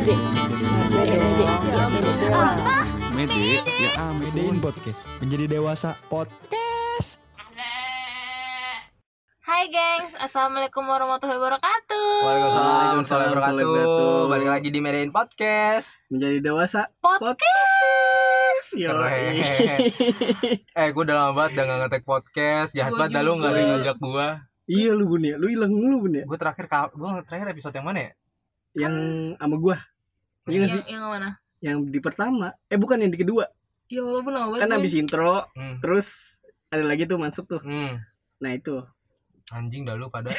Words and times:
Mede. 0.00 0.16
Mede. 0.16 1.16
Mede. 1.20 1.44
Ya, 1.68 1.84
Mede. 1.92 2.26
Apa? 2.32 2.88
Mede, 3.12 3.60
ya 3.84 4.08
Medein 4.16 4.56
podcast. 4.56 5.04
Menjadi 5.20 5.44
dewasa 5.44 5.92
podcast. 6.08 7.20
Hai 9.44 9.68
gengs, 9.68 10.16
Assalamualaikum 10.16 10.88
warahmatullahi 10.88 11.36
wabarakatuh 11.36 12.08
Waalaikumsalam 12.24 13.28
warahmatullahi 13.28 13.68
wabarakatuh. 13.76 14.24
Balik 14.32 14.48
lagi 14.48 14.68
di 14.72 14.80
Medain 14.80 15.12
Podcast. 15.12 16.00
menjadi 16.08 16.48
dewasa 16.48 16.88
Podcast 17.04 18.72
Yo, 18.72 18.96
Keren. 18.96 19.36
eh, 20.80 20.88
gue 20.88 21.02
udah 21.04 21.16
lama 21.18 21.32
banget 21.36 21.60
udah 21.60 21.64
gak 21.68 21.78
ngetek 21.84 22.04
podcast. 22.08 22.72
Jahat 22.72 22.96
banget 22.96 23.20
dah 23.20 23.22
lu 23.28 23.36
gak 23.36 23.52
ada 23.52 23.60
yang 23.60 23.70
ngajak 23.76 23.96
gue. 24.00 24.26
iya 24.64 24.96
lu 24.96 25.04
bun 25.04 25.28
ya 25.28 25.36
lu 25.36 25.52
hilang 25.52 25.76
lu 25.76 26.00
bun 26.00 26.16
ya 26.16 26.24
Gue 26.24 26.40
terakhir 26.40 26.72
gue 26.88 27.08
terakhir 27.28 27.52
episode 27.52 27.76
yang 27.76 27.84
mana 27.84 28.00
ya? 28.08 28.12
yang 28.70 28.94
sama 29.34 29.58
gua 29.58 29.82
iya 30.52 30.66
sih 30.66 30.82
yang, 30.84 30.86
yang 30.90 31.04
mana? 31.06 31.30
yang 31.60 31.78
di 31.84 31.98
pertama 31.98 32.52
eh 32.66 32.76
bukan 32.76 32.98
yang 32.98 33.10
di 33.10 33.18
kedua 33.18 33.46
Ya 33.86 34.00
walaupun 34.00 34.30
awal 34.32 34.58
kan 34.58 34.70
habis 34.70 34.94
intro 34.94 35.50
Hmm. 35.52 35.78
terus 35.78 36.38
ada 36.68 36.82
lagi 36.82 37.04
tuh 37.04 37.16
masuk 37.16 37.44
tuh 37.46 37.60
Hmm. 37.60 37.98
nah 38.36 38.50
itu 38.50 38.82
Anjing 39.50 39.82
dah 39.82 39.94
lu 39.98 40.06
pada. 40.06 40.30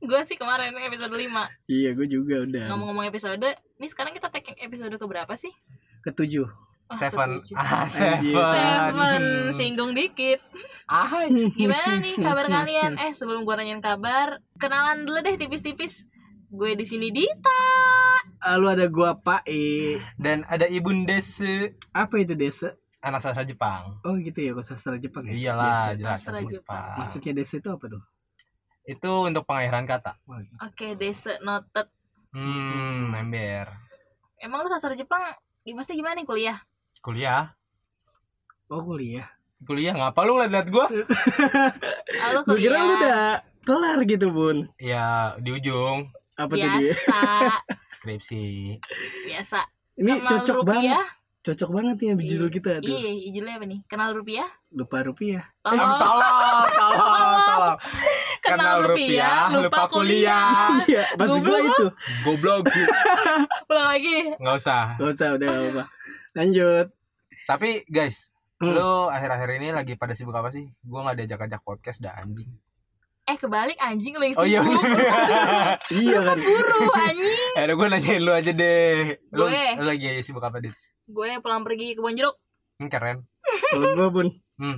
Gue 0.00 0.20
sih 0.22 0.34
kemarin 0.34 0.72
episode 0.78 1.12
5 1.12 1.28
iya 1.66 1.92
gue 1.92 2.06
juga 2.06 2.40
udah 2.40 2.72
Ngomong-ngomong 2.72 3.04
episode 3.06 3.44
Ini 3.76 3.84
sekarang 3.84 4.12
kita 4.12 4.28
take 4.28 4.56
episode 4.58 4.92
keberapa 4.94 5.32
sih? 5.34 5.52
ketujuh 6.00 6.48
Oh, 6.84 6.96
Seven. 6.96 7.40
ketujuh. 7.40 7.56
Ah, 7.56 7.84
seven. 7.86 8.20
Seven 8.28 9.22
Singgung 9.52 9.92
dikit 9.92 10.40
Ah, 10.84 11.24
Gimana 11.28 11.96
nih 11.96 12.12
kabar 12.14 12.44
kalian? 12.56 12.96
Eh 12.98 13.12
sebelum 13.12 13.44
gue 13.44 13.54
nanyain 13.54 13.80
kabar 13.80 14.40
Kenalan 14.56 15.04
dulu 15.04 15.20
deh 15.20 15.36
tipis-tipis 15.36 16.04
Gue 16.48 16.74
di 16.74 16.84
sini 16.84 17.08
Dita 17.08 17.62
ah, 18.38 18.54
lu 18.54 18.68
ada 18.68 18.84
gua 18.86 19.16
pak 19.16 19.42
eh 19.44 19.96
dan 20.16 20.44
ada 20.44 20.64
Ibun 20.64 21.04
Dese, 21.04 21.72
apa 21.90 22.14
itu 22.16 22.32
desa 22.32 22.76
anak 23.00 23.20
sastra 23.20 23.40
Jepang. 23.42 24.00
oh 24.00 24.16
gitu 24.16 24.36
ya 24.36 24.52
kok 24.52 24.64
sastra 24.64 24.96
Jepang 24.96 25.24
ya 25.24 25.32
Iyalah, 25.32 25.92
Desa. 25.92 25.98
jelas 25.98 26.18
Sastra 26.20 26.40
Jepang. 26.40 26.52
Jepang. 26.52 26.96
maksudnya 26.98 27.32
desa 27.34 27.54
itu 27.54 27.68
apa 27.68 27.84
tuh 27.88 28.02
Itu 28.84 29.12
untuk 29.24 29.44
pengakhiran 29.44 29.84
kata. 29.84 30.12
Oke 30.60 30.92
dese 30.94 31.40
noted 31.40 31.88
Hmm, 32.30 33.14
ember. 33.14 33.70
Emang 34.36 34.60
lu 34.60 34.68
sastra 34.68 34.92
Jepang 34.92 35.22
Pasti 35.64 35.94
gimana 35.94 36.14
nih 36.14 36.28
kuliah? 36.28 36.58
Kuliah. 37.00 37.56
oh 38.66 38.82
kuliah 38.82 39.24
Kuliah 39.60 39.94
ngapa 39.94 40.20
lu 40.22 40.36
ngeliat-liat 40.36 40.68
gue? 40.68 40.86
Ah, 42.20 42.28
lu 42.36 42.44
gue 42.44 42.56
kira 42.58 42.76
kuliah 42.76 42.82
lu 42.82 42.92
udah 42.94 43.20
kelar 43.62 43.98
gitu 44.04 44.28
bun 44.28 44.68
Ya, 44.76 45.32
di 45.38 45.48
ujung. 45.50 46.12
Apa 46.34 46.52
Biasa 46.52 47.20
Skripsi. 47.90 48.42
Biasa 49.24 49.58
ini 49.94 50.10
Kenal 50.12 50.28
cocok 50.28 50.58
banget 50.60 50.82
rupiah 50.90 51.04
cocok 51.40 51.70
banget 51.70 51.94
nih 51.94 52.08
sama 52.08 52.22
judul 52.24 52.48
kita 52.48 52.70
tuh 52.76 52.88
Iya, 52.88 53.10
judulnya 53.28 53.54
apa 53.54 53.66
nih? 53.66 53.80
Kenal 53.84 54.10
rupiah? 54.12 54.48
lupa 54.70 54.96
rupiah 55.00 55.44
Eh, 55.44 55.62
Tolong 55.62 55.92
tolong, 55.94 56.64
tolong, 56.66 57.38
tolong. 57.44 57.76
Kenal 58.40 58.76
rupiah, 58.82 59.38
lupa 59.54 59.82
kuliah. 59.86 60.80
iya 60.84 61.04
maksud 61.14 61.38
gua 61.38 61.54
Goblok. 61.54 61.68
itu 61.70 61.86
Goblok. 62.22 62.64
Pulang 63.68 63.88
lagi 63.90 64.16
Nggak 64.34 64.56
usah. 64.56 64.84
gak 64.96 65.08
usah 65.12 65.28
udah 65.32 65.48
gak 65.48 65.68
apa 65.70 65.84
lanjut 66.34 66.86
Tapi 67.44 67.70
guys, 67.86 68.32
Hmm. 68.54 68.70
lu 68.70 68.90
akhir-akhir 69.06 69.50
ini 69.52 69.68
lagi 69.70 69.92
pada 69.94 70.14
sibuk 70.14 70.32
apa 70.32 70.48
sih? 70.48 70.64
Gua 70.80 71.04
nggak 71.04 71.20
diajak-ajak 71.20 71.60
podcast 71.60 71.98
dah 71.98 72.14
anjing. 72.14 72.48
Eh 73.24 73.36
kebalik 73.36 73.78
anjing 73.78 74.12
lu 74.12 74.22
yang 74.22 74.36
Oh 74.36 74.44
iya 74.44 74.60
sibuk 74.60 74.84
iya 75.96 76.18
kan 76.20 76.36
Buru 76.36 76.80
anjing 76.92 77.32
Eh, 77.56 77.64
gue 77.66 77.88
nanyain 77.88 78.20
lu 78.20 78.30
aja 78.30 78.52
deh. 78.52 79.16
Lu, 79.30 79.44
Gue. 79.44 79.64
lu 79.74 79.84
lagi 79.86 80.20
sibuk 80.20 80.40
apa, 80.40 80.60
Dit? 80.60 80.76
Gue 81.06 81.32
pulang 81.40 81.62
pergi 81.62 81.92
ke 81.92 82.00
Bonjeruk 82.00 82.36
Hmm, 82.74 82.88
keren. 82.88 83.22
kalau 83.70 83.86
gua 83.92 84.08
bun 84.10 84.28
Hmm. 84.54 84.76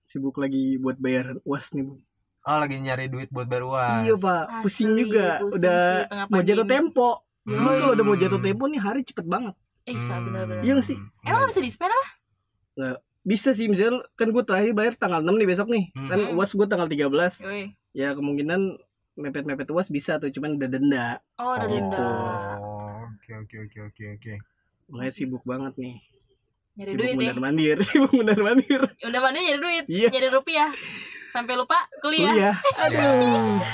sibuk 0.00 0.36
lagi 0.36 0.76
buat 0.76 0.96
bayar 0.96 1.38
uas 1.42 1.70
nih 1.70 1.84
bun 1.84 1.98
Oh, 2.42 2.58
lagi 2.58 2.78
nyari 2.78 3.06
duit 3.06 3.26
buat 3.28 3.44
bayar 3.44 3.64
uas. 3.64 4.02
iya 4.02 4.14
pak 4.14 4.62
pusing 4.62 4.92
Asli, 4.92 5.02
juga 5.02 5.26
pusing 5.40 5.58
udah 5.58 5.78
sih, 5.80 6.26
mau 6.28 6.42
jatuh 6.42 6.66
tempo 6.66 7.08
Hmm. 7.42 7.54
Emang 7.56 7.74
kalau 7.78 7.92
udah 7.92 8.04
mau 8.04 8.14
jatuh 8.14 8.40
tempo 8.40 8.64
nih 8.66 8.78
hari 8.78 9.00
cepet 9.02 9.22
banget 9.24 9.54
Eh 9.84 9.94
bisa 9.94 10.12
Hmm. 10.12 10.26
bener-bener 10.26 10.62
Iya 10.62 10.72
nggak 10.74 10.86
sih? 10.86 10.98
Emang 11.22 11.40
gak 11.40 11.50
bisa 11.50 11.60
di 11.60 11.70
spend 11.70 11.90
apa? 11.90 12.06
bisa 13.22 13.50
sih 13.50 13.66
misalnya 13.66 13.98
kan 14.12 14.28
gue 14.28 14.38
terakhir 14.40 14.70
bayar 14.72 14.94
tanggal 14.94 15.18
6 15.18 15.34
nih 15.34 15.48
besok 15.48 15.66
nih 15.66 15.90
Hmm. 15.92 16.08
kan 16.08 16.20
uas 16.32 16.50
gue 16.52 16.62
tanggal 16.64 16.86
13 16.86 17.34
Yoi. 17.40 17.74
Ya 17.96 18.12
kemungkinan 18.12 18.76
mepet-mepet 19.16 19.72
uas 19.72 19.88
bisa 19.88 20.20
tuh 20.20 20.28
cuman 20.28 20.60
udah 20.60 20.68
denda. 20.68 21.06
Oh 21.40 21.56
udah 21.56 21.64
Oh, 21.64 21.72
denda. 21.72 22.06
Oke, 23.16 23.32
oke, 23.32 23.56
oke, 23.64 23.78
oke, 23.88 24.04
oke. 24.20 24.34
makanya 24.92 25.12
sibuk 25.16 25.42
banget 25.48 25.72
nih. 25.80 25.96
Nyari 26.76 26.90
sibuk 26.92 27.00
duit 27.00 27.16
bener 27.16 27.38
mandir 27.40 27.76
sibuk 27.88 28.12
bener 28.12 28.38
mandir. 28.38 28.80
Udah 29.00 29.20
mana 29.24 29.36
nyari 29.40 29.58
duit. 29.58 29.84
Iya. 29.88 30.08
Nyari 30.12 30.28
rupiah. 30.28 30.70
Sampai 31.32 31.56
lupa 31.56 31.88
kuliah. 32.04 32.32
Kuliah. 32.36 32.56
Aduh. 32.84 33.64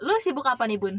Lu 0.00 0.14
sibuk 0.24 0.48
apa 0.48 0.64
nih 0.64 0.80
Bun? 0.80 0.96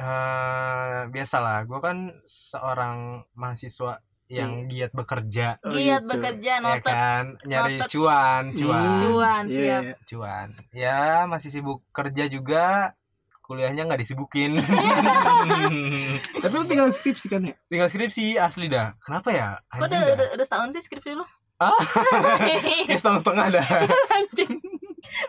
Eh, 0.00 1.00
biasalah, 1.12 1.68
gue 1.68 1.76
kan 1.82 2.08
seorang 2.24 3.20
mahasiswa 3.36 4.00
yang 4.30 4.50
giat 4.64 4.90
bekerja, 4.90 5.58
Oh, 5.60 5.74
Giat 5.74 6.00
gitu. 6.00 6.08
bekerja 6.08 6.52
ya 6.52 6.62
noted 6.62 6.86
kan, 6.86 7.24
nyari 7.42 7.76
Noted. 7.76 7.90
cuan, 7.90 8.42
cuan, 8.52 8.82
Hmm. 8.86 8.96
Cuan 8.96 9.44
Iya, 9.44 9.52
siap 9.52 9.82
iya. 9.82 9.94
cuan. 10.06 10.48
Ya 10.70 11.00
masih 11.26 11.50
sibuk 11.50 11.82
kerja 11.90 12.24
juga, 12.26 12.94
kuliahnya 13.42 13.84
nggak 13.84 14.00
disibukin. 14.00 14.54
tapi 16.40 16.52
lu 16.52 16.64
tinggal 16.64 16.88
skripsi 16.88 17.26
kan 17.26 17.42
ya 17.42 17.54
Tinggal 17.66 17.88
skripsi 17.88 18.24
asli 18.36 18.66
dah. 18.66 18.94
Kenapa 19.00 19.28
ya? 19.30 19.48
Kok 19.68 19.82
Anjing 19.82 19.90
udah, 19.90 20.00
dah. 20.00 20.14
udah, 20.14 20.26
udah 20.32 20.44
setahun 20.46 20.68
sih 20.72 20.82
skripsi 20.84 21.10
lu? 21.12 21.26
Ah? 21.58 21.74
Kayak 22.86 22.96
setengah-setengah 22.96 23.46
dah. 23.52 23.66
anjing 24.16 24.54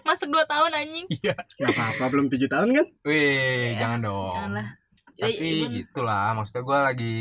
Masuk 0.04 0.30
2 0.30 0.46
tahun 0.46 0.72
anjing 0.72 1.06
Iya. 1.12 1.34
nggak 1.58 1.74
apa-apa 1.74 2.04
belum 2.08 2.30
tujuh 2.30 2.48
tahun 2.48 2.70
kan 2.72 2.86
Wih, 3.02 3.74
Ya, 3.74 3.82
jangan 3.82 4.00
dong. 4.04 4.36
Janganlah 4.38 4.68
Tapi 5.12 5.34
Ya, 5.38 5.68
gitulah, 5.72 6.26
maksudnya 6.32 6.62
gue 6.62 6.78
lagi 6.80 7.16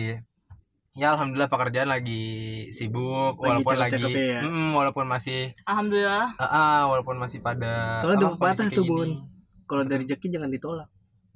ya 1.01 1.17
alhamdulillah 1.17 1.49
pekerjaan 1.49 1.89
lagi 1.89 2.25
sibuk 2.71 3.41
Lagi 3.41 3.65
walaupun 3.65 3.75
lagi 3.81 4.05
ya? 4.05 4.41
Mm, 4.45 4.77
walaupun 4.77 5.09
masih 5.09 5.57
Alhamdulillah 5.65 6.37
ah, 6.37 6.45
ah, 6.45 6.81
walaupun 6.93 7.17
masih 7.17 7.41
pada 7.41 8.05
Soalnya 8.05 8.37
pepatah 8.37 8.69
kondisi 8.69 8.77
tuh, 8.77 8.85
Bun. 8.85 9.11
kalau 9.65 9.89
dari 9.89 10.05
rezeki 10.05 10.29
jangan 10.29 10.53
ditolak 10.53 10.89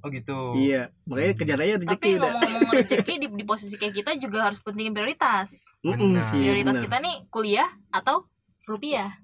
Oh 0.05 0.13
gitu. 0.13 0.53
iya 0.53 0.93
makanya 1.09 1.33
kejar 1.33 1.59
aja 1.65 1.75
rezeki 1.81 1.97
Tapi 1.97 2.09
udah 2.13 2.31
ngomong-ngomong 2.37 2.73
rezeki 2.85 3.15
di, 3.17 3.27
di 3.33 3.45
posisi 3.49 3.75
kayak 3.81 3.95
kita 3.97 4.11
juga 4.21 4.39
harus 4.45 4.61
pentingin 4.61 4.93
prioritas 4.93 5.49
Benar. 5.81 6.29
sih, 6.29 6.45
Prioritas 6.45 6.77
benar. 6.77 6.85
kita 6.85 6.97
nih 7.01 7.17
kuliah 7.33 7.71
atau 7.89 8.29
rupiah 8.69 9.17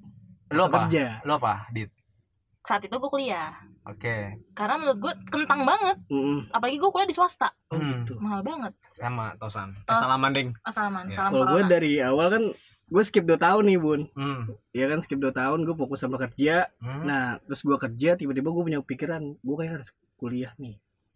Lo 0.51 0.67
apa? 0.67 0.89
kerja 0.89 1.21
Lo 1.23 1.37
apa? 1.37 1.69
Dit. 1.69 1.93
Saat 2.65 2.81
itu 2.83 2.97
gue 2.97 3.11
kuliah 3.13 3.53
Oke. 3.83 4.37
Karena 4.53 4.75
menurut 4.77 4.99
gue 4.99 5.13
kentang 5.27 5.65
banget 5.65 5.97
Mm-mm. 6.07 6.49
Apalagi 6.51 6.77
gue 6.77 6.91
kuliah 6.91 7.07
di 7.07 7.15
swasta 7.15 7.49
oh 7.67 7.75
Hmm. 7.75 8.05
gitu 8.05 8.17
Mahal 8.17 8.41
banget 8.41 8.73
Sama 8.91 9.33
Tosan. 9.35 9.73
Eh, 9.75 9.85
Tos. 9.87 9.99
salaman 9.99 10.31
ding. 10.31 10.51
Oh 10.59 10.71
salaman, 10.71 11.05
Ya. 11.07 11.15
salam 11.15 11.31
kalau 11.33 11.47
gue 11.51 11.63
dari 11.67 11.93
awal 11.99 12.27
kan 12.29 12.45
gue 12.87 13.03
skip 13.03 13.23
2 13.23 13.37
tahun 13.37 13.65
nih 13.65 13.79
bun 13.79 14.01
Hmm. 14.13 14.51
ya 14.71 14.85
kan 14.85 14.99
skip 14.99 15.17
2 15.17 15.31
tahun 15.31 15.63
gue 15.63 15.75
fokus 15.75 15.99
sama 15.99 16.19
kerja 16.19 16.69
Hmm. 16.77 17.03
nah 17.05 17.23
terus 17.41 17.61
gue 17.61 17.77
kerja 17.79 18.11
tiba-tiba 18.15 18.49
gue 18.49 18.65
punya 18.65 18.81
pikiran 18.81 19.23
gue 19.35 19.55
kayak 19.57 19.73
harus 19.77 19.89
kuliah 20.17 20.53
nih 20.57 20.75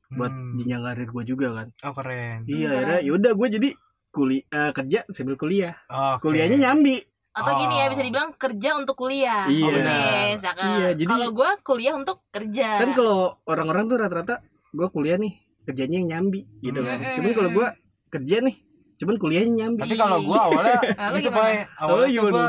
buat 0.09 0.31
Hmm. 0.31 0.55
jenjang 0.57 0.83
karir 0.83 1.09
gue 1.11 1.25
juga 1.27 1.49
kan 1.53 1.69
Oh 1.83 1.93
keren. 1.93 2.47
iya 2.47 2.57
keren. 2.65 2.79
akhirnya 2.79 3.01
yaudah 3.03 3.33
gue 3.35 3.49
jadi 3.51 3.69
kuliah 4.09 4.45
kerja 4.71 4.99
sambil 5.11 5.35
kuliah 5.35 5.75
Oke. 5.85 6.23
kuliahnya 6.25 6.59
nyambi 6.63 7.03
Atau 7.34 7.53
gini 7.56 7.75
ya 7.75 7.84
Oh. 7.84 7.91
bisa 7.91 8.03
dibilang 8.03 8.31
kerja 8.33 8.71
untuk 8.75 8.95
kuliah 8.97 9.45
Iya. 9.45 9.61
Oh, 9.61 9.71
Benar. 9.72 9.83
bener, 9.83 10.39
cakep. 10.39 10.65
Iya, 10.65 10.89
jadi- 10.95 11.11
Kalau 11.11 11.28
gue 11.33 11.50
kuliah 11.62 11.95
untuk 11.95 12.17
kerja 12.28 12.69
kan 12.78 12.91
kalau 12.93 13.19
orang-orang 13.45 13.84
tuh 13.84 13.97
rata-rata 13.97 14.34
gue 14.71 14.89
kuliah 14.89 15.16
nih 15.16 15.33
kerjanya 15.65 15.97
yang 15.97 16.09
nyambi 16.09 16.41
gitu 16.60 16.78
kan 16.78 16.97
Hmm. 16.97 17.15
cuman 17.15 17.31
kalau 17.33 17.51
gue 17.53 17.66
kerja 18.09 18.36
nih 18.41 18.57
cuman 18.95 19.15
kuliahnya 19.16 19.53
nyambi 19.57 19.81
Tapi 19.83 19.97
kalau 19.97 20.19
gua 20.22 20.41
awalnya 20.45 20.78
itu? 21.19 21.28
Pak, 21.28 21.51
awalnya 21.77 22.09
gua 22.22 22.47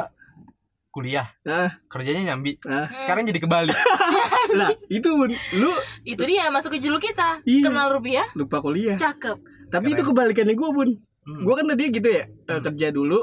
kuliah, 0.90 1.28
nah, 1.42 1.76
kerjanya 1.86 2.32
nyambi. 2.32 2.56
nah, 2.64 2.88
Sekarang 2.96 3.26
jadi 3.26 3.36
kebalik. 3.38 3.76
nah 4.56 4.72
itu 4.88 5.10
lu 5.54 5.72
itu 6.04 6.24
dia 6.24 6.48
masuk 6.48 6.72
ke 6.72 6.80
judul 6.80 7.00
kita 7.00 7.44
Iya. 7.44 7.64
Kenal 7.64 7.92
rupiah, 7.92 8.24
lupa 8.32 8.58
kuliah 8.60 8.96
cakep 8.96 9.36
tapi 9.68 9.88
Keren. 9.88 9.96
itu 9.98 10.04
kebalikannya 10.06 10.56
gue 10.56 10.70
bun 10.72 10.90
Hmm. 11.22 11.42
gue 11.42 11.54
kan 11.54 11.66
tadi 11.66 11.84
gitu 11.90 12.08
ya 12.08 12.24
eh, 12.24 12.48
Hmm. 12.48 12.64
kerja 12.64 12.88
dulu 12.90 13.20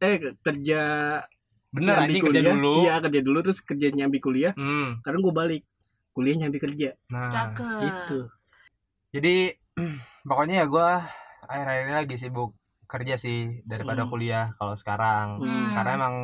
eh 0.00 0.14
ke- 0.16 0.36
kerja 0.40 0.80
Bener 1.70 1.94
nyambi 1.94 2.04
anjing 2.10 2.22
kerja 2.24 2.40
kuliah. 2.40 2.52
dulu. 2.52 2.74
iya 2.80 2.94
kerja 2.98 3.20
dulu 3.20 3.38
terus 3.40 3.58
kerja 3.60 3.86
nyambi 3.88 4.18
kuliah 4.18 4.52
Hmm. 4.52 4.98
sekarang 4.98 5.20
gue 5.20 5.34
balik 5.34 5.62
kuliah 6.10 6.36
nyambi 6.36 6.58
kerja 6.58 6.96
Nah, 7.08 7.30
Cakep 7.30 7.78
gitu 7.80 8.18
jadi 9.10 9.36
pokoknya 10.28 10.54
ya 10.56 10.66
gua 10.66 10.88
akhir-akhir 11.42 11.82
ini 11.82 11.94
lagi 11.96 12.16
sibuk 12.16 12.50
kerja 12.84 13.14
sih 13.14 13.38
daripada 13.62 14.02
Hmm. 14.02 14.10
kuliah 14.10 14.50
kalau 14.56 14.74
sekarang. 14.74 15.38
Hmm. 15.38 15.70
Karena 15.70 15.90
emang 15.96 16.16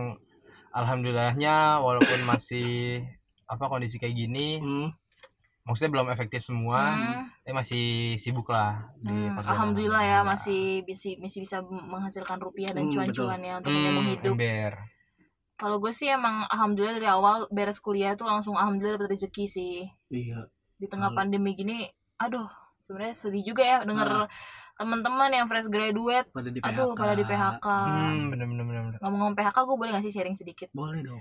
alhamdulillahnya 0.72 1.56
walaupun 1.78 2.20
masih 2.22 3.00
apa 3.44 3.64
kondisi 3.64 3.96
kayak 3.96 4.14
gini 4.14 4.58
Hmm. 4.58 4.88
Maksudnya 5.66 5.90
belum 5.92 6.08
efektif 6.14 6.40
semua 6.46 6.94
Hmm. 6.94 7.26
eh 7.42 7.54
masih 7.54 7.84
sibuk 8.16 8.46
lah 8.48 8.86
di 9.02 9.10
Hmm, 9.10 9.38
alhamdulillah 9.42 10.02
ya 10.02 10.18
masih 10.22 10.86
masih 10.86 11.18
masih 11.18 11.38
bisa 11.42 11.58
menghasilkan 11.66 12.38
rupiah 12.38 12.70
dan 12.70 12.86
Hmm, 12.86 12.94
cuan-cuan 12.94 13.40
ya 13.42 13.54
untuk 13.58 13.70
hmm, 13.74 14.06
hidup. 14.14 14.34
ember 14.38 14.72
Kalau 15.56 15.76
gue 15.80 15.88
sih 15.90 16.06
emang 16.06 16.44
alhamdulillah 16.52 16.96
dari 17.00 17.08
awal 17.08 17.48
beres 17.48 17.80
kuliah 17.80 18.12
tuh 18.12 18.28
langsung 18.28 18.54
alhamdulillah 18.54 19.00
dapet 19.00 19.16
rezeki 19.16 19.44
sih. 19.48 19.76
Iya. 20.12 20.46
Di 20.76 20.86
tengah 20.86 21.10
Hmm. 21.10 21.18
pandemi 21.18 21.56
gini, 21.56 21.88
aduh 22.20 22.44
sebenarnya 22.76 23.16
sedih 23.16 23.42
juga 23.56 23.62
ya 23.64 23.78
denger 23.82 24.28
teman-teman 24.76 25.32
yang 25.32 25.46
fresh 25.48 25.66
graduate, 25.72 26.28
Pada 26.28 26.52
di 26.52 26.60
aduh 26.60 26.92
pada 26.92 27.16
di 27.16 27.24
PHK. 27.24 27.66
hmm 27.66 28.18
bener 28.28 28.46
bener 28.46 28.64
bener 28.68 28.82
bener. 28.92 28.98
Ngomong-ngomong 29.00 29.34
PHK, 29.34 29.56
gue 29.64 29.76
boleh 29.80 29.90
gak 29.96 30.04
sih 30.04 30.12
sharing 30.12 30.36
sedikit? 30.36 30.68
Boleh 30.76 31.00
dong. 31.00 31.20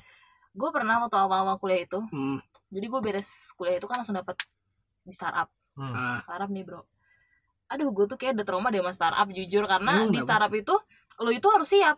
Gue 0.55 0.69
pernah 0.71 0.97
waktu 0.97 1.13
awal-awal 1.13 1.59
kuliah 1.59 1.83
itu, 1.83 1.99
Hmm. 2.07 2.39
jadi 2.67 2.85
gue 2.87 3.01
beres 3.01 3.27
kuliah 3.53 3.75
itu 3.75 3.85
kan 3.85 3.99
langsung 3.99 4.15
dapet 4.15 4.39
di 5.03 5.11
startup. 5.11 5.51
Hmm. 5.75 5.91
Ah, 5.91 6.17
startup 6.19 6.47
nih 6.47 6.63
bro 6.63 6.87
aduh 7.65 7.89
gue 7.89 8.05
tuh 8.05 8.15
kayak 8.15 8.37
udah 8.37 8.45
trauma 8.45 8.69
deh 8.69 8.77
sama 8.77 8.93
startup 8.93 9.27
jujur 9.27 9.65
karena 9.65 10.05
Emang 10.05 10.13
di 10.13 10.21
startup 10.21 10.53
itu 10.53 10.75
lo 11.17 11.29
itu 11.29 11.47
harus 11.49 11.65
siap 11.65 11.97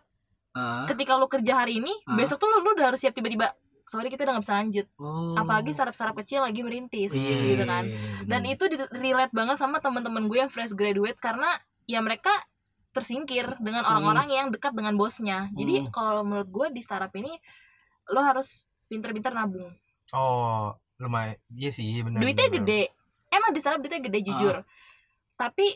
ah. 0.50 0.88
ketika 0.88 1.12
lo 1.12 1.28
kerja 1.28 1.60
hari 1.60 1.76
ini 1.76 1.92
Ah. 2.02 2.16
besok 2.16 2.40
tuh 2.40 2.48
lo, 2.48 2.58
lo 2.58 2.72
udah 2.72 2.88
harus 2.88 2.98
siap 2.98 3.12
tiba-tiba 3.12 3.52
sorry 3.84 4.08
kita 4.08 4.24
udah 4.24 4.34
gak 4.34 4.44
bisa 4.44 4.54
lanjut 4.56 4.86
Oh. 4.96 5.36
apalagi 5.36 5.70
startup 5.70 5.92
startup 5.92 6.16
kecil 6.16 6.40
lagi 6.40 6.58
merintis 6.58 7.12
Iya, 7.12 7.52
gitu 7.52 7.64
kan 7.64 7.84
dan 8.24 8.40
itu 8.44 8.64
relate 8.90 9.30
banget 9.30 9.56
sama 9.56 9.76
teman-teman 9.76 10.24
gue 10.24 10.38
yang 10.38 10.48
fresh 10.48 10.72
graduate 10.72 11.16
karena 11.16 11.52
ya 11.84 12.00
mereka 12.00 12.32
tersingkir 12.90 13.60
dengan 13.60 13.84
Hmm. 13.84 13.90
orang-orang 13.92 14.26
yang 14.32 14.46
dekat 14.48 14.72
dengan 14.72 14.96
bosnya 14.96 15.52
jadi 15.52 15.84
Hmm. 15.84 15.92
kalau 15.92 16.24
menurut 16.24 16.48
gue 16.48 16.66
di 16.72 16.80
startup 16.80 17.12
ini 17.12 17.36
lo 18.08 18.20
harus 18.20 18.48
pinter-pinter 18.86 19.30
nabung 19.30 19.72
oh 20.10 20.72
lumayan 20.96 21.36
iya 21.50 21.68
sih 21.68 22.00
bener 22.00 22.18
duitnya 22.18 22.48
bener. 22.48 22.56
gede 22.58 22.80
emang 23.28 23.50
di 23.50 23.60
startup 23.60 23.80
duitnya 23.80 24.00
gede 24.00 24.20
jujur 24.22 24.56
tapi 25.34 25.66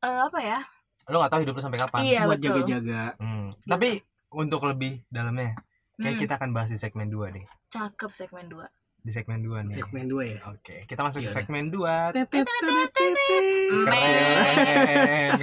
eh, 0.00 0.20
apa 0.22 0.38
ya 0.38 0.60
lo 1.06 1.20
gak 1.20 1.30
tahu 1.30 1.40
hidup 1.42 1.54
lo 1.54 1.62
sampai 1.62 1.78
kapan 1.78 2.00
iya 2.00 2.24
buat 2.24 2.38
jaga-jaga. 2.38 3.18
Hmm. 3.18 3.52
tapi 3.64 4.00
untuk 4.30 4.64
lebih 4.64 5.04
dalamnya 5.06 5.52
kayak 5.94 6.10
Hmm, 6.10 6.20
kita 6.20 6.34
akan 6.34 6.50
bahas 6.50 6.68
di 6.68 6.78
segmen 6.78 7.06
2 7.06 7.30
deh 7.30 7.44
cakep 7.68 8.10
segmen 8.10 8.46
2 8.48 8.66
di 9.04 9.12
segmen 9.12 9.38
2 9.38 9.68
nih 9.68 9.74
Segmen 9.76 10.08
2 10.08 10.26
ya. 10.26 10.38
oke 10.48 10.76
kita 10.88 11.00
masuk 11.02 11.20
ke 11.20 11.28
Iya. 11.28 11.36
segmen 11.36 11.68
2 11.68 12.16
Tetet, 12.16 12.42
tetet, 12.42 12.90
tetet. 12.90 13.44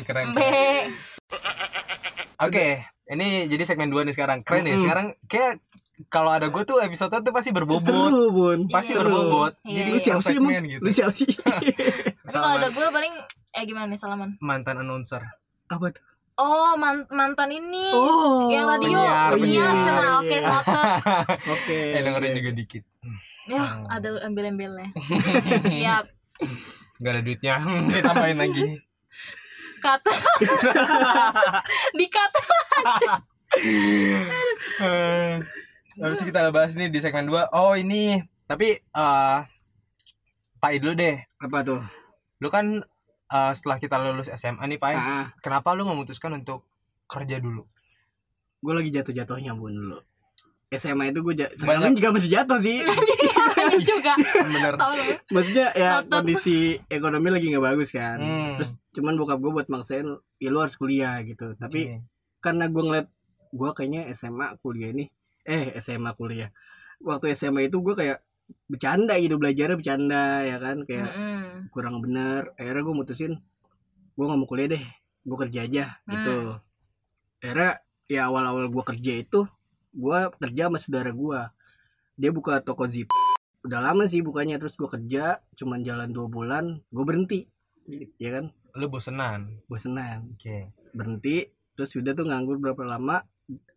keren 0.02 0.28
keren. 0.34 0.88
Oke, 2.42 2.82
ini 3.06 3.46
jadi 3.46 3.64
segmen 3.64 3.88
2 3.88 4.02
nih 4.02 4.16
sekarang. 4.18 4.42
Keren 4.42 4.66
ya. 4.66 4.74
Mm-mm. 4.74 4.82
Sekarang 4.82 5.08
kayak 5.30 5.62
kalau 6.08 6.32
ada 6.32 6.48
gue 6.48 6.64
tuh 6.64 6.80
episode 6.80 7.12
tuh 7.12 7.30
pasti 7.30 7.50
berbobot. 7.50 7.86
Seru, 7.86 8.30
Bun. 8.30 8.60
Pasti 8.68 8.92
Iya. 8.92 9.00
berbobot. 9.00 9.54
Iya, 9.62 9.76
Jadi 9.76 9.90
iya. 9.90 9.94
Lu 9.94 10.00
siapa 10.02 10.22
sih 10.24 10.36
emang? 10.36 10.66
gitu. 10.66 10.82
Lu 10.82 10.90
siapa 10.90 11.12
sih? 11.12 11.28
tapi 11.44 11.76
kalau 12.28 12.50
ada 12.54 12.68
gue 12.68 12.88
paling 12.88 13.14
eh 13.52 13.64
gimana 13.64 13.86
nih 13.86 13.98
salaman 13.98 14.40
mantan 14.40 14.80
announcer. 14.80 15.22
Apa 15.68 15.92
tuh? 15.92 16.04
oh 16.34 16.74
man- 16.74 17.06
mantan 17.10 17.52
ini 17.52 17.92
Oh. 17.92 18.48
yang 18.48 18.66
radio 18.66 18.98
penyiar, 18.98 19.30
penyiar 19.30 19.38
penyiar. 19.70 19.84
cina 19.84 20.06
oke 20.18 20.32
Iya. 20.32 20.40
ngotot 20.42 20.88
Oke. 21.54 21.78
eh 21.92 22.02
dengerin 22.02 22.32
juga 22.34 22.52
dikit. 22.56 22.84
ya 23.44 23.62
Hmm. 23.62 23.86
ada 23.86 24.10
embel-embelnya 24.22 24.90
siap 25.70 26.06
Gak 26.98 27.12
ada 27.12 27.22
duitnya. 27.22 27.56
Ditambahin 27.90 28.38
lagi. 28.40 28.64
kata 29.80 30.14
dikat 31.92 32.32
Eh, 34.80 35.36
Habis 36.02 36.26
kita 36.26 36.50
bahas 36.50 36.74
nih 36.74 36.90
di 36.90 36.98
segmen 36.98 37.30
2. 37.30 37.54
Oh, 37.54 37.78
ini. 37.78 38.18
Tapi 38.50 38.74
eh 38.82 39.38
Pak 40.58 40.72
dulu 40.82 40.94
deh. 40.98 41.18
Apa 41.38 41.62
tuh? 41.62 41.82
Lu 42.42 42.50
kan 42.50 42.82
eh, 43.32 43.52
setelah 43.54 43.78
kita 43.78 43.96
lulus 44.02 44.30
SMA 44.34 44.66
nih, 44.66 44.80
Pak. 44.82 44.92
Ah, 44.98 45.26
Kenapa 45.40 45.78
lu 45.78 45.86
memutuskan 45.86 46.34
untuk 46.36 46.66
kerja 47.06 47.38
dulu? 47.38 47.66
gue 48.62 48.74
lagi 48.78 48.94
jatuh-jatuhnya 48.94 49.58
bun 49.58 49.74
dulu. 49.74 49.98
SMA 50.70 51.10
itu 51.10 51.26
gue 51.26 51.34
sekarang 51.58 51.98
juga 51.98 52.14
masih 52.14 52.30
jatuh 52.30 52.62
sih. 52.62 52.78
Ini 53.58 53.82
juga 53.90 54.14
Bener. 54.22 54.74
Maksudnya 55.34 55.74
ya 55.74 55.90
Ngotot. 56.06 56.14
kondisi 56.14 56.78
ekonomi 56.86 57.34
lagi 57.34 57.50
nggak 57.50 57.66
bagus 57.74 57.90
kan. 57.90 58.22
Hmm. 58.22 58.62
Terus 58.62 58.78
cuman 58.94 59.18
bokap 59.18 59.42
gue 59.42 59.52
buat 59.52 59.68
maksain, 59.68 60.06
ya 60.38 60.50
lu 60.54 60.62
harus 60.62 60.78
kuliah 60.78 61.20
gitu. 61.26 61.58
Tapi 61.58 61.82
Oke. 61.90 61.98
karena 62.38 62.70
gue 62.70 62.84
ngeliat 62.86 63.08
gue 63.50 63.70
kayaknya 63.74 64.02
SMA 64.14 64.54
kuliah 64.62 64.94
ini, 64.94 65.10
eh 65.46 65.76
SMA 65.82 66.14
kuliah. 66.18 66.50
Waktu 67.02 67.34
SMA 67.34 67.68
itu 67.70 67.82
gue 67.82 67.96
kayak 67.98 68.20
bercanda 68.68 69.16
gitu 69.20 69.40
belajarnya 69.40 69.80
bercanda 69.80 70.44
ya 70.44 70.58
kan 70.60 70.84
kayak 70.84 71.12
Mm-mm. 71.12 71.72
kurang 71.72 72.04
bener 72.04 72.52
akhirnya 72.60 72.84
gue 72.84 72.96
mutusin 72.96 73.34
gue 74.16 74.26
nggak 74.28 74.40
mau 74.40 74.48
kuliah 74.50 74.76
deh 74.76 74.84
gue 75.24 75.38
kerja 75.48 75.60
aja 75.68 75.86
gitu 76.10 76.60
akhirnya 77.40 77.72
ya 78.12 78.28
awal-awal 78.28 78.68
gue 78.68 78.84
kerja 78.84 79.14
itu 79.24 79.40
gue 79.92 80.20
kerja 80.36 80.62
sama 80.68 80.78
saudara 80.80 81.12
gue 81.16 81.40
dia 82.20 82.32
buka 82.32 82.60
toko 82.60 82.88
zip 82.92 83.08
udah 83.62 83.80
lama 83.80 84.10
sih 84.10 84.26
bukanya 84.26 84.58
terus 84.58 84.74
gue 84.76 84.90
kerja 84.90 85.40
cuman 85.56 85.86
jalan 85.86 86.10
dua 86.12 86.28
bulan 86.28 86.82
gue 86.92 87.04
berhenti 87.06 87.40
ya 88.18 88.30
kan 88.40 88.46
lu 88.72 88.88
bosenan. 88.88 89.60
bosenan 89.68 90.32
Oke. 90.36 90.72
berhenti 90.96 91.44
terus 91.76 91.92
udah 91.96 92.16
tuh 92.16 92.24
nganggur 92.28 92.56
berapa 92.60 92.84
lama 92.88 93.24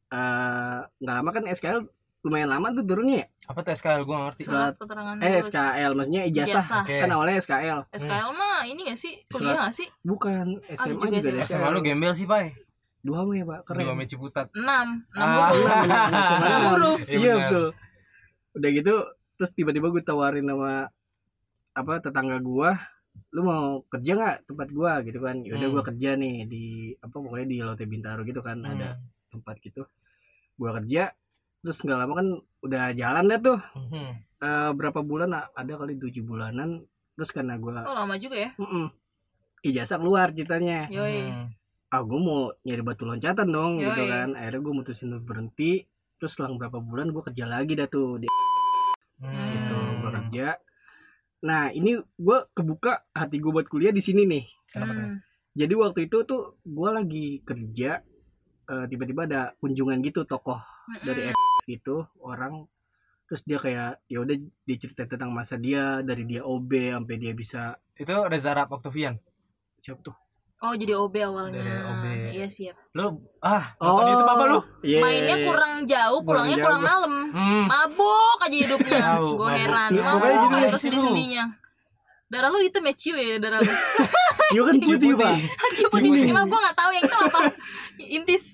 eh 0.08 0.78
nggak 0.96 1.14
lama 1.14 1.30
kan 1.30 1.44
SKL 1.46 1.80
lumayan 2.22 2.48
lama 2.48 2.72
tuh 2.72 2.84
turunnya 2.84 3.16
ya? 3.18 3.26
Apa 3.46 3.60
tuh 3.60 3.72
SKL 3.74 4.02
gua 4.02 4.14
gak 4.14 4.24
ngerti. 4.26 4.42
Surat- 4.44 4.76
keterangan 4.76 5.16
eh 5.18 5.28
lulus. 5.30 5.44
SKL 5.46 5.90
maksudnya 5.92 6.22
ijazah. 6.24 6.48
Ijazah. 6.56 6.82
Oke. 6.82 6.96
kan 6.96 7.10
awalnya 7.10 7.36
SKL 7.38 7.80
SKL 7.92 8.28
mah 8.32 8.58
ini 8.64 8.80
gak 8.82 8.98
sih? 8.98 9.12
Kuliah 9.28 9.56
gak 9.60 9.74
sih? 9.74 9.88
Bukan 10.00 10.46
Ada 10.62 10.76
SMA 10.78 10.92
juga 10.98 11.16
juga, 11.20 11.42
SMA. 11.42 11.44
SMA 11.46 11.68
lu 11.68 11.80
gembel 11.80 12.12
sih, 12.12 12.24
Pak. 12.24 12.42
dua 13.04 13.20
mah 13.20 13.36
ya 13.36 13.44
pak. 13.44 13.60
Keren. 13.64 13.80
Dua 13.82 13.92
Meci 13.94 14.16
Putat. 14.16 14.48
enam. 14.54 15.04
Enam 15.12 15.28
Ah. 15.28 15.48
huruf. 15.50 15.68
Enam 16.40 16.62
huruf. 16.70 16.98
Iya, 17.06 17.18
iya 17.18 17.32
betul. 17.38 17.66
Udah 18.54 18.70
gitu 18.72 18.94
terus 19.34 19.50
tiba-tiba 19.52 19.86
gue 19.90 20.00
tawarin 20.00 20.46
sama 20.46 20.88
apa 21.70 21.92
tetangga 21.98 22.38
gua 22.38 22.78
lu 23.28 23.42
mau 23.42 23.64
kerja 23.84 24.10
nggak 24.10 24.36
tempat 24.46 24.68
gua? 24.70 24.92
Gitu 25.00 25.18
kan. 25.18 25.36
Udah 25.36 25.58
Hmm. 25.60 25.74
gua 25.74 25.84
kerja 25.84 26.16
nih 26.16 26.34
di 26.46 26.64
apa 26.96 27.12
pokoknya 27.12 27.46
di 27.46 27.58
Lotte 27.60 27.84
Bintaro 27.84 28.22
gitu 28.22 28.40
kan. 28.40 28.64
Ada 28.64 28.96
tempat 29.34 29.58
gitu. 29.58 29.82
Gua 30.54 30.78
kerja 30.78 31.10
terus 31.64 31.80
nggak 31.80 31.96
lama 31.96 32.12
kan 32.14 32.28
udah 32.62 32.84
jalan 32.92 33.24
dah 33.26 33.38
tuh. 33.40 33.58
Mhm. 33.74 34.06
Eh, 34.44 34.70
berapa 34.76 35.00
bulan? 35.00 35.32
Ada 35.50 35.74
kali 35.74 35.96
tujuh 35.96 36.22
bulanan. 36.22 36.84
Terus 37.14 37.30
karena 37.30 37.56
gua 37.56 37.82
oh 37.82 37.94
lama 37.94 38.14
juga 38.14 38.36
ya? 38.36 38.50
Mm-mm, 38.58 38.90
ijazah 39.62 39.98
keluar 39.98 40.30
ceritanya. 40.30 40.86
Yoi. 40.90 41.30
Ah 41.88 42.02
gue 42.02 42.18
mau 42.18 42.50
nyari 42.66 42.82
batu 42.82 43.06
loncatan 43.06 43.48
dong 43.48 43.78
gitu 43.78 44.02
Yoi. 44.02 44.10
kan. 44.10 44.28
Akhirnya 44.34 44.60
gue 44.60 44.72
mutusin 44.74 45.14
untuk 45.14 45.30
berhenti. 45.30 45.86
Terus 46.18 46.34
selang 46.34 46.58
berapa 46.58 46.82
bulan 46.82 47.14
gue 47.14 47.22
kerja 47.22 47.46
lagi 47.46 47.78
dah 47.78 47.86
tuh 47.86 48.18
di 48.18 48.26
Hmm. 49.22 49.30
gitu 49.54 49.78
gue 50.02 50.10
kerja. 50.10 50.46
Nah 51.46 51.70
ini 51.70 51.94
gue 51.96 52.38
kebuka 52.50 53.06
hati 53.14 53.38
gue 53.38 53.52
buat 53.54 53.70
kuliah 53.70 53.94
di 53.94 54.02
sini 54.02 54.26
nih? 54.26 54.44
Hmm. 54.74 55.22
jadi 55.54 55.70
waktu 55.78 56.10
itu 56.10 56.26
tuh 56.26 56.58
gue 56.66 56.90
lagi 56.90 57.38
kerja 57.46 58.02
eh, 58.66 58.86
tiba-tiba 58.86 59.24
ada 59.24 59.42
kunjungan 59.56 60.00
gitu 60.00 60.22
tokoh 60.22 60.60
dari 61.00 61.28
Mm-mm. 61.28 61.34
F 61.34 61.64
gitu 61.66 61.96
orang 62.18 62.64
terus 63.24 63.40
dia 63.42 63.56
kayak 63.56 64.04
ya 64.04 64.20
udah 64.20 64.36
diceritain 64.62 65.08
tentang 65.08 65.30
masa 65.30 65.56
dia 65.56 66.00
dari 66.00 66.22
dia 66.22 66.42
OB 66.42 66.68
sampai 66.92 67.16
dia 67.16 67.32
bisa 67.32 67.62
Itu 67.94 68.12
Reza 68.22 68.52
Rap 68.52 68.68
Octavian. 68.70 69.16
siapa 69.78 70.00
tuh 70.02 70.12
oh 70.60 70.72
jadi 70.72 70.92
OB 70.94 71.14
awalnya 71.22 71.56
Dari 71.56 71.72
OB. 71.82 72.04
iya 72.32 72.46
siap 72.46 72.76
Lu 72.92 73.20
ah, 73.38 73.72
nonton 73.76 74.04
YouTube 74.06 74.28
apa 74.30 74.44
lu? 74.46 74.58
iya. 74.82 74.98
mainnya 74.98 75.36
kurang 75.42 75.72
jauh 75.84 76.18
Kurang 76.18 76.24
pulangnya 76.24 76.56
jauh. 76.56 76.64
kurang 76.64 76.82
malam 76.82 77.12
Hmm. 77.30 77.64
mabok 77.66 78.38
aja 78.40 78.56
hidupnya 78.60 79.00
gue 79.18 79.50
heran 79.50 79.90
Ya, 79.90 80.04
gitu 80.14 80.54
aja 80.54 80.58
deh. 80.58 80.70
tuh 80.70 80.80
sedih 80.80 81.00
sendinya 81.00 81.44
darah 82.26 82.48
lu 82.48 82.60
itu 82.60 82.78
meciu 82.78 83.14
ya 83.14 83.36
darah 83.36 83.58
lu 83.58 83.68
iya 84.54 84.62
kan 84.62 84.74
di 84.74 84.86
Cipu. 85.74 85.98
cuma 86.30 86.42
gue 86.46 86.58
gak 86.62 86.76
tahu 86.78 86.90
yang 86.94 87.04
itu 87.04 87.16
apa 87.18 87.40
intis 87.98 88.44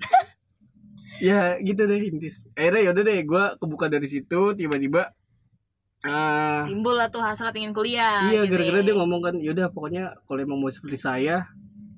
ya 1.28 1.60
gitu 1.60 1.82
deh 1.84 2.00
intis 2.00 2.48
akhirnya 2.56 2.80
yaudah 2.88 3.02
deh 3.04 3.18
gue 3.20 3.44
kebuka 3.60 3.86
dari 3.86 4.08
situ 4.08 4.56
tiba-tiba 4.56 5.12
ah 6.00 6.64
timbul 6.64 6.96
lah 6.96 7.12
tuh 7.12 7.20
hasrat 7.20 7.52
ingin 7.52 7.76
kuliah 7.76 8.24
iya 8.26 8.48
gitu 8.48 8.56
gara-gara 8.56 8.80
ya. 8.80 8.86
dia 8.88 8.94
ngomong 8.96 9.20
kan 9.20 9.34
yaudah 9.36 9.68
pokoknya 9.68 10.16
kalau 10.24 10.40
emang 10.40 10.56
mau 10.56 10.72
seperti 10.72 10.96
saya 10.96 11.44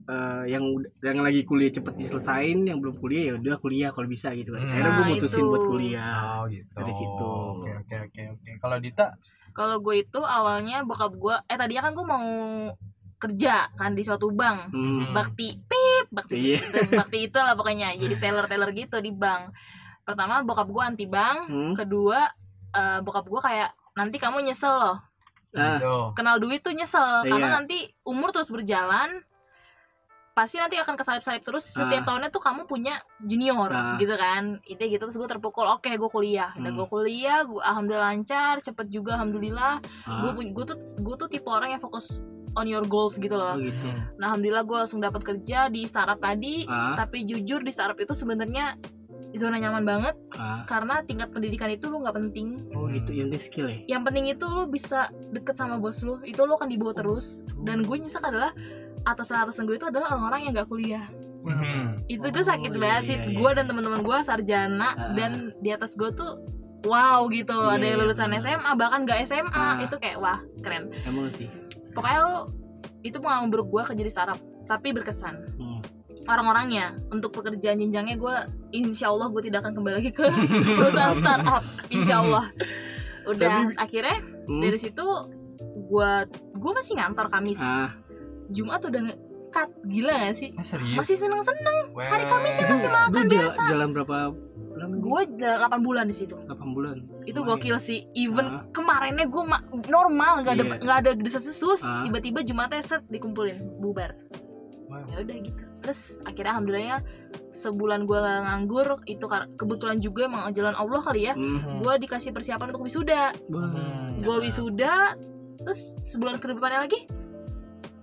eh, 0.02 0.42
yang 0.50 0.66
yang 0.99 1.23
lagi 1.23 1.47
kuliah 1.47 1.71
cepet 1.71 1.94
diselesain 1.94 2.66
yang 2.66 2.82
belum 2.82 2.99
kuliah 2.99 3.30
ya 3.30 3.32
udah 3.38 3.56
kuliah 3.62 3.90
kalau 3.94 4.11
bisa 4.11 4.35
gitu 4.35 4.50
kan 4.50 4.59
Hmm. 4.59 4.75
akhirnya 4.75 4.90
gue 4.90 5.06
mutusin 5.14 5.38
itu. 5.38 5.47
buat 5.47 5.64
kuliah 5.64 6.14
Oh 6.35 6.50
gitu. 6.50 6.66
Dari 6.75 6.92
situ. 6.92 7.30
Oke 7.30 7.71
oke 7.78 7.94
oke 8.11 8.23
oke. 8.35 8.50
Kalau 8.59 8.76
Dita, 8.82 9.06
kalau 9.54 9.76
gue 9.78 9.94
itu 10.02 10.18
awalnya 10.18 10.82
bokap 10.82 11.14
gue 11.14 11.35
eh 11.47 11.54
tadinya 11.54 11.82
kan 11.87 11.92
gue 11.94 12.02
mau 12.02 12.26
kerja 13.23 13.71
kan 13.73 13.93
di 13.93 14.02
suatu 14.02 14.29
bank 14.29 14.71
hmm. 14.71 15.12
bakti 15.12 15.55
pip 15.62 16.07
bakti 16.11 16.35
Iya. 16.52 16.59
bakti 16.99 17.19
itu 17.25 17.38
lah 17.38 17.55
pokoknya 17.55 17.95
jadi 17.95 18.14
teller 18.19 18.47
teller 18.47 18.71
gitu 18.71 18.99
di 18.99 19.11
bank 19.11 19.55
pertama 20.02 20.43
bokap 20.43 20.67
gue 20.67 20.83
anti 20.83 21.07
bank 21.07 21.47
Hmm. 21.47 21.73
kedua 21.73 22.26
eh, 22.71 22.99
bokap 22.99 23.25
gue 23.25 23.41
kayak 23.41 23.71
nanti 23.95 24.17
kamu 24.17 24.43
nyesel 24.43 24.75
loh 24.75 24.99
Gitu. 25.52 26.17
kenal 26.17 26.41
duit 26.41 26.59
tuh 26.59 26.73
nyesel 26.73 27.23
karena 27.23 27.47
Iya. 27.47 27.55
nanti 27.55 27.79
umur 28.02 28.33
terus 28.33 28.49
berjalan 28.49 29.21
pasti 30.33 30.57
nanti 30.57 30.81
akan 30.81 30.97
kesalip-salip 30.97 31.45
terus 31.45 31.69
setiap 31.69 32.02
Ah. 32.02 32.07
tahunnya 32.09 32.33
tuh 32.33 32.41
kamu 32.41 32.64
punya 32.64 32.97
junior 33.21 33.69
Ah. 33.69 34.00
gitu 34.00 34.17
kan 34.17 34.64
itu 34.64 34.81
gitu 34.88 35.05
terus 35.05 35.14
gue 35.14 35.29
terpukul 35.29 35.69
oke 35.69 35.93
gue 35.93 36.11
kuliah 36.11 36.57
udah 36.57 36.67
Hmm. 36.67 36.79
gue 36.81 36.87
kuliah 36.88 37.45
gue 37.45 37.61
alhamdulillah 37.61 38.09
lancar 38.11 38.55
cepet 38.59 38.88
juga 38.88 39.14
alhamdulillah 39.14 39.85
ah. 40.09 40.21
gue 40.25 40.49
gue 40.49 40.64
tuh 40.64 40.76
gue 40.81 41.14
tuh 41.19 41.29
tipe 41.29 41.45
orang 41.47 41.76
yang 41.76 41.85
fokus 41.85 42.25
on 42.54 42.64
your 42.64 42.82
goals 42.82 43.14
gitu 43.14 43.32
Oh 43.32 43.40
loh 43.50 43.56
gitu. 43.56 43.88
nah 44.16 44.30
alhamdulillah 44.30 44.62
gue 44.62 44.76
langsung 44.78 44.99
dapat 44.99 45.23
kerja 45.23 45.66
di 45.66 45.82
startup 45.82 46.18
tadi 46.18 46.64
Ah, 46.64 46.94
tapi 46.97 47.23
jujur 47.23 47.61
di 47.61 47.68
startup 47.68 47.97
itu 47.97 48.12
sebenarnya 48.12 48.76
zona 49.32 49.56
nyaman 49.56 49.82
banget 49.82 50.14
ah. 50.32 50.61
karena 50.64 51.00
tingkat 51.02 51.30
pendidikan 51.30 51.68
itu 51.68 51.87
lu 51.87 52.00
nggak 52.00 52.12
penting 52.14 52.61
Oh 52.71 52.85
gitu, 52.87 53.11
yang 53.11 53.28
penting 53.28 53.40
skill 53.42 53.66
ya. 53.66 53.78
yang 53.88 54.02
penting 54.02 54.28
itu 54.28 54.44
lu 54.44 54.66
bisa 54.66 55.09
deket 55.30 55.54
sama 55.54 55.76
bos 55.76 56.00
lu 56.00 56.21
itu 56.23 56.37
lu 56.38 56.52
akan 56.52 56.68
dibawa 56.68 56.92
terus 56.92 57.40
dan 57.61 57.80
gue 57.80 57.97
nyesek 57.97 58.21
adalah 58.21 58.52
atasan-atasan 59.02 59.64
gue 59.64 59.76
itu 59.76 59.85
adalah 59.85 60.12
orang-orang 60.12 60.40
yang 60.42 60.52
gak 60.54 60.68
kuliah 60.68 61.06
Mhm. 61.42 62.06
itu 62.06 62.23
Oh, 62.23 62.30
gue 62.30 62.44
sakit 62.44 62.71
iya, 62.71 62.78
banget 62.78 63.02
sih 63.04 63.16
iya, 63.16 63.25
iya. 63.26 63.35
gue 63.35 63.50
dan 63.52 63.64
teman-teman 63.66 64.00
gue 64.00 64.18
sarjana 64.23 64.88
Ah. 64.90 65.11
dan 65.11 65.32
di 65.59 65.71
atas 65.71 65.97
gue 65.97 66.12
tuh 66.12 66.38
wow 66.82 67.26
gitu 67.26 67.50
Iya, 67.50 67.73
ada 67.73 67.82
yang 67.85 67.97
iya, 67.97 68.02
lulusan. 68.04 68.30
SMA 68.37 68.71
bahkan 68.76 69.02
gak 69.02 69.25
SMA 69.25 69.50
Ah. 69.50 69.75
itu 69.80 69.97
kayak 69.97 70.18
wah 70.18 70.38
keren 70.61 70.94
Emang 71.02 71.32
sih. 71.32 71.50
Pokoknya 71.92 72.18
lu 72.20 72.37
itu 73.02 73.16
pengalaman 73.16 73.49
buruk 73.49 73.68
gue 73.68 73.82
kerja 73.84 74.02
di 74.02 74.11
startup 74.11 74.38
tapi 74.64 74.90
berkesan 74.90 75.34
Hmm. 75.54 75.80
orang-orangnya 76.25 76.96
untuk 77.08 77.32
pekerjaan 77.32 77.78
jenjangnya 77.78 78.14
gue 78.14 78.37
insya 78.72 79.08
Allah 79.08 79.26
gue 79.28 79.42
tidak 79.42 79.62
akan 79.62 79.75
kembali 79.75 79.94
lagi 79.96 80.11
ke 80.11 80.26
perusahaan 80.78 81.14
startup 81.14 81.62
insya 81.88 82.20
Allah 82.20 82.46
udah 83.25 83.54
Tapi- 83.66 83.76
akhirnya 83.76 84.16
Hmm. 84.42 84.58
dari 84.61 84.75
situ 84.76 85.06
gue 85.84 86.11
gue 86.52 86.72
masih 86.72 86.96
ngantor 86.96 87.26
Kamis 87.28 87.58
Ah, 87.58 87.94
Jumat 88.49 88.82
udah 88.82 89.00
nge-cut 89.02 89.70
gila 89.84 90.14
gak 90.20 90.34
sih 90.34 90.50
Ah, 90.52 90.64
serius? 90.64 90.96
masih 90.96 91.16
seneng 91.16 91.38
seneng 91.40 91.76
hari 91.96 92.25
Kamis 92.25 92.54
sih 92.54 92.64
Weh. 92.64 92.70
masih 92.70 92.88
makan 92.88 93.25
biasa. 93.26 93.62
Jalan 93.68 93.88
berapa 93.92 94.16
lama? 94.82 94.94
gue 94.98 95.20
8 95.38 95.80
bulan 95.80 96.04
di 96.04 96.14
situ 96.14 96.34
8 96.36 96.58
bulan. 96.70 96.96
itu 97.22 97.34
Lumayan. 97.34 97.56
gokil 97.56 97.76
sih 97.78 97.98
even 98.12 98.46
Ah. 98.52 98.66
kemarinnya 98.70 99.24
gue 99.24 99.42
normal 99.86 100.32
nggak 100.40 100.54
ada 100.54 100.64
Iya. 100.64 100.76
nggak 100.78 100.98
ada 100.98 101.10
desas 101.14 101.44
desus 101.44 101.80
Ah. 101.80 102.02
tiba-tiba 102.02 102.42
Jumatnya 102.42 102.80
set 102.80 103.02
dikumpulin 103.06 103.56
bubar 103.78 104.18
Wow. 104.84 105.08
ya 105.08 105.16
udah 105.20 105.36
gitu 105.40 105.62
terus 105.78 106.00
akhirnya 106.22 106.52
alhamdulillahnya 106.52 106.98
sebulan 107.50 108.04
gue 108.04 108.18
nganggur 108.18 108.86
itu 109.04 109.24
kebetulan 109.52 109.98
juga 109.98 110.26
emang 110.26 110.46
jalan 110.50 110.74
Allah 110.74 111.00
kali 111.00 111.26
ya 111.26 111.32
Hmm. 111.32 111.78
gue 111.78 111.92
dikasih 111.98 112.30
persiapan 112.30 112.70
untuk 112.70 112.84
wisuda. 112.84 113.32
Hmm. 113.48 114.18
gue 114.18 114.36
wisuda 114.40 115.16
terus 115.58 115.96
sebulan 116.02 116.36
ke 116.36 116.46
depannya 116.48 116.82
lagi 116.82 117.06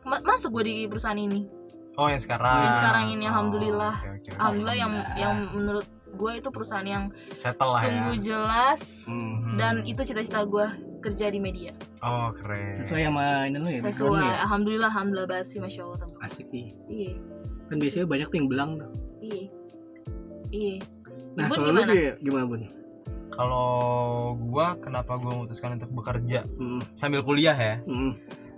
ma- 0.02 0.24
masuk 0.24 0.52
gue 0.52 0.64
di 0.66 0.76
perusahaan 0.86 1.16
ini 1.16 1.46
Oh 1.94 2.08
yang 2.08 2.16
sekarang. 2.18 2.64
Yang 2.64 2.80
sekarang 2.80 3.06
ini, 3.12 3.24
Oh, 3.24 3.30
alhamdulillah. 3.30 3.96
oke, 3.98 4.10
oke. 4.18 4.30
alhamdulillah 4.34 4.78
yang 4.78 4.94
Alhamdulillah. 4.96 5.20
yang 5.20 5.36
menurut 5.52 5.88
gue 6.12 6.32
itu 6.36 6.50
perusahaan 6.50 6.84
yang 6.84 7.04
settle 7.38 7.70
lah 7.70 7.80
ya. 7.80 7.84
sungguh 7.84 8.16
jelas 8.20 8.82
Hmm. 9.06 9.56
dan 9.56 9.84
itu 9.84 10.02
cita-cita 10.02 10.44
gue 10.44 10.68
kerja 11.00 11.26
di 11.28 11.38
media 11.38 11.72
Oh 12.00 12.32
keren. 12.32 12.76
Sesuai 12.76 13.02
sama 13.06 13.26
ini 13.46 13.56
lu 13.56 13.68
ya, 13.68 13.80
lu 13.80 13.88
sesuai 13.88 14.20
ya. 14.20 14.36
alhamdulillah 14.42 14.88
alhamdulillah 14.88 15.28
banget 15.28 15.48
sih 15.50 15.60
masya 15.60 15.82
allah 15.82 15.98
teman 15.98 16.18
Asik 16.22 16.46
sih. 16.48 16.66
iya 16.86 17.14
Kan 17.68 17.78
biasanya 17.78 18.06
banyak 18.06 18.28
tuh 18.28 18.38
yang 18.38 18.50
belang 18.50 18.72
tuh. 18.76 18.92
iya 19.20 19.44
iya 20.50 20.76
Nah, 21.32 21.46
Bun 21.46 21.56
kalau 21.56 21.68
lu 21.68 21.78
gimana? 21.78 21.92
dia 21.94 22.12
gimana, 22.20 22.46
Bun? 22.46 22.62
Kalau 23.30 23.70
gua 24.42 24.76
kenapa 24.78 25.16
gua 25.16 25.32
memutuskan 25.38 25.78
untuk 25.78 25.92
bekerja 25.94 26.44
Hmm. 26.52 26.82
sambil 26.94 27.22
kuliah 27.22 27.54
ya? 27.54 27.76
Hmm. 27.82 28.18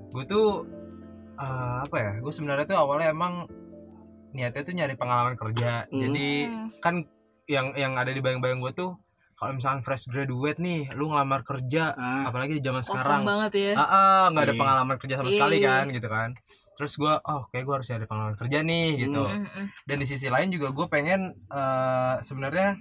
Gue 0.10 0.24
tuh 0.24 0.66
eh, 1.36 1.76
apa 1.82 1.96
ya? 1.96 2.12
Gue 2.18 2.32
sebenarnya 2.32 2.66
tuh 2.66 2.78
awalnya 2.78 3.10
emang 3.10 3.46
niatnya 4.32 4.62
tuh 4.62 4.74
nyari 4.74 4.96
pengalaman 4.96 5.36
kerja. 5.36 5.86
Hmm. 5.86 6.00
Jadi 6.00 6.28
Hmm. 6.48 6.68
kan 6.80 6.96
yang 7.50 7.74
yang 7.74 7.94
ada 7.98 8.12
di 8.12 8.22
bayang-bayang 8.22 8.60
gue 8.60 8.74
tuh 8.74 8.92
kalau 9.36 9.58
misalkan 9.58 9.82
fresh 9.82 10.06
graduate 10.06 10.62
nih, 10.62 10.94
lu 10.94 11.10
ngelamar 11.10 11.42
kerja, 11.42 11.98
Ah, 11.98 12.30
apalagi 12.30 12.58
di 12.58 12.62
zaman 12.62 12.86
sekarang, 12.86 13.26
banget 13.26 13.52
ya 13.58 13.74
ah 13.74 13.82
ah, 13.82 14.22
nggak 14.30 14.44
ada 14.46 14.54
Iya. 14.54 14.62
pengalaman 14.62 14.96
kerja 15.02 15.16
sama 15.18 15.30
sekali 15.34 15.56
iya. 15.58 15.70
kan, 15.82 15.86
gitu 15.90 16.08
kan. 16.14 16.30
Terus 16.78 16.94
gua, 16.94 17.14
oh 17.26 17.50
kayak 17.50 17.66
gue 17.66 17.74
harus 17.74 17.88
nyari 17.90 18.06
pengalaman 18.06 18.38
kerja 18.38 18.58
nih, 18.62 18.88
gitu. 19.02 19.24
Mm, 19.26 19.66
dan 19.90 19.96
di 19.98 20.06
sisi 20.06 20.30
lain 20.30 20.54
juga 20.54 20.70
gue 20.70 20.86
pengen 20.86 21.34
eh, 21.34 22.16
sebenarnya 22.22 22.78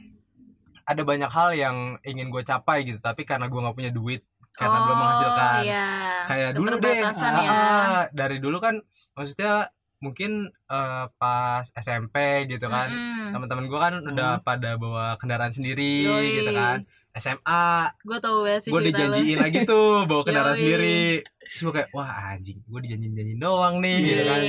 ada 0.85 1.03
banyak 1.07 1.31
hal 1.31 1.49
yang 1.55 1.77
ingin 2.03 2.29
gue 2.35 2.43
capai 2.43 2.83
gitu 2.83 2.99
tapi 2.99 3.23
karena 3.23 3.47
gue 3.47 3.61
nggak 3.63 3.77
punya 3.79 3.93
duit 3.95 4.27
karena 4.59 4.79
belum 4.83 4.97
Oh, 4.97 5.01
menghasilkan 5.01 5.63
iya. 5.63 5.87
kayak 6.27 6.51
dulu 6.59 6.77
deh 6.83 6.99
ah, 7.07 7.15
ya. 7.15 7.51
ah, 7.55 8.03
dari 8.11 8.37
dulu 8.43 8.59
kan 8.59 8.83
maksudnya 9.15 9.71
mungkin 10.01 10.31
eh, 10.49 11.07
pas 11.15 11.65
SMP 11.71 12.17
gitu 12.47 12.67
kan 12.67 12.89
Mm-mm. 12.89 13.31
teman-teman 13.33 13.65
gue 13.67 13.79
kan 13.79 13.95
udah 14.03 14.31
pada 14.41 14.75
bawa 14.75 15.15
kendaraan 15.17 15.53
sendiri. 15.53 16.05
Yoi. 16.05 16.27
gitu 16.37 16.51
kan 16.51 16.83
SMA 17.13 17.65
gue 18.01 18.19
tau 18.19 18.41
banget 18.41 18.63
sih 18.65 18.71
gue 18.71 18.83
dijanjiin 18.87 19.39
lagi 19.39 19.59
tuh 19.65 20.07
bawa 20.07 20.23
kendaraan 20.23 20.55
Yoi. 20.55 20.61
sendiri 20.61 21.01
terus 21.43 21.61
gue 21.61 21.75
kayak 21.75 21.89
wah 21.91 22.07
anjing 22.31 22.59
gue 22.61 22.81
dijanjiin 22.81 23.13
janjiin 23.13 23.41
doang 23.41 23.75
nih 23.79 23.97
gitu 24.01 24.23
kan 24.25 24.41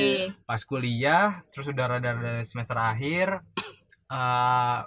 pas 0.46 0.62
kuliah 0.62 1.26
terus 1.50 1.68
udah 1.68 1.86
rada 1.90 2.10
rada 2.12 2.32
semester 2.42 2.78
akhir 2.78 3.42
eh 4.08 4.80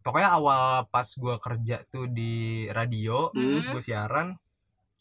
pokoknya 0.00 0.30
awal 0.32 0.62
pas 0.86 1.04
gua 1.14 1.36
kerja 1.36 1.84
tuh 1.86 2.08
di 2.08 2.32
radio 2.70 3.28
Hmm. 3.30 3.68
gue 3.68 3.82
siaran 3.82 4.32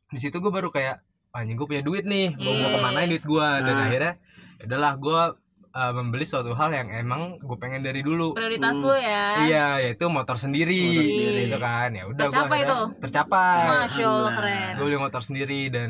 di 0.05 0.19
situ 0.19 0.37
gue 0.37 0.51
baru 0.51 0.67
kayak 0.67 0.99
"Wah, 1.31 1.39
anjing 1.39 1.55
gue 1.55 1.63
punya 1.65 1.79
duit 1.79 2.03
nih 2.03 2.35
mau 2.35 2.51
mau 2.51 2.69
ke 2.69 2.79
mana 2.81 2.99
duit 3.05 3.23
gue 3.23 3.47
dan 3.63 3.71
Nah. 3.71 3.85
akhirnya 3.87 4.13
ya 4.59 4.65
udahlah 4.65 4.93
gue 4.95 5.21
membeli 5.69 6.25
suatu 6.25 6.51
hal 6.51 6.69
yang 6.69 6.89
emang 6.89 7.21
gue 7.37 7.55
pengen 7.55 7.79
dari 7.79 8.01
dulu 8.01 8.33
prioritas 8.33 8.75
Hmm. 8.75 8.85
lu 8.85 8.95
ya 8.95 9.23
iya 9.41 9.65
yaitu 9.79 10.05
motor 10.07 10.35
sendiri 10.35 10.75
Motor 10.75 11.07
sendiri. 11.07 11.41
gitu 11.45 11.57
kan 11.57 11.89
ya 11.89 12.03
udah 12.05 12.17
gua 12.19 12.25
Tercapai 12.27 12.59
tuh? 12.65 12.85
tercapai 12.99 13.63
masya 13.69 14.05
allah 14.05 14.31
keren 14.33 14.71
gue 14.73 14.85
beli 14.85 14.97
motor 14.97 15.21
sendiri 15.21 15.61
dan 15.69 15.89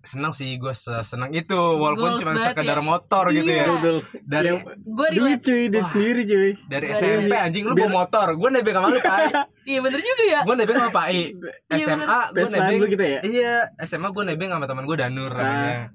seneng 0.00 0.32
sih 0.32 0.56
gue 0.56 0.72
seneng 0.72 1.28
itu 1.30 1.52
walaupun 1.52 2.16
Goals 2.16 2.24
cuma 2.24 2.40
sekedar 2.42 2.72
ya. 2.72 2.82
motor 2.82 3.24
gitu 3.28 3.44
Iya. 3.46 3.60
ya 3.60 3.66
Betul. 3.76 3.96
dari 4.24 4.48
gue 4.80 5.06
relate 5.12 5.42
cuy, 5.44 5.62
dia 5.68 5.76
Wah. 5.76 5.86
sendiri 5.86 6.20
cuy. 6.24 6.50
dari 6.66 6.84
Gua 6.86 6.96
SMP 6.96 7.20
relate. 7.22 7.44
anjing 7.44 7.62
lu 7.62 7.72
bawa 7.76 7.90
motor 8.00 8.26
gue 8.32 8.48
nebeng 8.50 8.74
sama 8.74 8.88
lu 8.88 9.00
pai 9.04 9.28
iya 9.62 9.78
bener 9.78 10.00
juga 10.00 10.22
ya 10.26 10.40
gue 10.40 10.54
nebeng 10.56 10.76
sama 10.80 10.90
pai 10.90 11.20
Iya, 11.68 11.76
SMA 11.78 12.18
gue 12.32 12.46
nebeng 12.48 12.80
kita 12.88 13.04
ya. 13.06 13.20
iya 13.22 13.52
SMA 13.78 14.08
gue 14.08 14.24
nebeng 14.24 14.48
sama 14.48 14.64
teman 14.64 14.82
gue 14.82 14.96
Danur 14.96 15.30
namanya 15.30 15.92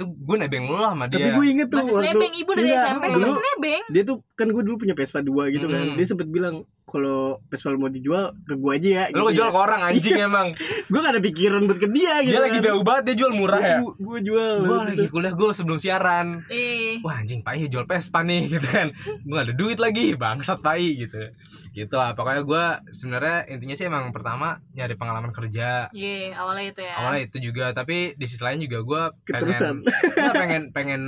tuh 0.00 0.08
gue 0.10 0.36
nebeng 0.38 0.64
lu 0.64 0.74
lah 0.74 0.92
sama 0.92 1.04
Tapi 1.04 1.20
dia 1.20 1.30
gue 1.30 1.44
inget 1.46 1.66
tuh 1.68 1.76
masih 1.78 1.92
waktu 1.92 2.08
nebeng 2.08 2.32
ibu 2.34 2.50
dari 2.50 2.66
Enggak, 2.66 2.82
SMP 2.82 3.04
dulu- 3.06 3.20
masih 3.26 3.42
nebeng 3.44 3.82
dia 3.86 4.02
tuh 4.02 4.16
kan 4.32 4.46
gue 4.48 4.62
dulu 4.62 4.76
punya 4.78 4.94
Vespa 4.94 5.20
2 5.20 5.28
gitu 5.50 5.66
kan. 5.66 5.82
Hmm. 5.84 5.96
Dia 5.96 6.06
sempet 6.06 6.26
bilang 6.26 6.56
kalau 6.82 7.20
Vespa 7.46 7.70
mau 7.72 7.86
dijual 7.86 8.34
ke 8.42 8.54
gue 8.54 8.72
aja 8.72 8.88
ya. 8.90 9.04
lu 9.12 9.30
jual 9.30 9.46
ke 9.46 9.58
orang 9.58 9.80
anjing 9.84 10.16
emang 10.16 10.56
Gue 10.90 10.98
gak 10.98 11.12
ada 11.12 11.22
pikiran 11.22 11.62
buat 11.62 11.78
ke 11.78 11.88
dia 11.88 12.18
gitu. 12.20 12.32
dia 12.32 12.40
lagi 12.40 12.58
BU 12.58 12.80
banget 12.80 13.02
dia 13.04 13.16
jual 13.16 13.32
murah 13.32 13.60
ya 13.60 13.78
Gue 13.78 14.18
jual. 14.20 14.54
gue 14.58 14.66
gitu. 14.66 14.88
lagi 14.90 15.06
kuliah 15.06 15.32
gue 15.32 15.50
sebelum 15.52 15.78
siaran 15.78 16.42
eh 16.48 16.98
wah 17.00 17.14
anjing 17.14 17.40
pai 17.40 17.62
jual 17.64 17.84
Vespa 17.84 18.20
nih 18.20 18.40
gitu 18.52 18.66
kan 18.66 18.90
gue 18.96 19.30
gak 19.30 19.46
ada 19.46 19.54
duit 19.54 19.78
lagi 19.78 20.14
bangsat 20.14 20.58
pai 20.58 20.98
gitu 20.98 21.30
gitu 21.70 21.94
lah 21.94 22.18
pokoknya 22.18 22.42
gue 22.42 22.64
sebenarnya 22.90 23.46
intinya 23.46 23.76
sih 23.78 23.86
emang 23.86 24.10
pertama 24.10 24.58
nyari 24.74 24.94
pengalaman 24.98 25.30
kerja. 25.30 25.86
Iya 25.94 26.34
awalnya 26.34 26.64
itu 26.74 26.80
ya. 26.82 26.94
Awalnya 26.98 27.22
itu 27.30 27.36
juga 27.38 27.64
tapi 27.70 28.18
di 28.18 28.26
sisi 28.26 28.42
lain 28.42 28.58
juga 28.66 28.78
gue 28.82 29.02
pengen 29.30 29.84
gua 30.18 30.32
pengen 30.34 30.62
pengen 30.74 31.02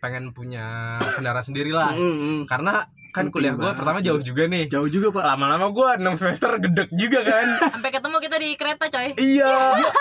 pengen 0.00 0.24
punya 0.36 0.96
kendaraan 1.16 1.44
sendiri 1.44 1.72
lah. 1.72 1.96
Mm, 1.96 2.16
mm. 2.16 2.40
karena 2.44 2.84
kan 3.10 3.26
kuliah 3.26 3.52
gue 3.52 3.70
pertama 3.72 3.98
jauh 3.98 4.18
juga 4.18 4.42
nih 4.44 4.66
Jauh 4.66 4.86
juga 4.86 5.10
pak. 5.10 5.24
lama-lama 5.26 5.66
gue 5.68 5.88
6 6.00 6.14
semester 6.16 6.50
gedek 6.58 6.88
juga 6.92 7.20
kan 7.20 7.46
sampai 7.74 7.90
ketemu 7.90 8.16
kita 8.18 8.36
di 8.36 8.48
kereta 8.54 8.84
coy 8.86 9.08
iya 9.16 9.54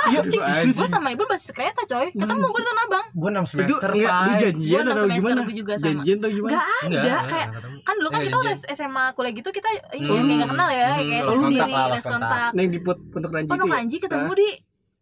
iya 0.08 0.20
Cing, 0.24 0.40
anjing. 0.40 0.72
gue 0.72 0.88
sama 0.88 1.10
ibu 1.10 1.24
masih 1.24 1.52
kereta 1.52 1.82
coy 1.84 2.08
ketemu 2.10 2.46
gue 2.46 2.60
di 2.60 2.68
Tanah 2.68 2.84
Abang 2.86 3.06
gue 3.12 3.30
6 3.30 3.36
Itu 3.36 3.46
semester 3.48 3.90
enggak 3.90 3.96
lu 3.96 4.06
Pai. 4.06 4.22
gue 4.22 4.36
janjian 4.40 4.82
enam 4.82 4.96
atau 4.96 5.08
gimana? 5.12 5.40
gue 5.42 5.56
juga 5.56 5.74
sama 5.74 5.86
Janjian 5.90 6.18
atau 6.18 6.30
gimana? 6.30 6.50
Enggak 6.50 6.66
Enggak, 6.80 6.80
ada 6.80 7.00
enggak, 7.00 7.24
kayak 7.28 7.48
kan 7.82 7.94
dulu 7.96 8.10
kan 8.10 8.20
kita 8.22 8.38
udah. 8.40 8.56
SMA 8.70 9.06
kuliah 9.12 9.34
gitu 9.34 9.50
kita 9.50 9.70
ini 9.92 10.06
Hmm. 10.06 10.18
kayak 10.22 10.36
nggak 10.36 10.50
kenal 10.50 10.70
ya 10.70 10.88
Hmm, 10.90 11.08
kayak 11.10 11.24
sendiri 11.36 11.72
les 11.90 12.04
kontak 12.04 12.50
yang 12.54 12.70
di 12.70 12.80
pot 12.80 12.98
Pondok 13.10 13.32
Ranji 13.32 13.44
itu 13.44 13.52
Pondok 13.52 13.66
ya? 13.66 13.74
Ranji 13.74 13.98
ketemu 14.00 14.32
di 14.36 14.50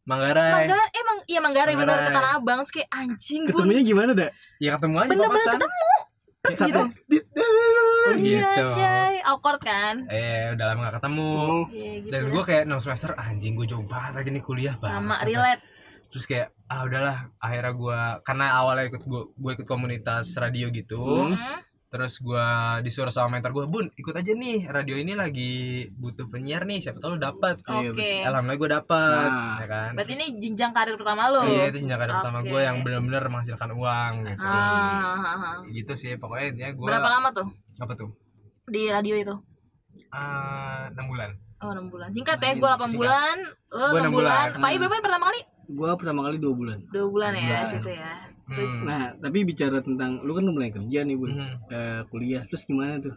Manggarai 0.06 0.52
Manggarai 0.54 0.88
emang 0.96 1.18
iya 1.26 1.40
Manggarai 1.40 1.74
bener 1.74 1.88
Manggarai. 1.90 2.08
ke 2.08 2.16
Tanah 2.16 2.32
Abang 2.34 2.60
kayak 2.66 2.88
anjing 2.90 3.42
gue 3.44 3.52
Ketemunya 3.52 3.82
gimana 3.84 4.12
dah? 4.14 4.30
ya 4.58 4.70
ketemu 4.74 4.96
aja 4.98 5.10
Bener-bener 5.10 5.44
ketemu 5.44 5.76
gitu. 6.48 6.82
gitu 7.10 7.44
iya 8.16 8.40
gitu. 8.48 8.68
iya 8.80 8.94
awkward 9.28 9.60
kan? 9.60 10.08
Eh 10.08 10.56
udah 10.56 10.66
lama 10.72 10.80
gak 10.88 10.96
ketemu. 11.04 11.32
Oh, 11.36 11.64
Iya 11.68 11.92
gitu. 12.00 12.12
dan 12.16 12.22
gue 12.32 12.44
kayak 12.48 12.64
6 12.70 12.84
semester 12.88 13.10
anjing 13.20 13.54
gue 13.60 13.68
jauh 13.68 13.84
banget 13.84 14.14
lagi 14.24 14.30
nih 14.32 14.44
kuliah 14.44 14.74
sama 14.80 15.20
bangsat. 15.20 15.28
relate. 15.28 15.62
terus 16.08 16.24
kayak 16.24 16.48
ah 16.72 16.88
udahlah. 16.88 17.18
Akhirnya 17.38 17.74
gue 17.76 18.00
karena 18.24 18.46
awalnya 18.56 18.84
ikut 18.88 19.04
gue 19.04 19.22
gue 19.36 19.52
ikut 19.60 19.68
komunitas 19.68 20.32
radio 20.40 20.72
gitu. 20.72 21.04
Hmm. 21.04 21.36
Hmm. 21.36 21.60
Terus 21.88 22.20
gua 22.20 22.46
disuruh 22.80 23.08
sama 23.08 23.34
mentor 23.34 23.52
gua 23.54 23.66
bun 23.66 23.88
ikut 23.94 24.12
aja 24.12 24.28
nih 24.30 24.68
radio 24.68 24.94
ini 24.94 25.14
lagi 25.14 25.54
butuh 25.94 26.28
penyiar 26.28 26.64
nih 26.64 26.80
siapa 26.80 27.00
tahu 27.00 27.16
lu 27.16 27.20
dapat 27.22 27.64
Iya, 27.64 27.90
Oke. 27.90 28.12
alhamdulillah 28.22 28.60
gua 28.60 28.72
dapat 28.78 29.30
Nah. 29.30 29.56
ya 29.56 29.66
kan 29.66 29.90
Berarti 29.94 30.12
Terus- 30.12 30.20
ini 30.20 30.38
jenjang 30.38 30.72
karir 30.72 30.96
pertama 30.96 31.24
lo. 31.28 31.42
iya 31.44 31.64
itu 31.66 31.78
jenjang 31.80 31.96
karir 31.98 32.14
pertama 32.14 32.40
Oke. 32.40 32.50
gua 32.50 32.60
yang 32.62 32.78
benar-benar 32.82 33.24
menghasilkan 33.26 33.70
uang 33.72 34.14
gitu 34.26 34.44
Ah, 34.44 35.64
gitu 35.66 35.94
sih 35.94 36.12
pokoknya 36.14 36.46
intinya 36.50 36.72
gua 36.74 36.88
Berapa 36.92 37.10
lama 37.10 37.30
tuh 37.32 37.48
apa 37.78 37.94
tuh 37.94 38.10
di 38.66 38.82
radio 38.88 39.16
itu? 39.16 39.36
Ah, 40.10 40.88
enam 40.90 41.08
bulan 41.08 41.32
Oh 41.58 41.74
6 41.74 41.90
bulan. 41.90 42.14
Singkat 42.14 42.38
ya, 42.38 42.54
gue 42.54 42.62
8 42.62 42.86
singkat. 42.86 43.02
bulan, 43.02 43.38
lo 43.72 43.86
Gua 43.88 43.90
6 43.90 43.98
enam 43.98 44.14
bulan. 44.14 44.46
bulan. 44.46 44.62
Pak 44.62 44.70
I 44.70 44.78
berapa 44.78 44.94
yang 44.94 45.02
pertama 45.02 45.26
kali? 45.26 45.42
Gua 45.68 45.92
pertama 45.98 46.20
kali 46.22 46.38
dua 46.38 46.54
bulan 46.54 46.78
2 46.88 47.08
bulan 47.10 47.32
ya 47.34 47.42
Bulan. 47.42 47.66
situ 47.66 47.90
ya. 47.90 48.14
Hmm. 48.48 48.84
nah 48.84 49.12
tapi 49.14 49.44
bicara 49.44 49.80
tentang 49.80 50.20
lu 50.20 50.32
kan 50.32 50.42
udah 50.42 50.56
mulai 50.56 50.72
kerja 50.72 51.00
nih 51.02 51.16
bun 51.16 51.32
Mhm. 51.32 51.52
Eh, 51.68 52.02
kuliah 52.08 52.44
terus 52.44 52.64
gimana 52.64 52.96
tuh 52.98 53.16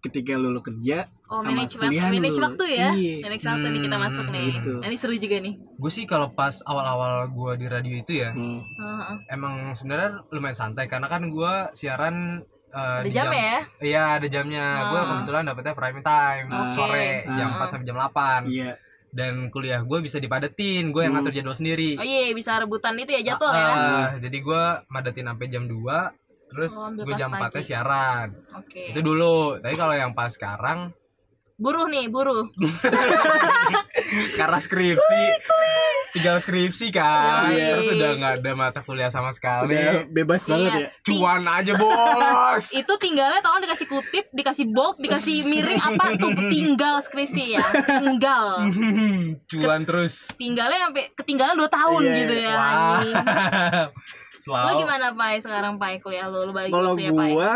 ketika 0.00 0.32
lu, 0.32 0.48
lu 0.48 0.60
kerja 0.60 1.04
Oh, 1.26 1.44
Sama 1.44 1.52
manage, 1.54 1.76
kuliah 1.76 2.08
manage 2.08 2.34
lu. 2.34 2.44
waktu 2.46 2.64
ya. 2.72 2.88
Iya. 2.90 3.16
Manage 3.20 3.44
waktu 3.44 3.66
nih 3.68 3.80
kita 3.82 3.92
Hmm, 3.92 4.02
masuk 4.02 4.26
nih. 4.26 4.46
gitu. 4.50 4.72
Nah, 4.74 4.86
ini 4.86 4.96
seru 4.96 5.12
juga 5.14 5.36
nih. 5.38 5.54
gue 5.60 5.90
sih 5.90 6.04
kalau 6.04 6.28
pas 6.30 6.56
awal-awal 6.64 7.12
gua 7.28 7.52
di 7.54 7.66
radio 7.66 7.94
itu 7.94 8.12
ya 8.16 8.30
hmm, 8.30 8.58
Heeh. 8.74 9.16
emang 9.30 9.54
sebenarnya 9.70 10.24
lumayan 10.26 10.56
santai 10.58 10.84
karena 10.86 11.06
kan 11.06 11.28
gua 11.28 11.68
siaran 11.72 12.40
eh, 12.70 12.80
Ada 12.96 13.02
di 13.02 13.10
jam 13.10 13.26
ya? 13.28 13.56
Iya 13.78 14.02
ada 14.14 14.26
jamnya. 14.26 14.66
Gue 14.86 14.96
Ah. 14.96 15.06
kebetulan 15.10 15.42
dapetnya 15.44 15.74
prime 15.74 16.00
time 16.00 16.46
Oke. 16.48 16.70
sore 16.70 17.08
jam 17.28 17.48
Ah. 17.48 17.54
4 17.58 17.68
sampai 17.68 17.84
jam 17.84 17.96
8 17.98 18.40
iya 18.48 18.70
dan 19.10 19.48
kuliah 19.48 19.80
gue 19.80 19.98
bisa 20.00 20.16
dipadetin. 20.16 20.88
Gue 20.88 21.02
yang 21.02 21.12
Hmm. 21.12 21.22
ngatur 21.22 21.34
jadwal 21.34 21.54
sendiri. 21.54 21.94
Oh 21.94 22.02
iya, 22.02 22.30
bisa 22.30 22.56
rebutan 22.56 22.94
itu 22.96 23.10
ya 23.10 23.22
jadwal 23.24 23.48
Ah, 23.48 23.56
ya. 23.56 23.66
ah, 23.66 24.08
jadi 24.16 24.36
gue 24.38 24.62
madetin 24.86 25.26
sampai 25.26 25.46
jam 25.46 25.64
2 25.64 26.14
terus 26.46 26.72
Oh, 26.72 26.90
gue 26.90 27.14
jam 27.14 27.30
4 27.30 27.50
pagi. 27.52 27.62
siaran. 27.64 28.34
Oke. 28.56 28.90
Itu 28.90 29.00
dulu. 29.00 29.58
Tapi 29.58 29.74
kalau 29.74 29.92
yang 29.92 30.12
pas 30.12 30.30
sekarang 30.30 30.90
Buruh 31.56 31.84
nih, 31.86 32.08
buruh. 32.08 32.48
karena 34.34 34.58
skripsi 34.58 35.22
tinggal 36.12 36.36
skripsi 36.36 36.90
kan. 36.90 37.48
Iya. 37.48 37.74
Terus 37.74 37.88
udah 37.90 38.10
nggak 38.14 38.32
ada 38.38 38.50
mata 38.52 38.80
kuliah 38.80 39.08
sama 39.08 39.30
sekali. 39.30 39.72
udah 39.72 40.06
bebas 40.06 40.42
banget 40.44 40.70
Iya. 40.70 40.80
ya 40.80 40.88
Ting- 41.00 41.18
Cuan 41.18 41.44
aja 41.44 41.72
bos. 41.80 42.64
itu 42.72 42.92
tinggalnya 42.96 43.40
tolong 43.40 43.60
dikasih 43.60 43.86
kutip, 43.86 44.24
dikasih 44.30 44.66
bold, 44.66 44.98
dikasih 44.98 45.42
miring 45.42 45.78
apa 45.78 46.16
tuh 46.16 46.30
tinggal 46.48 46.98
skripsi 46.98 47.54
ya. 47.54 47.64
Tinggal. 47.96 48.66
Cuan 49.50 49.82
terus. 49.82 50.34
Tinggalnya 50.34 50.86
sampai 50.86 51.12
ketinggalan 51.14 51.54
2 51.54 51.66
tahun 51.68 52.00
Iya. 52.02 52.14
gitu 52.16 52.34
ya. 52.36 52.52
Wah. 52.52 52.70
anjing. 53.00 53.14
Lo 54.40 54.72
gimana 54.74 55.12
Pai 55.12 55.36
sekarang 55.36 55.76
Pai 55.76 55.98
kuliah 55.98 56.26
lo? 56.26 56.42
Lo 56.42 56.50
bagi 56.50 56.70
kalau 56.70 56.96
ya 56.96 57.12
Pai? 57.12 57.30
gua 57.30 57.52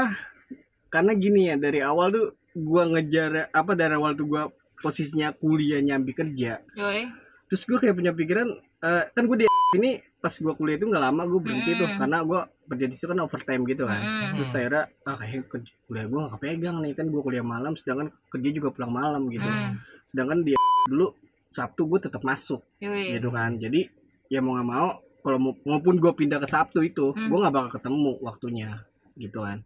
karena 0.87 1.13
gini 1.13 1.49
ya 1.49 1.57
dari 1.57 1.81
awal 1.81 2.07
tuh 2.09 2.27
gua 2.55 2.87
ngejar 2.87 3.51
apa 3.51 3.73
dari 3.73 3.93
awal 3.93 4.13
tuh 4.13 4.29
gua 4.29 4.43
posisinya 4.79 5.33
kuliah 5.33 5.81
nyambi 5.81 6.13
kerja 6.13 6.61
Yoi. 6.71 7.09
Terus 7.55 7.63
gua 7.71 7.79
kayak 7.79 7.95
punya 7.95 8.11
pikiran 8.11 8.49
eh, 8.83 9.05
kan 9.15 9.23
gua 9.31 9.39
di 9.39 9.47
ini 9.79 10.03
pas 10.19 10.35
gua 10.43 10.59
kuliah 10.59 10.75
itu 10.75 10.91
nggak 10.91 11.05
lama 11.07 11.23
gua 11.23 11.39
berhenti 11.39 11.71
tuh 11.79 11.87
Mm. 11.87 11.99
karena 12.03 12.19
gua 12.27 12.41
kerja 12.67 12.87
di 12.91 12.95
situ 12.99 13.07
kan 13.07 13.21
overtime 13.23 13.63
gitu 13.71 13.87
kan 13.87 14.03
Mm-mm. 14.03 14.31
terus 14.35 14.49
saya 14.51 14.91
ah 15.07 15.15
kayak 15.15 15.47
kuliah 15.87 16.07
gua 16.11 16.19
nggak 16.27 16.33
kepegang 16.43 16.77
nih 16.83 16.93
kan 16.99 17.07
gua 17.15 17.23
kuliah 17.23 17.47
malam 17.47 17.79
sedangkan 17.79 18.11
kerja 18.35 18.49
juga 18.51 18.75
pulang 18.75 18.91
malam 18.91 19.31
gitu 19.31 19.47
Mm. 19.47 19.79
sedangkan 20.11 20.39
dia 20.43 20.59
dulu 20.91 21.15
Sabtu 21.55 21.87
gua 21.87 22.03
tetap 22.03 22.27
masuk 22.27 22.67
Yoi. 22.83 23.15
gitu 23.15 23.31
kan 23.31 23.55
jadi 23.63 23.87
ya 24.27 24.43
mau 24.43 24.59
nggak 24.59 24.67
mau 24.67 24.89
kalau 25.23 25.39
mau 25.41 25.53
maupun 25.65 25.97
gue 26.03 26.13
pindah 26.13 26.37
ke 26.37 26.49
Sabtu 26.51 26.85
itu 26.85 27.15
Hmm. 27.17 27.33
gue 27.33 27.39
nggak 27.41 27.55
bakal 27.55 27.71
ketemu 27.81 28.13
waktunya 28.21 28.83
gitu 29.17 29.41
kan 29.41 29.63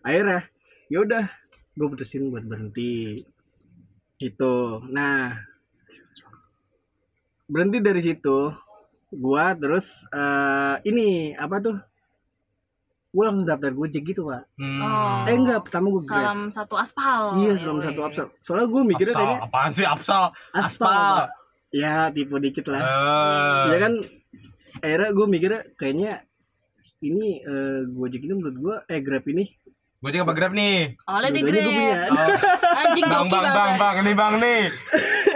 akhirnya 0.00 0.46
ya 0.88 1.02
udah 1.04 1.24
gue 1.76 1.86
putusin 1.90 2.30
buat 2.32 2.46
berhenti 2.48 3.20
gitu 4.16 4.80
nah 4.88 5.36
berhenti 7.46 7.78
dari 7.78 8.00
situ 8.00 8.50
gua 9.12 9.54
terus 9.54 9.86
eh 10.08 10.76
ini 10.84 11.06
apa 11.32 11.56
tuh 11.60 11.76
gue 13.08 13.24
langsung 13.24 13.44
daftar 13.44 13.72
gojek 13.72 14.02
gitu 14.04 14.24
pak 14.24 14.44
Hmm. 14.54 14.76
Oh. 14.78 15.24
eh 15.24 15.32
enggak 15.32 15.64
pertama 15.64 15.88
gue 15.88 16.02
grab 16.02 16.20
Salam 16.20 16.40
satu 16.50 16.74
aspal. 16.74 17.20
iya 17.38 17.56
selama 17.56 17.80
satu 17.82 18.00
absal 18.02 18.26
soalnya 18.38 18.66
gue 18.66 18.82
mikirnya 18.84 19.08
Apsal, 19.10 19.24
kayaknya 19.24 19.40
apaan 19.42 19.70
sih 19.70 19.86
Apsal? 19.86 20.24
aspal, 20.52 20.60
aspal. 20.60 21.14
Ya 21.70 21.94
tipu 22.10 22.36
dikit 22.36 22.66
lah 22.66 22.78
Eh. 22.78 23.64
ya 23.66 23.78
kan 23.80 23.92
akhirnya 24.76 25.10
gue 25.10 25.26
mikirnya 25.26 25.60
kayaknya 25.74 26.12
ini 26.98 27.40
eh, 27.40 27.80
Gojek 27.86 28.20
ini 28.20 28.34
menurut 28.34 28.56
gue 28.58 28.76
eh 28.86 29.00
Grab 29.00 29.24
ini 29.26 29.44
Gue 29.96 30.12
juga 30.12 30.28
Grab 30.28 30.52
nih. 30.52 30.92
Awalnya 31.02 31.30
di 31.32 31.40
Grab. 31.40 31.66
Oh, 32.12 32.28
Anjing 32.76 33.00
bang, 33.02 33.16
joki 33.22 33.32
bang, 33.32 33.42
bang, 33.42 33.54
banget. 33.56 33.80
bang, 33.80 33.96
nih 34.04 34.14
bang 34.14 34.34
nih. 34.36 34.62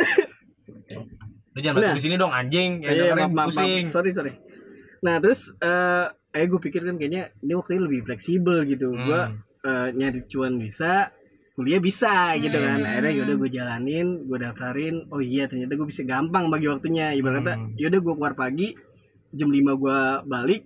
Lu 1.60 1.62
jangan 1.62 1.76
masuk 1.76 1.86
Nah. 1.86 1.94
di 1.94 2.02
sini 2.02 2.16
dong 2.16 2.32
anjing, 2.32 2.70
yang 2.78 2.88
Iya, 2.90 3.00
dengerin 3.06 3.28
maaf, 3.30 3.46
pusing. 3.46 3.84
maaf. 3.84 3.92
sorry 3.92 4.10
sorry 4.10 4.32
nah 4.98 5.16
terus 5.16 5.40
eh 5.58 6.06
eh 6.30 6.44
gue 6.44 6.56
pikir 6.58 6.80
kan 6.82 6.94
kayaknya 6.94 7.32
ini 7.38 7.52
waktunya 7.54 7.80
lebih 7.82 8.00
fleksibel 8.02 8.64
gitu 8.64 8.88
Hmm. 8.88 9.00
gue 9.02 9.20
eh, 9.62 9.88
nyari 9.92 10.20
cuan 10.26 10.56
bisa 10.56 11.08
kuliah 11.50 11.76
bisa 11.78 12.12
gitu 12.34 12.52
kan 12.54 12.76
Hmm. 12.76 12.86
akhirnya 12.86 13.12
yaudah 13.14 13.36
gue 13.36 13.50
jalanin 13.50 14.06
gue 14.22 14.38
daftarin 14.38 15.04
oh 15.06 15.20
iya 15.20 15.44
ternyata 15.44 15.72
gue 15.74 15.84
bisa 15.84 16.00
gampang 16.02 16.48
bagi 16.48 16.66
waktunya 16.66 17.12
ibarat 17.12 17.40
kata 17.40 17.52
Hmm. 17.54 17.72
yaudah 17.76 17.96
gue 17.98 18.14
keluar 18.14 18.32
pagi 18.34 18.72
jam 19.30 19.48
5 19.48 19.72
gue 19.74 19.98
balik 20.26 20.62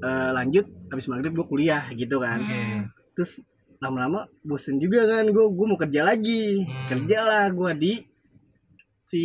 eh, 0.00 0.30
lanjut 0.32 0.64
habis 0.88 1.06
maghrib 1.06 1.32
gue 1.32 1.46
kuliah 1.46 1.86
gitu 1.92 2.18
kan 2.18 2.38
Hmm. 2.38 2.80
terus 3.12 3.42
lama-lama 3.78 4.26
bosen 4.40 4.78
juga 4.78 5.02
kan 5.04 5.24
gue 5.24 5.44
gue 5.44 5.66
mau 5.68 5.76
kerja 5.76 6.02
lagi 6.04 6.62
Hmm. 6.62 6.86
kerja 6.88 7.18
lah 7.20 7.44
gue 7.48 7.70
di 7.76 7.92
si 9.12 9.24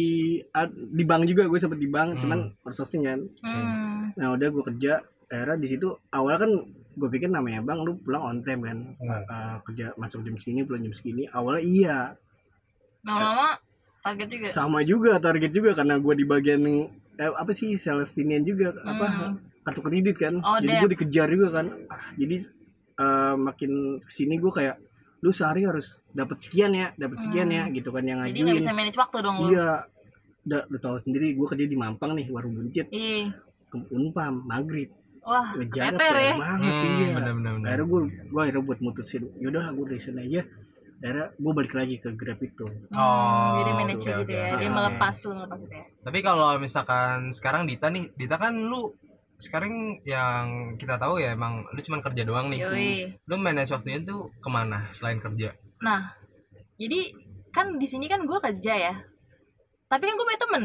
di 0.91 1.03
bank 1.03 1.23
juga 1.25 1.47
gue 1.47 1.55
sempet 1.55 1.79
di 1.79 1.87
bank 1.87 2.09
Hmm. 2.11 2.21
cuman 2.21 2.39
outsourcing 2.61 3.01
kan 3.01 3.23
Hmm. 3.39 4.11
nah 4.13 4.35
udah 4.35 4.47
gue 4.49 4.63
kerja 4.65 4.99
akhirnya 5.27 5.55
di 5.57 5.67
situ 5.69 5.87
awalnya 6.09 6.43
kan 6.43 6.51
gue 6.93 7.09
pikir 7.09 7.27
namanya 7.27 7.61
bang 7.61 7.79
lu 7.81 7.95
pulang 7.97 8.19
on 8.21 8.37
time 8.41 8.61
kan 8.61 8.77
Hmm. 8.93 9.23
Eh, 9.23 9.55
kerja 9.63 9.95
masuk 9.95 10.21
jam 10.21 10.35
segini 10.35 10.61
pulang 10.61 10.83
jam 10.83 10.91
segini 10.91 11.23
awalnya 11.29 11.63
iya 11.63 11.99
Lama-lama 13.01 13.55
target 14.03 14.27
juga. 14.27 14.47
sama 14.49 14.79
juga 14.83 15.11
target 15.17 15.51
juga 15.51 15.71
karena 15.73 15.95
gue 15.97 16.13
di 16.13 16.25
bagian 16.25 16.61
eh, 17.15 17.31
apa 17.33 17.51
sih 17.51 17.75
sales 17.75 18.11
sinian 18.11 18.43
juga 18.43 18.75
apa 18.77 19.05
Hmm. 19.07 19.33
kartu 19.63 19.79
kredit 19.81 20.15
kan 20.15 20.39
Oh, 20.39 20.59
jadi 20.59 20.83
gue 20.83 20.89
dikejar 20.93 21.27
juga 21.27 21.47
kan 21.53 21.65
Ah, 21.87 22.11
jadi 22.13 22.43
eh, 22.97 23.35
makin 23.37 23.71
ke 23.99 24.09
sini 24.09 24.35
gue 24.35 24.51
kayak 24.51 24.75
lu 25.19 25.31
sehari 25.31 25.63
harus 25.63 25.85
dapat 26.11 26.37
sekian 26.39 26.71
ya 26.71 26.93
dapat 26.93 27.17
sekian 27.19 27.49
ya 27.49 27.63
Hmm. 27.63 27.73
gitu 27.73 27.89
kan 27.89 28.03
yang 28.03 28.21
Jadi 28.21 28.31
nggak 28.33 28.45
ngajuin 28.45 28.59
bisa 28.59 28.71
manage 28.71 28.97
waktu 28.97 29.17
dong 29.19 29.35
lu. 29.35 29.47
iya 29.49 29.69
udah 30.43 30.61
lu 30.65 30.77
tahu 30.77 30.95
sendiri 30.99 31.33
gue 31.33 31.47
kerja 31.47 31.65
di 31.65 31.75
Mampang 31.75 32.13
nih 32.13 32.29
warung 32.29 32.53
buncit 32.53 32.87
Iya. 32.87 33.33
ke 33.67 33.77
Unpam 33.89 34.43
maghrib 34.43 34.93
Wah, 35.21 35.51
keter 35.53 35.99
ya. 36.15 36.35
banget 36.35 36.71
Hmm, 36.71 36.87
iya 36.95 37.07
bener 37.13 37.33
bener 37.33 37.51
bener. 37.53 37.67
akhirnya 37.67 37.85
gue 37.85 37.99
gue 38.25 38.41
akhirnya 38.41 38.63
buat 38.63 38.79
mutusin 38.79 39.23
yaudah 39.35 39.65
gue 39.69 39.85
dari 39.85 39.99
sana 39.99 40.21
aja 40.21 40.41
akhirnya 40.97 41.25
gue 41.35 41.51
balik 41.53 41.73
lagi 41.73 41.95
ke 41.97 42.09
Grab 42.11 42.39
itu 42.39 42.63
Hmm, 42.63 42.95
Oh, 42.95 43.49
jadi 43.59 43.71
manage 43.75 43.99
oke, 43.99 44.11
gitu 44.15 44.21
oke, 44.23 44.33
ya. 44.33 44.55
Dia 44.55 44.69
melepas 44.71 45.15
lu 45.19 45.33
melepas 45.35 45.59
itu 45.59 45.73
ya. 45.73 45.85
Tapi 45.99 46.19
kalau 46.21 46.49
misalkan 46.57 47.13
sekarang 47.29 47.65
Dita 47.65 47.87
nih, 47.87 48.07
Dita 48.13 48.35
kan 48.35 48.55
lu 48.55 48.95
sekarang 49.37 50.01
yang 50.01 50.73
kita 50.81 50.97
tahu 50.97 51.21
ya 51.21 51.37
emang 51.37 51.61
lu 51.69 51.79
cuma 51.85 52.01
kerja 52.01 52.25
doang 52.25 52.49
nih. 52.49 52.59
Yoi. 52.65 52.93
Lu 53.29 53.37
manage 53.37 53.69
waktunya 53.69 54.01
tuh 54.01 54.33
ke 54.41 54.49
mana 54.49 54.89
selain 54.91 55.21
kerja? 55.21 55.53
Nah, 55.81 56.13
jadi 56.75 57.13
kan 57.53 57.77
di 57.77 57.85
sini 57.85 58.09
kan 58.09 58.25
gue 58.25 58.39
kerja 58.41 58.73
ya. 58.73 58.93
Tapi 59.87 60.03
kan 60.03 60.13
gue 60.17 60.25
punya 60.25 60.41
temen. 60.41 60.63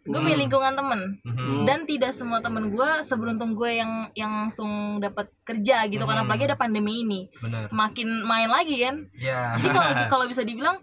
Gue 0.00 0.20
punya 0.20 0.36
Hmm. 0.36 0.44
lingkungan 0.48 0.74
temen. 0.76 1.00
Mhm. 1.24 1.64
Dan 1.68 1.78
tidak 1.84 2.12
semua 2.12 2.40
temen 2.40 2.72
gue 2.72 2.90
seberuntung 3.04 3.52
gue 3.56 3.80
yang 3.80 4.08
yang 4.16 4.32
langsung 4.46 5.00
dapat 5.00 5.28
kerja 5.44 5.88
gitu 5.88 6.04
kan. 6.04 6.20
Hmm. 6.20 6.24
Apalagi 6.28 6.48
ada 6.48 6.56
pandemi 6.60 7.04
ini. 7.04 7.28
Bener. 7.40 7.68
Makin 7.72 8.08
main 8.24 8.48
lagi 8.48 8.80
kan. 8.84 8.96
Ya. 9.16 9.56
Jadi 9.60 9.68
kalau 9.72 9.90
kalau 10.12 10.24
bisa 10.28 10.44
dibilang 10.44 10.76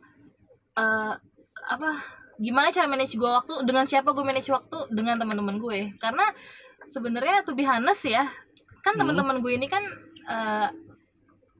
eh 0.78 1.14
apa 1.68 1.90
gimana 2.38 2.70
cara 2.70 2.86
manage 2.86 3.18
gue 3.18 3.26
waktu 3.26 3.66
dengan 3.66 3.86
siapa 3.90 4.14
gue 4.14 4.22
manage 4.22 4.54
waktu 4.54 4.78
dengan 4.94 5.18
teman-teman 5.18 5.58
gue 5.58 5.90
karena 5.98 6.30
sebenarnya 6.88 7.44
to 7.44 7.52
be 7.52 7.64
honest 7.64 8.04
ya 8.04 8.26
kan 8.82 8.96
Hmm. 8.96 9.04
teman-teman 9.04 9.40
gue 9.40 9.52
ini 9.54 9.68
kan 9.68 9.84
eh 10.26 10.70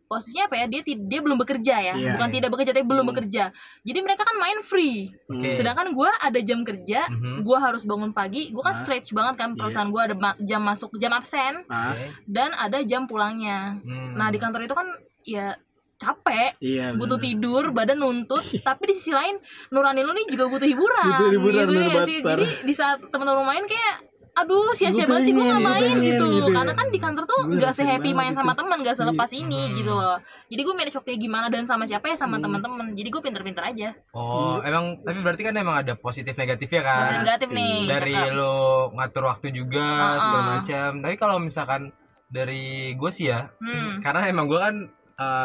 posisinya 0.08 0.48
apa 0.48 0.56
ya 0.56 0.66
dia 0.72 0.82
dia 0.88 1.20
belum 1.20 1.36
bekerja 1.36 1.76
ya 1.84 1.94
Iya, 1.94 2.16
bukan 2.16 2.32
iya. 2.32 2.36
tidak 2.40 2.50
bekerja 2.56 2.72
tapi 2.72 2.88
belum 2.88 3.04
Hmm. 3.04 3.12
bekerja 3.12 3.44
jadi 3.84 4.00
mereka 4.00 4.24
kan 4.24 4.40
main 4.40 4.64
free 4.64 5.12
Oke. 5.28 5.52
sedangkan 5.52 5.92
gue 5.92 6.08
ada 6.08 6.40
jam 6.40 6.64
kerja 6.64 7.12
Mhm. 7.12 7.44
gue 7.44 7.58
harus 7.60 7.84
bangun 7.84 8.16
pagi 8.16 8.48
gue 8.48 8.64
kan 8.64 8.72
Ah. 8.72 8.80
stretch 8.80 9.12
banget 9.12 9.36
kan 9.36 9.50
Iya. 9.52 9.60
perusahaan 9.60 9.92
gue 9.92 10.02
ada 10.02 10.16
jam 10.40 10.64
masuk 10.64 10.96
jam 10.96 11.12
absen 11.12 11.68
ah 11.68 11.92
dan 12.24 12.56
ada 12.56 12.80
jam 12.84 13.04
pulangnya 13.04 13.84
Hmm. 13.84 14.16
nah 14.16 14.32
di 14.32 14.40
kantor 14.40 14.64
itu 14.64 14.72
kan 14.72 14.88
ya 15.22 15.60
capek 15.98 16.56
iya 16.62 16.94
butuh 16.94 17.18
bener. 17.18 17.28
tidur, 17.28 17.64
badan 17.74 17.98
nuntut, 17.98 18.46
tapi 18.62 18.84
di 18.86 18.94
sisi 18.94 19.10
lain 19.10 19.42
nurani 19.68 20.06
lu 20.06 20.14
nih 20.14 20.30
juga 20.30 20.46
butuh 20.46 20.70
hiburan. 20.70 21.10
Butuh 21.10 21.30
hiburan, 21.34 21.66
gitu 21.66 21.74
ya 21.82 22.02
sih. 22.06 22.20
Jadi 22.22 22.46
di 22.64 22.74
saat 22.78 23.02
teman-teman 23.02 23.42
main 23.44 23.66
kayak 23.66 24.06
aduh 24.38 24.70
sia-sia 24.72 25.04
banget 25.04 25.24
sih 25.24 25.34
gue 25.34 25.42
nggak 25.42 25.60
main 25.60 25.82
pengen 25.90 26.06
gitu 26.06 26.26
gitu 26.30 26.46
ya. 26.46 26.56
karena 26.56 26.74
kan 26.74 26.88
di 26.88 27.00
kantor 27.00 27.24
tuh 27.26 27.40
nggak 27.50 27.74
sehappy 27.74 28.12
main 28.12 28.30
sama 28.32 28.54
teman 28.54 28.78
nggak 28.80 28.94
selepas 28.94 29.26
Iya. 29.28 29.42
ini 29.42 29.62
Hmm. 29.64 29.76
gitu 29.76 29.92
loh 29.92 30.18
jadi 30.46 30.62
gue 30.62 30.74
manage 30.74 30.94
waktunya 30.94 31.20
gimana 31.20 31.46
dan 31.48 31.64
sama 31.64 31.84
siapa 31.84 32.06
ya 32.06 32.16
sama 32.16 32.38
Hmm. 32.38 32.44
teman-teman 32.44 32.94
jadi 32.94 33.10
gue 33.10 33.22
pinter-pinter 33.24 33.64
aja 33.64 33.90
Oh, 34.12 34.62
emang 34.62 35.02
tapi 35.02 35.20
berarti 35.20 35.42
kan 35.42 35.54
emang 35.54 35.78
ada 35.78 35.94
positif 35.94 36.34
negatifnya 36.34 36.82
kan? 36.82 37.02
Positif 37.02 37.22
negatif 37.24 37.50
nih 37.50 37.76
Dari 37.88 38.14
tetap. 38.14 38.34
lo 38.34 38.56
ngatur 38.92 39.24
waktu 39.26 39.48
juga 39.52 39.82
Uh-uh. 39.82 40.20
segala 40.20 40.44
macam. 40.54 40.90
Tapi 41.00 41.16
kalau 41.16 41.36
misalkan 41.38 41.82
dari 42.28 42.64
gue 42.94 43.10
sih 43.10 43.28
ya, 43.28 43.50
hmm. 43.56 44.02
karena 44.02 44.28
emang 44.28 44.46
gue 44.46 44.60
kan 44.60 44.76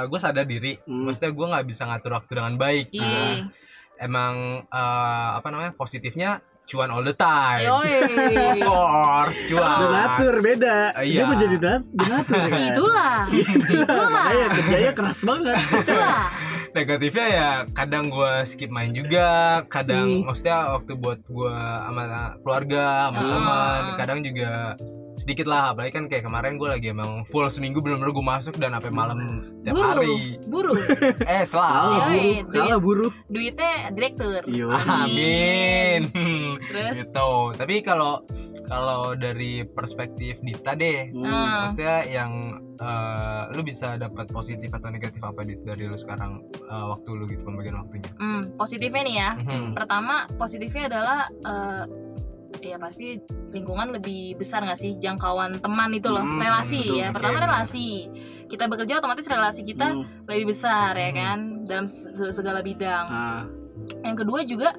gue 0.04 0.18
sadar 0.18 0.44
diri, 0.44 0.76
Hmm. 0.82 1.04
maksudnya 1.04 1.30
gue 1.30 1.46
nggak 1.48 1.64
bisa 1.64 1.82
ngatur 1.86 2.12
waktu 2.12 2.28
dengan 2.30 2.54
baik. 2.54 2.86
Iya. 2.90 3.00
Nah, 3.00 3.36
emang 3.98 4.34
eh, 4.64 5.30
apa 5.34 5.48
namanya 5.48 5.72
positifnya 5.72 6.42
cuan 6.64 6.88
all 6.88 7.02
the 7.02 7.12
time. 7.12 7.64
Yoi. 7.64 7.94
Of 8.32 8.58
course, 8.62 9.38
cuan. 9.44 9.76
donatur 9.82 10.34
beda 10.40 10.76
dia 10.94 11.04
iya. 11.04 11.22
mau 11.24 11.36
jadi 11.36 11.56
donat- 11.58 11.88
donatur 11.92 12.40
kan 12.40 12.60
itulah 12.70 13.16
itulah 13.28 14.08
makanya 14.08 14.46
kerjanya 14.52 14.92
keras 14.92 15.20
banget 15.22 15.58
itulah 15.58 16.20
Negatifnya 16.72 17.26
ya 17.28 17.48
kadang 17.68 18.08
gue 18.08 18.32
skip 18.48 18.72
main 18.72 18.96
juga, 18.96 19.60
kadang 19.68 20.24
Hmm. 20.24 20.24
maksudnya 20.24 20.72
waktu 20.72 20.96
buat 20.96 21.20
gue 21.22 21.52
sama 21.52 22.02
keluarga, 22.40 22.84
sama 23.04 23.20
Ah. 23.20 23.28
teman, 23.28 23.82
kadang 24.00 24.18
juga 24.24 24.52
sedikit 25.12 25.44
lah 25.44 25.72
apalagi 25.72 25.92
kan 25.92 26.04
kayak 26.08 26.24
kemarin 26.24 26.56
gue 26.56 26.68
lagi 26.68 26.88
emang 26.88 27.24
full 27.28 27.44
seminggu 27.46 27.84
bener-bener 27.84 28.10
gue 28.10 28.24
masuk 28.24 28.54
dan 28.56 28.72
sampai 28.72 28.92
malam 28.92 29.18
tiap 29.60 29.76
buru 29.76 29.88
hari. 29.88 30.16
buru 30.48 30.72
eh 31.32 31.42
selalu 31.44 31.92
buru 31.92 32.08
duit. 32.08 32.44
kalah 32.48 32.80
buru 32.80 33.06
duitnya 33.28 33.72
direktur. 33.92 34.40
Iya 34.48 34.68
amin. 34.88 36.00
Terus? 36.72 36.94
Gitu. 36.96 37.30
Tapi 37.56 37.74
kalau 37.84 38.24
kalau 38.64 39.12
dari 39.12 39.66
perspektif 39.66 40.40
Dita 40.40 40.72
deh 40.72 41.12
Hmm. 41.12 41.68
Maksudnya 41.68 42.08
yang 42.08 42.32
eh, 42.80 43.42
lu 43.52 43.60
bisa 43.62 44.00
dapat 44.00 44.32
positif 44.32 44.72
atau 44.72 44.88
negatif 44.88 45.20
apa 45.20 45.44
Dit, 45.44 45.60
dari 45.62 45.84
lu 45.84 45.94
sekarang 45.94 46.40
eh, 46.56 46.86
waktu 46.88 47.10
lu 47.12 47.24
gitu 47.28 47.44
pembagian 47.44 47.76
waktunya? 47.78 48.10
Hmm, 48.16 48.48
positifnya 48.56 49.02
nih 49.04 49.16
ya. 49.18 49.30
Mhm. 49.36 49.76
pertama 49.76 50.24
positifnya 50.40 50.88
adalah 50.88 51.20
eh, 51.28 51.84
ya. 52.64 52.76
Pasti 52.76 53.18
lingkungan 53.50 53.92
lebih 53.92 54.34
besar 54.34 54.62
nggak 54.62 54.76
sih? 54.76 54.94
Jangkauan 54.96 55.58
teman 55.58 55.90
itu 55.90 56.06
loh. 56.06 56.22
Hmm, 56.22 56.38
relasi 56.38 56.80
betul, 56.80 56.98
ya. 56.98 57.08
pertama 57.10 57.36
benar. 57.36 57.48
relasi. 57.50 57.88
Kita 58.46 58.64
bekerja 58.66 58.98
otomatis 58.98 59.26
relasi 59.26 59.60
kita 59.62 59.86
Hmm. 59.90 60.04
lebih 60.24 60.44
besar 60.48 60.92
ya 60.94 61.08
Hmm. 61.08 61.16
kan 61.16 61.38
dalam 61.64 61.86
se- 61.86 62.12
segala 62.30 62.60
bidang. 62.60 63.06
Ah, 63.06 63.42
yang 64.02 64.14
kedua 64.14 64.42
juga 64.42 64.72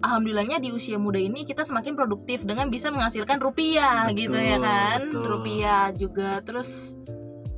alhamdulillahnya 0.00 0.58
di 0.58 0.72
usia 0.72 0.96
muda 0.96 1.16
ini 1.16 1.44
kita 1.44 1.60
semakin 1.60 1.92
produktif 1.92 2.40
dengan 2.40 2.68
bisa 2.68 2.88
menghasilkan 2.88 3.36
rupiah 3.36 4.08
Betul, 4.08 4.16
gitu 4.18 4.38
ya 4.40 4.56
kan. 4.56 5.00
betul. 5.06 5.24
rupiah 5.28 5.84
juga. 5.92 6.40
Terus 6.40 6.96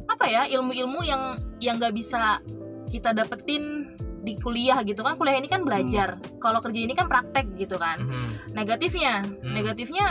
apa 0.05 0.27
ya 0.27 0.45
ilmu-ilmu 0.51 1.01
yang 1.03 1.23
yang 1.59 1.79
nggak 1.79 1.95
bisa 1.95 2.43
kita 2.91 3.15
dapetin 3.15 3.95
di 4.23 4.35
kuliah 4.37 4.81
gitu 4.81 5.01
kan. 5.01 5.15
Kuliah 5.15 5.37
ini 5.37 5.47
kan 5.47 5.63
belajar. 5.63 6.17
Kalau 6.39 6.59
kerja 6.59 6.81
ini 6.81 6.95
kan 6.95 7.07
praktek 7.07 7.53
gitu 7.57 7.75
kan. 7.75 7.99
Mhm. 8.01 8.55
negatifnya. 8.55 9.15
Hmm. 9.21 9.53
negatifnya 9.53 10.07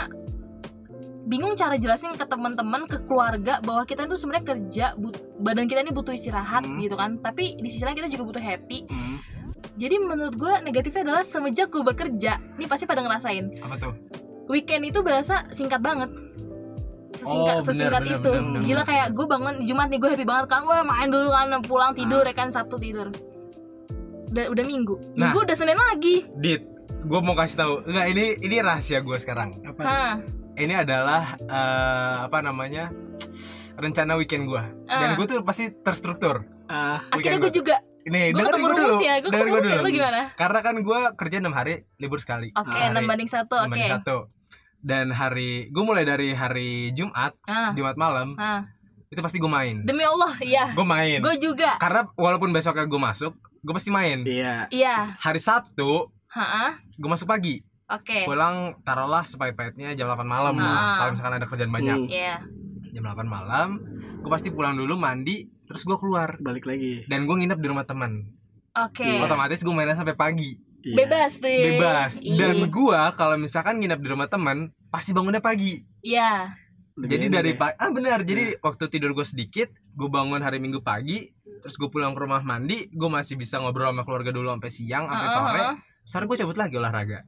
bingung 1.22 1.54
cara 1.54 1.74
jelasin 1.74 2.12
ke 2.12 2.24
teman-teman 2.24 2.84
ke 2.84 2.98
keluarga 3.02 3.58
bahwa 3.60 3.82
kita 3.82 4.04
tuh 4.04 4.14
sebenarnya 4.14 4.46
kerja 4.48 4.86
but- 4.96 5.16
badan 5.38 5.64
kita 5.64 5.80
ini 5.80 5.90
butuh 5.90 6.12
istirahat 6.12 6.62
Hmm. 6.62 6.76
gitu 6.78 6.92
kan. 6.92 7.16
Tapi 7.16 7.56
di 7.56 7.68
sisi 7.68 7.82
lain 7.82 7.96
kita 7.96 8.08
juga 8.08 8.24
butuh 8.28 8.42
happy. 8.42 8.86
Hmm. 8.86 9.18
jadi 9.72 9.94
menurut 9.96 10.34
gue 10.34 10.52
negatifnya 10.60 11.00
adalah 11.02 11.24
semenjak 11.24 11.70
gue 11.70 11.80
bekerja 11.80 12.36
ini 12.52 12.66
pasti 12.66 12.84
pada 12.84 13.00
ngerasain. 13.00 13.56
Apa 13.58 13.78
tuh? 13.78 13.94
Weekend 14.46 14.84
itu 14.84 15.00
berasa 15.00 15.48
singkat 15.48 15.80
banget. 15.80 16.10
Sesingkat 17.14 17.54
Oh, 17.54 17.60
bener, 17.60 17.68
sesingkat 17.70 18.02
bener, 18.02 18.12
itu. 18.14 18.32
bener, 18.32 18.42
bener, 18.42 18.62
gila 18.62 18.74
bener. 18.74 18.84
kayak 18.84 19.06
gue 19.12 19.26
bangun 19.26 19.54
Jumat 19.62 19.86
nih 19.86 19.98
gue 19.98 20.10
happy 20.10 20.26
banget 20.26 20.46
kan. 20.46 20.60
Gue 20.62 20.76
main 20.82 21.08
dulu 21.08 21.28
kan 21.30 21.46
pulang 21.62 21.92
tidur 21.94 22.20
Ah. 22.20 22.28
ya 22.28 22.34
kan 22.34 22.48
Sabtu 22.48 22.76
tidur 22.76 23.08
udah 24.32 24.44
udah 24.48 24.64
minggu. 24.64 24.94
Nah. 25.12 25.30
minggu 25.30 25.38
udah 25.44 25.56
Senin 25.56 25.76
lagi. 25.76 26.24
Dit 26.40 26.64
gue 27.02 27.20
mau 27.20 27.36
kasih 27.36 27.56
tahu. 27.58 27.74
Enggak 27.84 28.06
ini 28.08 28.24
ini 28.40 28.56
rahasia 28.58 28.98
gue 28.98 29.16
sekarang. 29.16 29.52
Apa 29.62 29.80
Hah, 29.84 30.14
ini 30.56 30.72
adalah 30.72 31.36
eh, 31.38 32.16
apa 32.24 32.38
namanya 32.40 32.88
rencana 33.74 34.16
weekend 34.16 34.46
gue 34.46 34.62
dan 34.86 35.08
Ah. 35.12 35.16
gue 35.16 35.26
tuh 35.26 35.44
pasti 35.44 35.68
terstruktur. 35.82 36.48
Ah 36.66 37.04
akhirnya 37.08 37.36
Weekend 37.36 37.42
gue 37.42 37.52
juga. 37.52 37.76
Ini 38.02 38.34
gue 38.34 38.40
dengerin 38.40 38.50
ketemu 38.50 38.66
gue 38.66 38.74
dulu. 38.74 38.96
ya 38.98 39.14
gue 39.20 39.30
dengerin 39.30 39.46
ketemu 39.46 39.52
gue 39.52 39.60
ya 39.62 39.76
dulu. 39.76 39.84
Lu 39.84 39.90
gimana? 39.92 40.20
Karena 40.34 40.58
kan 40.58 40.74
gue 40.78 40.98
kerja 41.14 41.36
enam 41.38 41.54
hari 41.54 41.74
libur 41.96 42.18
sekali. 42.18 42.48
Oke 42.52 42.72
Sehari. 42.72 42.90
enam 42.90 43.04
banding 43.04 43.30
satu 43.30 43.54
Enam 43.54 43.68
oke. 43.68 43.72
banding 43.72 43.92
satu. 44.00 44.16
Dan 44.82 45.06
hari 45.10 45.70
gue 45.70 45.84
mulai 45.84 46.02
dari 46.02 46.32
hari 46.32 46.90
Jumat 46.92 47.36
ah. 47.46 47.70
Jumat 47.72 47.94
malam 47.94 48.34
ah. 48.36 48.64
itu 49.06 49.20
pasti 49.20 49.36
gue 49.36 49.46
main. 49.46 49.84
Demi 49.84 50.02
Allah 50.02 50.32
iya. 50.40 50.72
Gue 50.72 50.82
main. 50.82 51.20
Gue 51.20 51.36
juga. 51.36 51.76
Karena 51.76 52.08
walaupun 52.16 52.50
besoknya 52.50 52.86
gue 52.86 53.00
masuk 53.00 53.36
gue 53.62 53.72
pasti 53.72 53.90
main. 53.94 54.26
Iya. 54.26 54.66
Iya. 54.74 55.14
Hari 55.22 55.38
Sabtu 55.38 56.10
gue 56.98 57.08
masuk 57.08 57.30
pagi. 57.30 57.62
Oke. 57.86 58.26
Pulang 58.26 58.82
taruhlah 58.82 59.22
sepait-paitnya 59.22 59.94
jam 59.94 60.10
8 60.10 60.26
malam. 60.26 60.58
Ah. 60.58 60.98
kalau 60.98 61.10
misalkan 61.14 61.34
ada 61.38 61.46
kerjaan 61.46 61.72
banyak. 61.72 61.98
Hmm. 62.06 62.10
iya. 62.10 62.42
Jam 62.92 63.06
8 63.06 63.22
malam 63.24 63.78
gue 64.22 64.30
pasti 64.30 64.54
pulang 64.54 64.78
dulu 64.78 64.98
mandi 64.98 65.46
terus 65.70 65.86
gue 65.86 65.94
keluar. 65.94 66.42
Balik 66.42 66.66
lagi. 66.66 67.06
Dan 67.06 67.24
gue 67.30 67.34
nginep 67.38 67.58
di 67.62 67.66
rumah 67.70 67.86
teman. 67.86 68.26
Oke. 68.74 69.06
Iya. 69.06 69.22
otomatis 69.22 69.62
gue 69.62 69.74
mainnya 69.74 69.94
sampai 69.94 70.18
pagi. 70.18 70.58
Iya. 70.82 70.96
bebas 70.98 71.38
ya. 71.38 71.62
bebas. 71.78 72.12
Iya. 72.18 72.38
dan 72.42 72.58
gue 72.66 73.00
kalau 73.14 73.36
misalkan 73.38 73.78
nginep 73.78 74.00
di 74.02 74.08
rumah 74.10 74.26
teman 74.26 74.74
pasti 74.90 75.14
bangunnya 75.14 75.38
pagi. 75.38 75.78
Iya. 76.02 76.50
Lebih 76.98 77.08
jadi 77.08 77.26
dari 77.30 77.52
ya. 77.54 77.58
pagi 77.62 77.76
ah 77.78 77.90
benar. 77.94 78.18
Jadi 78.26 78.58
waktu 78.58 78.90
tidur 78.90 79.14
gue 79.14 79.22
sedikit 79.22 79.70
gue 79.70 80.08
bangun 80.10 80.42
hari 80.42 80.58
minggu 80.58 80.82
pagi 80.82 81.30
terus 81.62 81.74
gue 81.74 81.86
pulang 81.86 82.12
ke 82.12 82.20
rumah 82.20 82.42
mandi 82.42 82.86
gue 82.86 83.08
masih 83.08 83.34
bisa 83.34 83.56
ngobrol 83.56 83.86
sama 83.86 84.02
keluarga 84.02 84.30
dulu 84.30 84.50
sampai 84.50 84.68
siang 84.68 85.04
sampai 85.06 85.24
Heeh, 85.24 85.32
sore. 85.32 85.62
sore 86.02 86.24
gue 86.26 86.36
cabut 86.36 86.56
lagi 86.56 86.74
olahraga. 86.76 87.22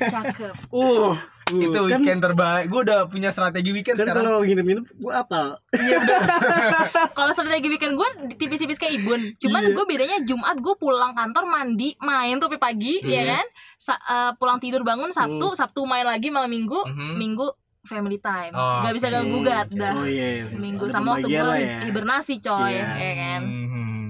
Cakep. 0.00 0.72
Uh, 0.72 1.12
uh, 1.12 1.14
itu 1.52 1.68
kan, 1.70 2.00
weekend 2.00 2.20
terbaik. 2.20 2.66
Gue 2.66 2.80
udah 2.82 3.04
punya 3.04 3.28
strategi 3.28 3.68
weekend 3.70 3.94
kan 3.94 4.08
sekarang. 4.08 4.24
kalau 4.24 4.40
nginep-nginep 4.40 4.84
gua 4.96 5.12
apal. 5.20 5.60
Kalau 7.14 7.30
strategi 7.30 7.68
weekend 7.68 7.94
gue 7.94 8.08
tipis-tipis 8.34 8.76
kayak 8.76 8.96
Ibun. 8.98 9.36
Cuman 9.38 9.62
Iya. 9.62 9.74
gue 9.74 9.84
bedanya 9.84 10.18
Jumat 10.22 10.56
gue 10.56 10.74
pulang 10.74 11.12
kantor 11.12 11.44
mandi 11.44 11.94
main 12.00 12.36
tuh 12.38 12.48
pagi 12.54 12.98
Hmm. 12.98 13.10
ya 13.10 13.22
kan? 13.28 13.46
Sa- 13.76 14.00
eh, 14.00 14.32
pulang 14.34 14.56
tidur 14.56 14.82
bangun 14.82 15.10
Sabtu 15.10 15.52
Sabtu 15.52 15.84
main 15.84 16.04
lagi 16.04 16.28
malam 16.28 16.48
Minggu 16.48 16.80
Mhm. 16.80 17.14
Minggu 17.16 17.46
family 17.84 18.18
time 18.18 18.50
Oh, 18.50 18.80
nggak 18.80 18.94
bisa 18.94 19.06
oke. 19.06 19.14
ganggu 19.14 19.36
gugat 19.38 19.68
dah 19.70 19.94
oh 19.94 20.04
iya 20.04 20.48
Minggu 20.50 20.84
Ada 20.84 20.92
sama 20.94 21.08
waktu 21.14 21.28
gue 21.28 21.56
ya. 21.58 21.78
hibernasi 21.84 22.34
coy 22.38 22.70
Iya. 22.70 22.86
ya 22.90 23.12
kan 23.14 23.42
Mhm. 23.42 24.04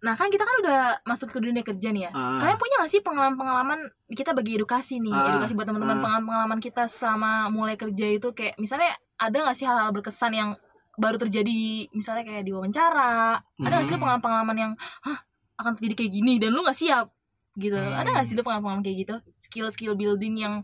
nah 0.00 0.14
kan 0.14 0.28
kita 0.28 0.42
kan 0.42 0.56
udah 0.60 0.80
masuk 1.02 1.30
ke 1.30 1.38
dunia 1.38 1.62
kerja 1.62 1.88
nih 1.88 2.02
ya 2.04 2.10
Ah. 2.10 2.36
kalian 2.36 2.56
punya 2.56 2.74
gak 2.76 2.90
sih 2.90 3.00
pengalaman-pengalaman 3.00 3.78
kita 4.08 4.30
bagi 4.32 4.54
edukasi 4.54 4.98
nih 4.98 5.10
Ah, 5.10 5.30
edukasi 5.32 5.52
buat 5.52 5.64
teman-teman 5.64 5.94
ah. 5.94 6.00
pengalaman-pengalaman 6.00 6.58
kita 6.58 6.82
selama 6.86 7.30
mulai 7.48 7.74
kerja 7.74 8.06
itu 8.08 8.28
kayak 8.30 8.54
misalnya 8.56 8.90
ada 9.16 9.36
gak 9.40 9.54
sih 9.54 9.64
hal-hal 9.64 9.90
berkesan 9.90 10.32
yang 10.32 10.50
baru 10.92 11.16
terjadi 11.16 11.46
di- 11.46 11.88
misalnya 11.90 12.20
kayak 12.22 12.42
di 12.42 12.50
wawancara 12.50 13.38
ada 13.40 13.72
gak 13.72 13.86
sih 13.86 13.94
Hmm. 13.94 14.02
pengalaman-pengalaman 14.02 14.56
yang 14.58 14.72
hah 15.00 15.18
akan 15.54 15.72
terjadi 15.74 15.94
kayak 15.96 16.12
gini 16.12 16.34
dan 16.36 16.50
lu 16.50 16.60
gak 16.60 16.74
siap 16.74 17.06
gitu 17.54 17.72
Hmm. 17.72 17.94
ada 17.94 18.08
gak 18.12 18.26
sih 18.26 18.34
lu 18.34 18.42
pengalaman-pengalaman 18.42 18.82
kayak 18.82 18.98
gitu 19.00 19.14
skill-skill 19.38 19.94
building 19.94 20.34
yang 20.36 20.54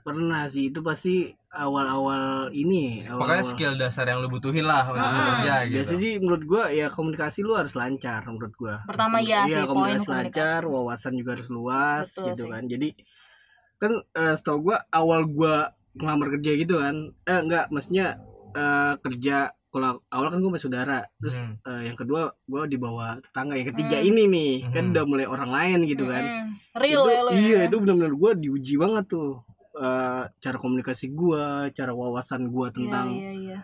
pernah 0.00 0.46
sih 0.46 0.68
itu 0.68 0.80
pasti 0.80 1.14
awal-awal 1.50 2.24
ini 2.50 2.98
pokoknya 3.00 3.14
awal-awal. 3.36 3.44
skill 3.46 3.72
dasar 3.74 4.04
yang 4.04 4.18
lu 4.18 4.28
butuhin 4.28 4.64
lah 4.64 4.86
untuk 4.86 5.02
Ah, 5.02 5.14
bekerja 5.14 5.54
gitu 5.62 5.74
biasanya 5.76 6.00
sih 6.00 6.12
menurut 6.16 6.44
gua 6.44 6.62
ya 6.70 6.86
komunikasi 6.88 7.38
lu 7.40 7.52
harus 7.52 7.74
lancar 7.74 8.22
menurut 8.24 8.54
gua 8.54 8.74
Pertama 8.82 9.18
ya 9.18 9.44
iya 9.44 9.60
sih, 9.60 9.62
poin 9.62 9.68
komunikasi 9.68 10.08
lancar 10.08 10.60
komunikasi. 10.60 10.74
wawasan 10.74 11.12
juga 11.14 11.30
harus 11.32 11.48
luas 11.48 12.06
Betul 12.08 12.24
gitu 12.26 12.42
sih. 12.42 12.50
kan 12.50 12.62
jadi 12.66 12.88
kan 13.76 13.92
eh, 14.14 14.34
setahu 14.34 14.58
gua 14.62 14.76
awal 14.90 15.20
gua 15.26 15.54
ngelamar 15.92 16.28
kerja 16.32 16.52
gitu 16.56 16.74
kan 16.76 16.94
eh 17.24 17.38
enggak 17.38 17.64
maksudnya 17.68 18.06
eh, 18.52 18.92
kerja 18.98 19.36
kalau 19.68 19.90
awal 20.08 20.26
kan 20.28 20.38
gua 20.38 20.50
sama 20.50 20.60
saudara 20.60 20.98
terus 21.16 21.36
Hmm. 21.36 21.54
eh, 21.62 21.82
yang 21.86 21.96
kedua 21.96 22.20
gua 22.44 22.62
di 22.64 22.76
bawah 22.76 23.20
tetangga 23.20 23.54
yang 23.54 23.68
ketiga 23.68 23.96
Hmm. 23.96 24.08
ini 24.08 24.22
nih 24.26 24.52
kan 24.70 24.82
Hmm. 24.82 24.92
udah 24.92 25.04
mulai 25.04 25.26
orang 25.26 25.50
lain 25.50 25.78
gitu 25.84 26.04
kan 26.04 26.24
Mm-mm. 26.24 26.48
real 26.74 27.02
Itu- 27.02 27.10
ya 27.10 27.20
lo 27.20 27.30
iya 27.32 27.58
ya 27.58 27.64
itu 27.66 27.76
benar-benar 27.76 28.14
gua 28.14 28.30
diuji 28.34 28.74
banget 28.76 29.04
tuh 29.08 29.44
Eh, 29.70 30.22
cara 30.42 30.56
komunikasi 30.58 31.14
gua 31.14 31.70
cara 31.70 31.94
wawasan 31.94 32.50
gua 32.50 32.68
Iya, 32.68 32.74
tentang 32.74 33.06
iya, 33.14 33.30
iya. 33.30 33.58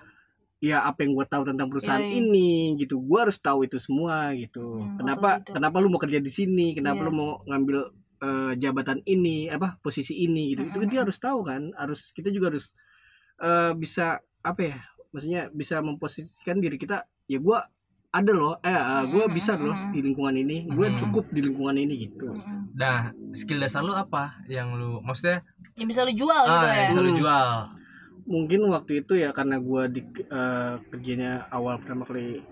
ya 0.63 0.77
apa 0.87 1.03
yang 1.03 1.19
gue 1.19 1.27
tahu 1.27 1.43
tentang 1.51 1.67
perusahaan 1.67 1.99
Iya, 1.99 2.15
iya. 2.15 2.19
ini 2.23 2.49
gitu 2.79 3.03
gue 3.03 3.19
harus 3.19 3.37
tahu 3.43 3.67
itu 3.67 3.77
semua 3.83 4.31
gitu 4.39 4.87
Hmm, 4.87 5.03
kenapa 5.03 5.43
kenapa 5.43 5.77
lu 5.83 5.91
mau 5.91 5.99
kerja 5.99 6.23
di 6.23 6.31
sini 6.31 6.73
kenapa 6.73 7.03
Iya. 7.03 7.07
lu 7.07 7.13
mau 7.13 7.31
ngambil 7.45 7.79
eh, 8.23 8.53
jabatan 8.57 9.03
ini 9.03 9.51
apa 9.51 9.83
posisi 9.83 10.15
ini 10.15 10.55
gitu 10.55 10.63
itu 10.65 10.79
Mm-mm. 10.79 10.91
dia 10.95 11.03
harus 11.03 11.19
tahu 11.19 11.43
kan 11.43 11.75
harus 11.75 12.15
kita 12.15 12.31
juga 12.31 12.55
harus 12.55 12.71
eh, 13.43 13.75
bisa 13.75 14.23
apa 14.47 14.61
ya 14.63 14.79
maksudnya 15.11 15.51
bisa 15.51 15.83
memposisikan 15.83 16.63
diri 16.63 16.79
kita 16.79 17.03
ya 17.27 17.43
gue 17.43 17.59
ada 18.17 18.33
loh 18.33 18.55
eh 18.65 18.81
gue 19.13 19.23
Mm-mm, 19.29 19.37
bisa 19.37 19.53
loh 19.61 19.77
di 19.93 19.99
lingkungan 20.01 20.37
ini 20.37 20.57
gue 20.69 20.87
Mm. 20.89 20.99
cukup 21.05 21.25
di 21.31 21.41
lingkungan 21.45 21.77
ini 21.77 21.95
gitu 22.09 22.29
nah 22.77 23.13
skill 23.37 23.61
dasar 23.61 23.85
lu 23.85 23.93
apa 23.93 24.33
yang 24.49 24.73
lu 24.77 25.01
maksudnya 25.05 25.45
yang 25.77 25.89
bisa 25.93 26.01
lu 26.09 26.13
jual 26.17 26.43
gitu 26.49 26.65
ah 26.65 26.73
ya 26.73 26.77
yang 26.81 26.89
bisa 26.91 27.01
lu 27.05 27.11
Hmm. 27.13 27.21
jual 27.21 27.49
mungkin 28.27 28.61
waktu 28.75 28.93
itu 29.07 29.13
ya 29.23 29.31
karena 29.31 29.57
gua 29.63 29.87
di 29.87 30.03
eh, 30.19 30.75
kerjanya 30.91 31.47
awal 31.53 31.79
pertama 31.79 32.03
kali 32.09 32.43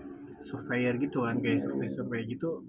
surveyor 0.47 0.95
gitu 1.03 1.25
kan 1.25 1.41
kayak 1.43 1.59
survei 1.65 1.89
survei 1.91 2.21
gitu 2.29 2.63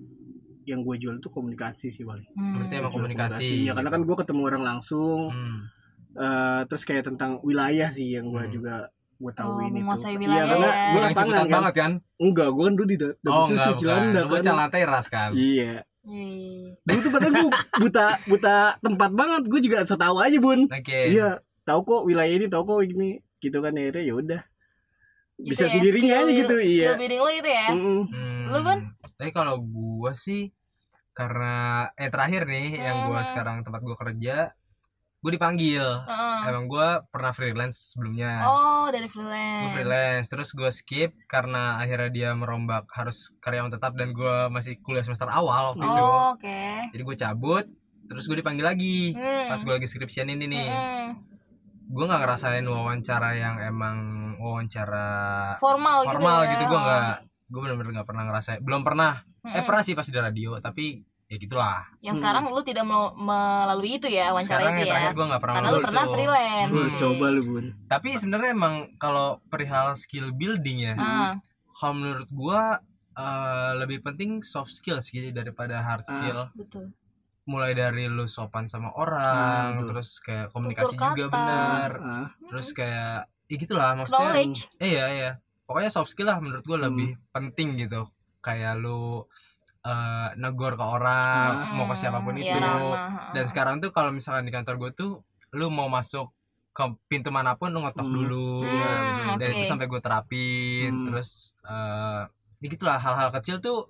yang 0.67 0.83
gue 0.83 0.97
jual 0.99 1.15
tuh 1.23 1.31
komunikasi 1.31 1.95
sih 1.95 2.03
paling 2.03 2.27
Hmm. 2.35 2.59
Berarti 2.59 2.75
emang 2.81 2.91
Jual 2.91 2.99
komunikasi. 3.07 3.47
ya 3.69 3.73
karena 3.79 3.91
kan 3.95 4.03
gue 4.03 4.17
ketemu 4.19 4.43
orang 4.51 4.63
langsung 4.67 5.21
Hmm. 5.31 5.59
eh, 6.19 6.61
terus 6.67 6.83
kayak 6.89 7.05
tentang 7.13 7.39
wilayah 7.47 7.89
sih 7.93 8.17
yang 8.17 8.27
gue 8.33 8.43
Hmm. 8.43 8.55
juga 8.57 8.75
gue 9.17 9.33
tahu 9.33 9.51
Oh, 9.51 9.61
ini 9.61 9.79
menguasai 9.79 10.13
tuh 10.13 10.19
wilayah 10.19 10.37
iya 10.37 10.45
karena 10.47 10.67
ya. 10.67 10.71
gue 10.71 10.77
Yang 10.97 11.07
lapangan 11.07 11.33
kan 11.37 11.49
banget 11.51 11.75
kan? 11.75 11.93
enggak 12.19 12.49
gue 12.49 12.63
kan 12.63 12.75
dulu 12.75 12.87
di 12.87 12.97
da- 12.97 13.07
Oh 13.07 13.17
dapur 13.19 13.37
enggak, 13.43 13.49
susu 13.49 13.71
bukan. 13.71 13.81
Cilandak 13.81 14.23
Lu 14.23 14.31
bocah 14.31 14.55
lantai 14.55 14.83
ras 14.85 15.07
kan? 15.09 15.31
iya 15.33 15.73
Iya. 16.03 16.71
dulu 16.81 16.99
tuh 17.01 17.11
padahal 17.11 17.33
gue 17.35 17.51
buta 17.81 18.07
buta 18.25 18.55
tempat 18.79 19.11
banget 19.13 19.43
gue 19.45 19.61
juga 19.61 19.79
so 19.83 19.95
tahu 19.95 20.17
aja 20.19 20.37
bun 20.37 20.61
Oke. 20.69 21.01
iya 21.09 21.29
tahu 21.63 21.81
kok 21.83 22.03
wilayah 22.05 22.31
ini 22.33 22.47
tahu 22.47 22.63
kok 22.65 22.81
ini 22.85 23.11
gitu 23.39 23.59
kan 23.59 23.73
akhirnya 23.73 24.03
ya 24.03 24.15
udah 24.15 24.41
Gitu 25.37 25.53
bisa 25.53 25.63
ya, 25.63 25.71
sendirinya 25.71 26.01
skill 26.15 26.23
aja 26.23 26.33
gitu 26.35 26.55
build- 26.55 26.65
iya 26.65 26.81
Skill 26.83 26.97
building 26.97 27.21
lo 27.21 27.31
itu 27.31 27.51
ya. 27.51 27.67
Mm-mm. 27.69 28.01
Hmm. 28.07 28.43
Lu, 28.47 28.59
Bun? 28.63 28.79
Tapi 29.13 29.31
kalau 29.31 29.55
gua 29.61 30.13
sih 30.15 30.49
karena 31.13 31.55
eh 31.95 32.09
terakhir 32.09 32.43
nih 32.47 32.67
yang 32.79 32.97
gua 33.07 33.21
Mhm. 33.21 33.27
sekarang 33.27 33.57
tempat 33.61 33.81
gua 33.83 33.97
kerja, 33.99 34.57
gua 35.27 35.35
dipanggil. 35.35 35.83
Heeh. 35.83 36.39
Emang 36.47 36.65
gua 36.65 37.03
pernah 37.05 37.31
freelance 37.31 37.91
sebelumnya. 37.91 38.47
Oh, 38.47 38.87
dari 38.87 39.11
freelance. 39.11 39.75
freelance 39.75 40.27
terus 40.29 40.49
gua 40.51 40.71
skip 40.71 41.11
karena 41.27 41.77
akhirnya 41.77 42.09
dia 42.09 42.31
merombak 42.33 42.87
harus 42.91 43.35
karyawan 43.41 43.69
tetap 43.69 43.93
dan 43.93 44.15
gua 44.15 44.47
masih 44.47 44.79
kuliah 44.79 45.03
semester 45.03 45.27
awal 45.27 45.75
waktu 45.75 45.83
itu. 45.83 45.99
Oh, 46.01 46.33
oke. 46.33 46.63
Jadi 46.95 47.03
gue 47.03 47.17
cabut 47.17 47.67
terus 48.07 48.23
gue 48.25 48.39
dipanggil 48.39 48.63
lagi 48.63 49.11
Hmm. 49.11 49.51
pas 49.51 49.59
gue 49.59 49.75
lagi 49.75 49.85
skripsian 49.85 50.31
ini 50.31 50.47
nih. 50.47 50.63
Mm-mm. 50.63 51.07
Gue 51.87 52.05
nggak 52.05 52.23
ngerasain 52.23 52.63
wawancara 52.63 53.35
yang 53.35 53.59
emang 53.59 53.97
wawancara 54.39 55.59
Formal, 55.59 56.03
gitu. 56.03 56.11
formal 56.15 56.39
ya. 56.41 56.51
gitu 56.55 56.65
gue 56.65 56.75
Oh. 56.75 56.83
nggak 56.83 57.19
gue 57.47 57.61
bener-bener 57.61 57.91
nggak 57.93 58.07
pernah 58.07 58.25
ngerasain 58.25 58.59
belum 58.59 58.83
pernah 58.83 59.23
eh 59.43 59.51
Mm-mm. 59.53 59.67
pernah 59.67 59.83
sih 59.83 59.95
pas 59.95 60.03
di 60.05 60.15
radio 60.15 60.59
tapi 60.59 60.99
ya 61.27 61.37
gitulah 61.37 61.83
Yang 61.99 62.13
Hmm. 62.13 62.23
sekarang 62.23 62.45
lu 62.49 62.61
tidak 62.63 62.85
mel- 62.85 63.15
melalui 63.17 63.91
itu 63.93 64.07
ya 64.07 64.31
wawancara 64.31 64.47
sekarang 64.63 64.75
itu 64.75 64.83
ya. 64.83 64.91
terakhir 64.93 65.13
gue 65.13 65.27
nggak 65.27 65.43
pernah 65.43 65.57
Karena 65.57 65.69
lu 65.69 65.79
pernah 65.83 66.05
tuh. 66.05 66.13
freelance. 66.13 66.71
Lu 66.71 66.81
Hmm. 66.81 66.97
coba 66.97 67.27
lu 67.29 67.43
bun 67.45 67.65
tapi 67.85 68.09
sebenarnya 68.13 68.51
emang 68.53 68.75
kalau 68.97 69.29
perihal 69.45 69.87
skill 69.95 70.31
building 70.31 70.79
ya 70.81 70.95
Ah, 70.95 71.33
kalau 71.73 71.95
menurut 71.97 72.29
gue 72.29 72.61
eh, 73.17 73.71
lebih 73.77 73.99
penting 74.03 74.31
soft 74.41 74.71
skill 74.71 75.01
sih 75.01 75.31
daripada 75.31 75.81
hard 75.81 76.03
Ah. 76.03 76.09
skill 76.09 76.39
betul. 76.55 76.93
mulai 77.45 77.73
dari 77.73 78.07
lu 78.07 78.27
sopan 78.27 78.67
sama 78.67 78.93
orang 78.93 79.79
betul. 79.79 79.87
terus 79.89 80.09
kayak 80.19 80.47
komunikasi 80.51 80.93
Tutur 80.93 81.11
juga 81.11 81.25
kata. 81.25 81.33
benar 81.33 81.91
Ah, 81.97 82.27
terus 82.45 82.69
kayak 82.71 83.19
ya 83.45 83.57
gitulah 83.57 83.95
maksudnya 83.95 84.21
Knowledge. 84.29 84.61
eh, 84.77 84.89
iya 84.91 85.05
iya 85.09 85.31
pokoknya 85.65 85.89
soft 85.89 86.11
skill 86.11 86.27
lah 86.27 86.37
menurut 86.37 86.61
gue 86.61 86.75
Hmm. 86.75 86.87
lebih 86.87 87.09
penting 87.31 87.81
gitu 87.81 88.07
kayak 88.41 88.77
lu 88.77 89.25
eh, 89.87 90.29
negor 90.37 90.75
ke 90.75 90.83
orang 90.85 91.53
mau 91.73 91.87
ke 91.87 91.95
siapa 91.95 92.19
pun 92.19 92.35
Hmm, 92.35 92.43
itu 92.43 92.51
iya, 92.51 92.59
ramah. 92.61 93.31
dan 93.31 93.45
sekarang 93.47 93.79
tuh 93.79 93.91
kalau 93.91 94.11
misalkan 94.11 94.43
di 94.43 94.51
kantor 94.51 94.75
gue 94.77 94.91
tuh 94.93 95.11
lu 95.53 95.71
mau 95.71 95.87
masuk 95.89 96.35
ke 96.71 96.85
pintu 97.07 97.31
mana 97.31 97.55
pun 97.55 97.71
lu 97.71 97.81
ngetok 97.81 98.03
Hmm. 98.03 98.17
dulu 98.17 98.51
Hmm, 98.63 99.37
dan 99.37 99.49
oke. 99.49 99.57
itu 99.57 99.65
sampai 99.65 99.87
gue 99.87 100.01
terapin 100.01 100.91
Hmm. 100.93 101.07
terus 101.07 101.31
eh 101.63 102.23
ya 102.57 102.67
gitulah 102.67 102.97
hal-hal 102.97 103.31
kecil 103.33 103.57
tuh 103.59 103.89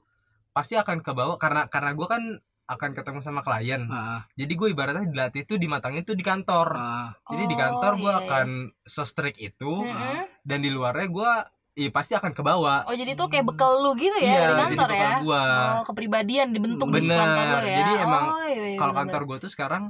pasti 0.51 0.75
akan 0.75 1.01
kebawa 1.01 1.35
karena 1.37 1.65
karena 1.67 1.93
gue 1.93 2.07
kan 2.07 2.23
akan 2.67 2.91
ketemu 2.93 3.19
sama 3.21 3.41
klien 3.41 3.87
ah, 3.87 4.27
jadi 4.33 4.51
gue 4.51 4.69
ibaratnya 4.69 5.07
dilatih 5.07 5.43
tuh 5.45 5.55
dimatangin 5.55 6.03
tuh 6.03 6.13
di 6.13 6.23
kantor 6.23 6.69
ah. 6.75 7.15
jadi 7.25 7.45
di 7.45 7.55
Oh, 7.55 7.61
kantor 7.61 7.93
gue 7.95 8.05
iya, 8.05 8.13
iya. 8.13 8.25
akan 8.25 8.49
se-strict 8.85 9.39
itu 9.41 9.73
Mm-mm. 9.83 10.27
dan 10.43 10.59
di 10.59 10.69
luarnya 10.69 11.07
gue 11.07 11.31
ya 11.77 11.93
pasti 11.93 12.17
akan 12.17 12.33
kebawa 12.33 12.89
Oh 12.89 12.97
jadi 12.97 13.13
tuh 13.13 13.29
kayak 13.29 13.45
bekal 13.45 13.85
lu 13.85 13.93
gitu 13.95 14.17
ya 14.17 14.25
iya 14.25 14.41
di 14.41 14.49
jadi 14.49 14.57
kantor 14.73 14.89
bekal 14.89 15.05
ya? 15.07 15.17
gue 15.21 15.43
Oh 15.71 15.83
kepribadian 15.85 16.49
dibentuk 16.51 16.89
di 16.89 16.95
Bener. 16.99 17.19
kantor 17.21 17.45
lu 17.45 17.59
ya? 17.63 17.77
Jadi 17.77 17.93
emang 18.01 18.25
oh, 18.27 18.41
iya, 18.43 18.65
iya, 18.67 18.77
kalau 18.77 18.93
bener. 18.93 19.01
kantor 19.05 19.21
gue 19.23 19.37
tuh 19.39 19.51
sekarang 19.53 19.83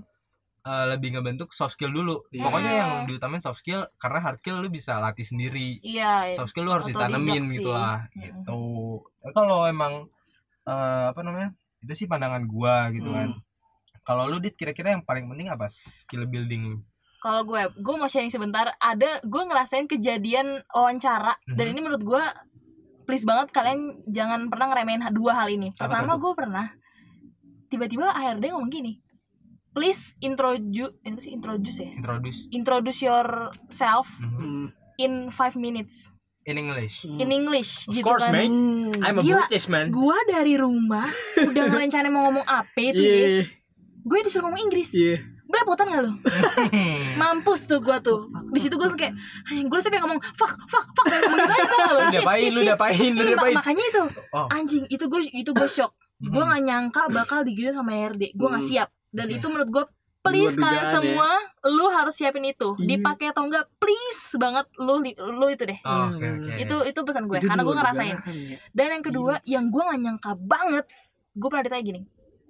eh, 0.61 0.85
lebih 0.91 1.09
ngebentuk 1.15 1.49
soft 1.51 1.79
skill 1.79 1.95
dulu 1.95 2.27
Iya. 2.29 2.43
pokoknya 2.43 2.73
yang 2.75 2.91
diutamain 3.07 3.39
soft 3.39 3.63
skill 3.63 3.87
karena 3.97 4.19
hard 4.21 4.37
skill 4.37 4.59
lu 4.59 4.69
bisa 4.69 4.99
latih 4.99 5.23
sendiri 5.23 5.79
Iya. 5.79 6.13
iya. 6.27 6.35
soft 6.35 6.51
skill 6.51 6.67
lu 6.67 6.75
harus 6.75 6.91
ditanemin 6.91 7.47
sih. 7.47 7.55
gitu 7.57 7.71
lah 7.71 8.03
gitu 8.13 8.59
Ya, 9.23 9.31
kalau 9.31 9.65
emang 9.65 10.11
eh, 10.65 11.05
apa 11.09 11.23
namanya 11.23 11.55
itu 11.79 11.95
sih 11.95 12.07
pandangan 12.07 12.43
gua 12.45 12.91
gitu 12.91 13.07
kan 13.09 13.31
Hmm. 13.31 13.41
kalau 14.03 14.27
lu 14.27 14.39
dit 14.39 14.53
kira-kira 14.53 14.91
yang 14.91 15.03
paling 15.03 15.27
penting 15.27 15.47
apa 15.47 15.67
skill 15.67 16.27
building 16.27 16.67
lu 16.67 16.79
Kalau 17.19 17.43
gue, 17.43 17.59
gue 17.73 17.95
mau 17.95 18.07
sharing 18.07 18.29
sebentar. 18.29 18.71
Ada 18.75 19.21
gue 19.21 19.43
ngerasain 19.43 19.85
kejadian 19.85 20.47
wawancara 20.69 21.35
dan 21.47 21.65
Mhm. 21.65 21.73
ini 21.73 21.81
menurut 21.81 22.03
gue 22.03 22.25
please 23.03 23.23
banget 23.23 23.51
kalian 23.51 23.79
jangan 24.05 24.47
pernah 24.47 24.67
ngeremehin 24.69 24.99
dua 25.11 25.33
hal 25.35 25.49
ini. 25.49 25.71
Apa 25.71 25.87
Pertama 25.87 26.17
gue 26.17 26.33
pernah 26.35 26.67
tiba-tiba 27.67 28.11
HRD 28.11 28.45
ngomong 28.49 28.67
gini, 28.69 28.99
please 29.71 30.15
introduce, 30.19 30.95
ini 31.01 31.13
apa 31.13 31.21
sih 31.21 31.33
introduce 31.33 31.79
ya? 31.79 31.91
introduce 31.93 32.39
Introduce 32.51 33.01
yourself 33.01 34.07
Mhm. 34.19 34.31
Hmm. 34.33 34.67
in 34.97 35.13
five 35.31 35.55
minutes 35.55 36.09
in 36.43 36.57
English 36.57 37.03
in 37.05 37.29
English 37.29 37.85
Of 37.85 37.95
gitu 37.95 38.07
course, 38.07 38.23
kan. 38.23 38.33
Hmm. 38.33 38.95
I'm 39.01 39.19
a 39.19 39.23
Gila. 39.23 39.45
British 39.45 39.67
man 39.67 39.91
Gua 39.91 40.15
dari 40.25 40.55
rumah 40.55 41.11
udah 41.37 41.63
ngerencanain 41.75 42.09
mau 42.09 42.25
ngomong 42.25 42.43
apa 42.45 42.79
itu 42.81 42.97
ya. 42.97 43.17
Iya, 43.37 43.43
Gue 44.01 44.19
disuruh 44.23 44.47
ngomong 44.47 44.63
Inggris. 44.63 44.91
iya. 44.93 45.19
Belepotan 45.47 45.87
gak 45.89 46.03
lo? 46.03 46.13
Mampus 47.21 47.65
tuh 47.65 47.79
gua 47.79 47.99
tuh. 47.99 48.27
Di 48.51 48.59
situ 48.59 48.75
gua 48.75 48.91
kayak 48.91 49.15
gue 49.47 49.79
sampai 49.79 49.99
ngomong 49.99 50.19
fuck 50.33 50.59
fuck 50.67 50.87
fuck 50.91 51.07
dan 51.07 51.23
ngomong 51.23 51.39
tau 51.41 51.59
gak 51.61 51.89
lo? 51.89 52.01
lu 52.01 52.11
Shit, 52.11 52.25
lu 52.49 52.61
shit. 52.61 52.67
diapain 52.67 53.11
lu 53.11 53.21
Iya, 53.21 53.29
diapain 53.33 53.55
makanya 53.55 53.85
itu 53.85 54.03
Oh. 54.31 54.47
anjing 54.49 54.85
itu 54.87 55.05
gue 55.05 55.21
itu 55.33 55.51
gue 55.51 55.69
shock. 55.69 55.95
Gue 56.19 56.41
Mhm. 56.41 56.51
gak 56.51 56.63
nyangka 56.63 57.03
bakal 57.09 57.39
digituin 57.43 57.73
sama 57.73 57.95
RD. 57.95 58.33
Gue 58.33 58.49
gak 58.49 58.59
Hmm. 58.59 58.69
siap. 58.69 58.89
Dan 59.09 59.27
itu 59.31 59.47
menurut 59.47 59.71
gue 59.71 59.85
please 60.23 60.59
kalian 60.59 60.83
ya. 60.83 60.91
semua 60.91 61.31
lu 61.65 61.87
harus 61.89 62.11
siapin 62.13 62.43
itu. 62.43 62.75
Iya. 62.77 62.87
Dipakai 62.93 63.31
atau 63.31 63.47
enggak 63.47 63.71
please 63.77 64.35
banget 64.35 64.67
lu 64.77 64.99
lu 64.99 65.47
itu 65.47 65.63
deh. 65.63 65.79
Oh, 65.81 66.11
oke 66.11 66.19
oke 66.19 66.53
Itu 66.59 66.77
itu 66.85 67.01
pesan 67.01 67.25
gue 67.25 67.39
Itu 67.39 67.47
karena 67.47 67.63
gue 67.63 67.75
ngerasain. 67.77 68.17
ya. 68.19 68.59
Dan 68.73 68.87
yang 68.93 69.05
kedua, 69.05 69.35
yang 69.45 69.65
gue 69.67 69.79
gak 69.81 70.01
nyangka 70.01 70.31
banget, 70.37 70.85
gue 71.33 71.47
pernah 71.47 71.63
ditanya 71.63 71.85
gini. 71.87 72.01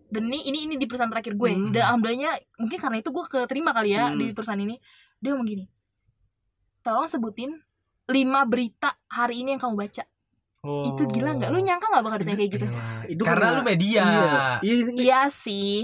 Dan 0.06 0.22
ini 0.24 0.38
ini 0.44 0.58
ini 0.64 0.74
di 0.74 0.84
perusahaan 0.84 1.08
terakhir 1.08 1.34
gue. 1.34 1.50
Hmm. 1.50 1.70
Dan 1.70 1.82
alhamdulillahnya 1.84 2.30
mungkin 2.56 2.78
karena 2.78 2.96
itu 2.96 3.08
gue 3.08 3.24
keterima 3.24 3.70
kali 3.70 3.90
ya 3.90 4.08
Hmm. 4.08 4.16
di 4.16 4.30
perusahaan 4.30 4.58
ini. 4.58 4.78
Dia 5.16 5.32
ngomong 5.32 5.46
gini, 5.46 5.64
tolong 6.80 7.06
sebutin 7.06 7.50
lima 8.06 8.44
berita 8.44 8.94
hari 9.06 9.42
ini 9.42 9.52
yang 9.52 9.60
kamu 9.60 9.74
baca. 9.76 10.04
Itu 10.62 11.02
gila 11.06 11.30
nggak? 11.32 11.48
Lu 11.48 11.58
nyangka 11.58 11.86
nggak 11.88 12.04
bakal 12.04 12.18
ditanya 12.18 12.38
kayak 12.38 12.52
gitu? 12.52 12.66
Iya. 12.66 12.82
Itu 13.08 13.22
karena 13.22 13.38
karena- 13.44 13.56
lu 13.56 13.62
media 13.64 14.02
Iya. 14.02 14.26
Iya, 14.60 14.74
iya. 14.74 14.92
Iya 14.96 15.20
sih. 15.26 15.76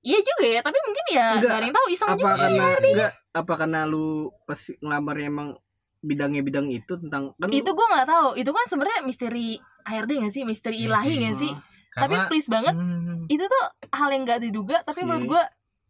Iya 0.00 0.18
juga 0.20 0.44
ya, 0.46 0.60
tapi 0.60 0.76
mungkin 0.78 1.04
ya 1.08 1.26
Enggak. 1.34 1.48
gak 1.48 1.56
ada 1.56 1.64
yang 1.64 1.72
tahu 1.74 1.86
iseng 1.88 2.08
apa 2.10 2.16
juga. 2.18 2.32
karena 2.36 2.66
enggak 2.78 3.12
apa 3.34 3.52
karena 3.54 3.80
lu 3.84 4.06
pas 4.44 4.60
ngelamar 4.78 5.16
emang 5.18 5.48
bidangnya 5.98 6.42
bidang 6.42 6.68
itu 6.68 6.92
tentang 6.94 7.32
kan 7.34 7.48
Itu 7.48 7.70
gue 7.70 7.86
nggak 7.86 8.04
tahu. 8.06 8.28
Itu 8.36 8.50
kan 8.52 8.64
sebenarnya 8.66 9.00
misteri 9.00 9.56
HRD 9.82 10.10
gak 10.20 10.28
sih? 10.30 10.42
Misteri 10.44 10.76
ilahi 10.78 11.08
sih. 11.08 11.16
gak 11.22 11.34
sih? 11.34 11.52
Karena 11.94 12.18
Tapi 12.20 12.28
please 12.28 12.48
banget, 12.48 12.74
Hmm. 12.74 13.24
itu 13.26 13.40
tuh 13.40 13.64
hal 13.88 14.08
yang 14.10 14.22
gak 14.22 14.42
diduga. 14.42 14.82
Tapi 14.82 15.00
Iya. 15.00 15.06
menurut 15.06 15.26
gue, 15.28 15.42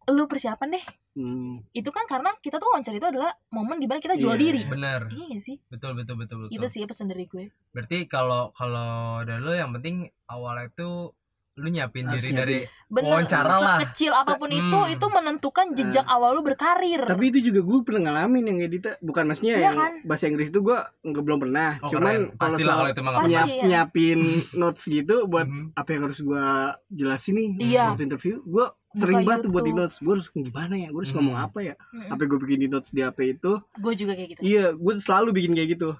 lu 0.07 0.23
persiapan 0.25 0.69
deh. 0.71 0.85
Hmm, 1.15 1.63
itu 1.71 1.87
kan 1.89 2.03
karena 2.05 2.35
kita 2.37 2.59
tuh 2.59 2.67
wawancara 2.69 2.91
itu 2.93 3.07
adalah 3.07 3.31
momen 3.49 3.79
di 3.79 3.87
mana 3.87 3.97
kita 3.97 4.19
jual 4.19 4.35
Iya. 4.35 4.43
diri 4.51 4.61
bener 4.67 5.07
iya 5.07 5.39
sih 5.39 5.55
betul 5.65 5.95
betul 5.95 6.19
betul 6.19 6.43
betul 6.43 6.51
itu 6.51 6.67
sih 6.67 6.83
pesan 6.83 7.07
dari 7.07 7.23
gue 7.23 7.55
berarti 7.71 8.03
kalau 8.03 8.51
kalau 8.51 9.23
dari 9.23 9.39
lu 9.39 9.55
yang 9.55 9.71
penting 9.71 10.03
awalnya 10.27 10.67
itu 10.67 11.15
lu 11.55 11.71
nyiapin 11.71 12.03
Harus 12.03 12.19
diri 12.19 12.29
nyiapin. 12.29 12.35
dari 12.37 12.57
bener 12.85 13.11
Wawancara 13.15 13.47
lah. 13.55 13.79
sekecil 13.79 14.11
apa 14.11 14.35
pun 14.35 14.51
itu 14.51 14.75
Hmm. 14.77 14.91
itu 14.91 15.05
menentukan 15.07 15.67
jejak 15.71 16.03
awal 16.05 16.35
lu 16.35 16.43
berkarir 16.43 16.99
tapi 17.01 17.31
itu 17.31 17.39
juga 17.41 17.63
gue 17.63 17.79
pernah 17.81 18.01
ngalamin 18.05 18.43
yang 18.45 18.59
edita 18.61 18.99
bukan 18.99 19.23
maksudnya 19.25 19.55
Iya 19.55 19.63
yang 19.63 19.75
kan? 19.77 19.93
bahasa 20.03 20.27
Inggris 20.27 20.51
itu 20.51 20.59
gue 20.59 20.75
nggak 20.75 21.23
belum 21.23 21.39
pernah 21.39 21.79
oh, 21.79 21.87
cuman 21.87 22.35
kalau 22.35 22.57
soal 22.59 22.75
kalau 22.75 22.89
itu 22.89 23.01
Pasti. 23.01 23.31
nyiap, 23.31 23.47
ya. 23.47 23.63
nyiapin 23.63 24.19
notes 24.59 24.83
gitu 24.85 25.15
buat 25.25 25.47
Mhm. 25.47 25.65
apa 25.73 25.89
yang 25.89 26.01
harus 26.03 26.19
gue 26.19 26.43
jelasin 26.91 27.33
nih 27.33 27.47
Iya. 27.71 27.85
waktu 27.89 28.03
interview 28.03 28.35
gue 28.43 28.65
sering 28.93 29.23
banget 29.23 29.39
tuh 29.41 29.51
buat 29.51 29.63
di 29.63 29.73
notes 29.73 29.95
gue 29.97 30.11
harus 30.13 30.27
gimana 30.29 30.75
ya 30.75 30.87
gue 30.89 30.99
harus 30.99 31.07
Hmm. 31.09 31.23
ngomong 31.23 31.37
apa 31.41 31.59
ya 31.63 31.75
Mm-mm. 31.89 32.11
apa 32.11 32.21
gue 32.21 32.39
bikin 32.41 32.59
di 32.59 32.67
notes 32.67 32.91
di 32.91 32.99
HP 32.99 33.19
itu 33.33 33.51
gue 33.63 33.93
juga 33.95 34.11
kayak 34.11 34.29
gitu 34.29 34.39
iya 34.43 34.65
gue 34.71 34.93
selalu 34.97 35.31
bikin 35.33 35.51
kayak 35.53 35.69
gitu 35.73 35.95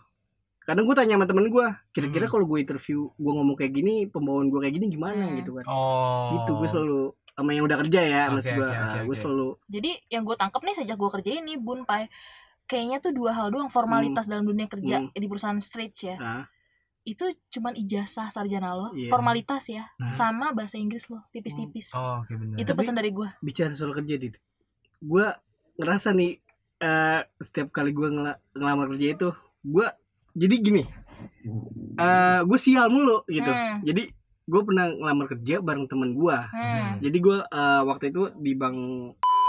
kadang 0.66 0.84
gue 0.84 0.96
tanya 0.96 1.14
sama 1.14 1.26
temen 1.26 1.46
gue 1.48 1.66
kira-kira 1.92 2.26
Hmm. 2.26 2.34
kalau 2.34 2.46
gue 2.46 2.60
interview 2.60 3.00
gue 3.12 3.32
ngomong 3.32 3.56
kayak 3.56 3.72
gini 3.72 3.96
pembawaan 4.06 4.48
gue 4.48 4.60
kayak 4.60 4.74
gini 4.74 4.86
gimana 4.90 5.24
Hmm. 5.24 5.38
gitu 5.40 5.52
kan 5.54 5.66
oh 5.66 6.26
gitu 6.36 6.52
gue 6.56 6.68
selalu 6.68 7.02
sama 7.32 7.50
yang 7.52 7.64
udah 7.64 7.78
kerja 7.78 8.02
ya 8.02 8.22
Oke, 8.26 8.34
maksud 8.34 8.52
gue 8.52 8.64
oke, 8.64 8.76
oke, 8.76 8.98
gue 8.98 9.06
oke. 9.08 9.20
selalu 9.20 9.48
jadi 9.68 9.92
yang 10.10 10.24
gue 10.24 10.36
tangkap 10.36 10.62
nih 10.62 10.76
sejak 10.76 10.96
gue 10.96 11.10
kerja 11.12 11.32
ini 11.36 11.54
bun 11.56 11.84
pai 11.84 12.10
kayaknya 12.66 12.98
tuh 13.00 13.12
dua 13.12 13.32
hal 13.32 13.48
doang 13.50 13.70
formalitas 13.70 14.26
dalam 14.26 14.44
dunia 14.44 14.66
kerja 14.66 14.96
Hmm. 15.00 15.12
di 15.12 15.26
perusahaan 15.26 15.60
stretch 15.60 16.00
ya 16.04 16.18
ah, 16.18 16.44
itu 17.04 17.22
cuman 17.52 17.78
ijazah 17.78 18.28
sarjana 18.28 18.74
lo 18.74 18.90
Iya. 18.92 19.12
formalitas 19.12 19.64
ya 19.68 19.86
Hmm. 19.96 20.10
sama 20.10 20.50
bahasa 20.52 20.76
Inggris 20.76 21.06
lo 21.06 21.22
tipis-tipis 21.30 21.94
oh 21.94 22.20
oke 22.20 22.34
bener 22.34 22.58
itu 22.58 22.72
pesan 22.72 22.94
dari 22.94 23.12
gue 23.12 23.30
bicara 23.40 23.70
soal 23.72 23.94
kerja 23.94 24.18
dit 24.18 24.34
gue 25.00 25.26
ngerasa 25.76 26.10
nih 26.12 26.42
eh, 26.78 27.22
setiap 27.38 27.70
kali 27.70 27.92
gue 27.92 28.10
ngela- 28.10 28.42
ngelamar 28.52 28.90
kerja 28.90 29.08
itu 29.14 29.30
gue 29.62 29.88
jadi 30.36 30.56
gini 30.58 30.84
eh 31.96 32.40
gue 32.42 32.58
sial 32.58 32.88
mulu 32.88 33.24
gitu. 33.26 33.48
Hmm. 33.48 33.80
jadi 33.82 34.12
gue 34.46 34.62
pernah 34.62 34.86
ngelamar 34.88 35.26
kerja 35.28 35.56
bareng 35.58 35.88
temen 35.88 36.14
gue 36.14 36.38
Hmm. 36.52 37.00
jadi 37.00 37.18
gue 37.18 37.38
eh, 37.42 37.82
waktu 37.84 38.04
itu 38.10 38.22
di 38.36 38.52
bank 38.54 38.78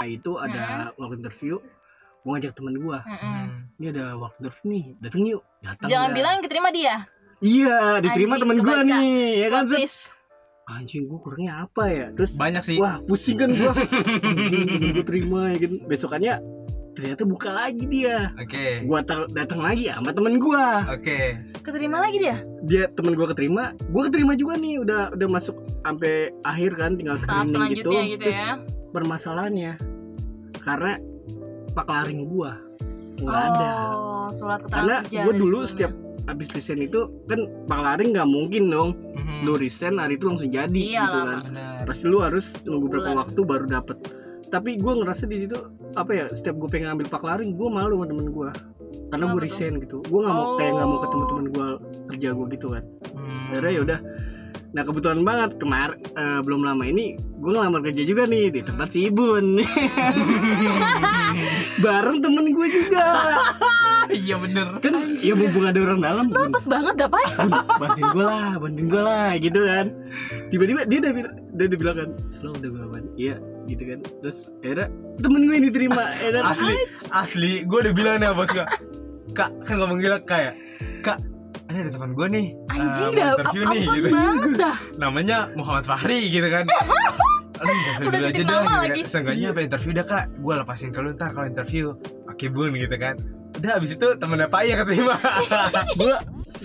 itu 0.03 0.37
ada 0.37 0.63
waktu 0.95 1.19
interview 1.19 1.57
gue 2.23 2.31
ngajak 2.33 2.53
temen 2.53 2.75
gue 2.77 2.99
Mm-mm. 2.99 3.45
ini 3.77 3.87
ada 3.89 4.15
waktu 4.15 4.37
interview 4.41 4.67
nih 4.69 4.85
dateng 4.99 5.23
yuk. 5.27 5.43
Datang 5.61 5.87
Jangan 5.87 6.09
dah. 6.09 6.15
bilang 6.15 6.33
yang 6.33 6.45
keterima 6.45 6.69
dia. 6.71 6.95
iya 7.39 7.79
diterima 7.99 8.35
Anjing, 8.35 8.43
temen 8.43 8.57
gue 8.59 8.77
nih 8.85 9.07
ya 9.37 9.49
kan 9.49 9.65
anjing 10.67 11.03
gue 11.07 11.19
kurangnya 11.19 11.53
apa 11.63 11.85
ya? 11.87 12.07
Terus 12.13 12.35
banyak 12.35 12.63
sih. 12.63 12.77
wah 12.77 12.99
pusing 13.01 13.39
kan 13.39 13.49
gue 13.49 13.71
anjing 14.27 14.67
temen 14.67 14.91
gue 14.93 15.05
terima 15.05 15.41
ya 15.49 15.59
kan? 15.61 15.73
Besokannya 15.87 16.35
ternyata 16.97 17.23
buka 17.23 17.53
lagi 17.53 17.85
dia. 17.85 18.33
Oke. 18.35 18.81
Gua 18.83 19.01
tar- 19.01 19.29
datang 19.31 19.61
lagi 19.61 19.87
sama 19.87 20.11
temen 20.11 20.37
gua. 20.37 20.89
Oke. 20.89 21.37
Keterima 21.61 22.01
lagi 22.01 22.19
dia. 22.19 22.41
dia 22.63 22.89
temen 22.91 23.13
gua 23.13 23.31
keterima. 23.31 23.77
Gua 23.89 24.09
keterima 24.09 24.33
juga 24.33 24.57
nih 24.57 24.81
udah 24.81 25.13
udah 25.13 25.29
masuk 25.29 25.55
sampai 25.83 26.33
akhir 26.43 26.75
kan 26.75 26.97
tinggal 26.97 27.15
screening 27.17 27.47
gitu, 27.47 27.55
selanjutnya 27.55 28.03
gitu, 28.09 28.23
terus 28.25 28.41
ya. 28.41 28.53
permasalahannya 28.91 29.73
karena 30.59 30.93
pak 31.71 31.87
laring 31.87 32.27
gua 32.27 32.57
nggak 33.17 33.43
ada. 33.47 33.71
Oh, 33.93 34.29
surat 34.31 34.61
keterangan 34.61 35.05
karena 35.05 35.23
gua 35.23 35.33
dulu 35.33 35.45
sebelumnya. 35.63 35.71
setiap 35.71 35.93
habis 36.27 36.49
resign 36.51 36.81
itu 36.83 37.01
kan 37.25 37.41
pak 37.65 37.79
laring 37.79 38.11
nggak 38.11 38.27
mungkin 38.27 38.63
dong 38.67 38.91
Mhm. 39.15 39.47
lu 39.47 39.53
resign 39.55 39.95
hari 39.95 40.17
itu 40.17 40.27
langsung 40.27 40.51
jadi 40.51 40.75
Iya 40.75 41.03
gitu 41.05 41.19
kan. 41.21 41.39
benar. 41.45 41.77
Pasti 41.85 42.05
lu 42.05 42.19
harus 42.19 42.51
nunggu 42.63 42.87
berapa 42.89 43.11
waktu 43.17 43.41
baru 43.41 43.65
dapet 43.65 43.97
tapi 44.53 44.79
gua 44.79 44.95
ngerasa 45.03 45.27
di 45.27 45.47
situ 45.47 45.57
apa 45.97 46.11
ya 46.13 46.25
setiap 46.31 46.61
gue 46.61 46.69
pengen 46.71 46.93
ambil 46.93 47.07
pak 47.09 47.25
laring 47.25 47.57
gue 47.57 47.69
malu 47.73 47.99
sama 47.99 48.07
temen 48.11 48.29
gue 48.31 48.51
karena 49.07 49.25
gue 49.33 49.41
resign 49.41 49.75
gitu. 49.81 50.03
Gue 50.07 50.21
nggak 50.23 50.35
mau 50.35 50.59
kayak 50.59 50.73
nggak 50.77 50.89
mau 50.89 50.99
ketemu 51.03 51.23
Oh. 51.23 51.29
temen 51.31 51.47
gue 51.51 51.69
kerja 52.15 52.29
gue 52.35 52.47
gitu 52.59 52.67
kan. 52.71 52.85
Hmm. 53.17 53.43
akhirnya 53.51 53.73
ya 53.73 53.81
udah. 53.83 53.99
Nah 54.77 54.83
kebetulan 54.85 55.21
banget 55.25 55.51
kemarin 55.57 55.99
belum 56.45 56.61
lama 56.67 56.85
ini 56.85 57.17
gue 57.17 57.51
ngelamar 57.53 57.81
kerja 57.87 58.03
juga 58.05 58.23
nih 58.29 58.51
di 58.53 58.61
tempat 58.67 58.89
si 58.93 59.09
Ibun. 59.09 59.47
Bareng 61.85 62.19
temen 62.21 62.45
gue 62.53 62.69
juga 62.69 63.05
iya 64.25 64.35
bener. 64.39 64.67
Kan 64.81 64.93
ya 65.19 65.35
mumpung 65.35 65.65
ada 65.67 65.79
orang 65.83 66.01
dalam. 66.01 66.25
Bun, 66.31 66.51
Pas 66.53 66.67
banget 66.67 66.95
dapat. 66.99 67.27
Bun, 67.37 67.51
bantuin 67.81 68.07
gue 68.13 68.25
lah 68.25 68.51
bantuin 68.59 68.87
gue 68.89 69.03
lah 69.03 69.29
gitu 69.39 69.61
kan. 69.67 69.87
Tiba-tiba 70.53 70.81
dia 70.87 70.99
udah 71.03 71.13
bilang 71.13 71.35
dia 71.57 71.65
udah 71.67 71.79
bilang 71.79 71.97
kan 71.97 72.09
slow 72.31 72.53
udah 72.55 72.69
gue 72.71 72.81
bantu 72.91 73.11
iya 73.19 73.37
gitu 73.67 73.83
kan. 73.83 73.99
Terus 74.23 74.39
akhirnya 74.63 74.89
temen 75.19 75.41
gue 75.49 75.57
ini 75.57 75.69
terima 75.73 76.05
ya 76.21 76.31
kan 76.39 76.43
asli 76.53 76.77
asli 77.11 77.53
gue 77.65 77.79
udah 77.89 77.95
bilang 77.97 78.17
nih 78.23 78.31
bos 78.37 78.51
gue 78.53 78.67
kak 79.35 79.51
kan 79.65 79.75
ngomong 79.77 79.99
gila 80.01 80.19
kayak 80.25 80.55
kak 81.03 81.19
ini 81.67 81.79
ada 81.83 81.91
teman 81.91 82.11
gue 82.15 82.27
nih. 82.31 82.47
Anjing 82.71 83.11
mau 83.11 83.19
dah, 83.19 83.29
interview 83.35 83.63
apa 83.67 83.75
nih 83.75 83.85
gitu. 83.91 84.09
banget 84.15 84.51
dah. 84.55 84.77
namanya 85.03 85.39
Muhammad 85.59 85.85
Fahri 85.85 86.31
gitu 86.31 86.47
kan. 86.47 86.65
Aduh, 87.57 87.73
interview 87.73 88.07
Udah 88.13 88.21
aja 88.21 88.37
dah 88.37 88.45
nama 88.45 88.61
gitu 88.61 88.77
lagi. 88.77 89.01
kan. 89.01 89.09
Seenggaknya 89.09 89.47
apa 89.51 89.61
interview 89.65 89.93
dah 89.97 90.07
kak? 90.07 90.25
Gue 90.45 90.55
lepasin 90.61 90.91
ke 90.93 91.01
lu 91.01 91.11
ntar 91.17 91.33
kalau 91.33 91.47
interview 91.49 91.97
Oke 92.29 92.53
bun 92.53 92.77
gitu 92.77 92.97
kan 93.01 93.17
Udah 93.67 93.75
abis 93.77 93.91
itu 93.93 94.09
temennya 94.15 94.47
Pak 94.47 94.63
yang 94.63 94.79
keterima 94.81 95.19
gue 95.99 96.15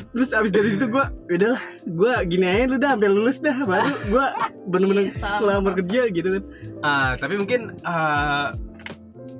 terus 0.07 0.31
abis 0.31 0.51
dari 0.51 0.69
situ 0.71 0.85
gue 0.85 1.05
udahlah 1.27 1.61
gue 1.83 2.13
gini 2.25 2.45
aja 2.45 2.63
lu 2.63 2.77
dah 2.77 2.93
sampai 2.93 3.09
lulus 3.09 3.37
dah 3.37 3.57
baru 3.59 3.89
gue 4.05 4.25
bener-bener 4.67 5.03
Iya, 5.09 5.29
ngelamar 5.35 5.73
kerja 5.75 6.01
gitu 6.07 6.29
kan 6.29 6.43
Ah, 6.79 7.09
Tapi 7.15 7.33
mungkin 7.35 7.61
eh, 7.75 8.47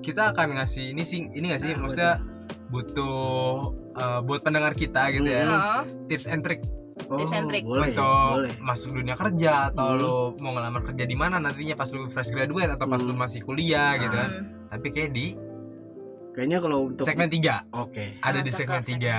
Kita 0.02 0.32
akan 0.32 0.58
ngasih 0.58 0.92
Ini 0.92 1.04
sih 1.04 1.30
Ini 1.30 1.46
gak 1.48 1.62
sih 1.62 1.70
Apa 1.70 1.80
Maksudnya 1.80 2.14
Butuh 2.68 3.70
eh, 3.94 4.20
Buat 4.22 4.42
pendengar 4.42 4.74
kita 4.74 5.12
gitu 5.12 5.26
ya 5.26 5.46
Hmm. 5.46 5.86
Tips 6.08 6.26
and 6.26 6.42
trick 6.42 6.62
Tips 7.02 7.34
and 7.34 7.48
trick. 7.48 7.64
boleh 7.64 7.92
untuk 7.92 8.08
boleh 8.38 8.54
masuk 8.62 8.90
dunia 8.94 9.16
kerja 9.16 9.68
atau 9.68 9.88
Hmm. 9.90 10.00
lu 10.00 10.14
mau 10.40 10.52
ngelamar 10.54 10.82
kerja 10.86 11.04
di 11.04 11.14
mana 11.14 11.38
nantinya 11.38 11.76
pas 11.76 11.90
lu 11.90 12.08
fresh 12.08 12.30
graduate 12.30 12.72
atau 12.72 12.86
pas 12.86 12.98
Hmm. 12.98 13.08
lu 13.08 13.14
masih 13.14 13.42
kuliah 13.42 13.96
gitu 13.98 14.12
kan. 14.12 14.30
Hmm. 14.32 14.46
Tapi 14.70 14.88
kayak 14.90 15.12
di 15.12 15.36
kayaknya 16.32 16.58
kalau 16.58 16.88
untuk 16.88 17.04
segmen 17.04 17.28
3 17.28 17.68
oke 17.74 18.04
ada 18.18 18.40
di 18.40 18.48
Mantap, 18.48 18.56
segmen 18.56 18.80
segmen 18.80 18.84
3. 18.84 18.90
tiga. 18.90 19.18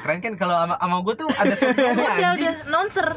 Keren 0.00 0.18
kan 0.20 0.34
kalau 0.34 0.54
sama, 0.56 0.74
sama 0.76 0.96
gue 1.00 1.14
tuh 1.16 1.28
ada 1.32 1.54
segmennya 1.54 1.92
Udah, 1.96 2.14
anjing. 2.14 2.30
udah, 2.36 2.54
nonser. 2.68 3.08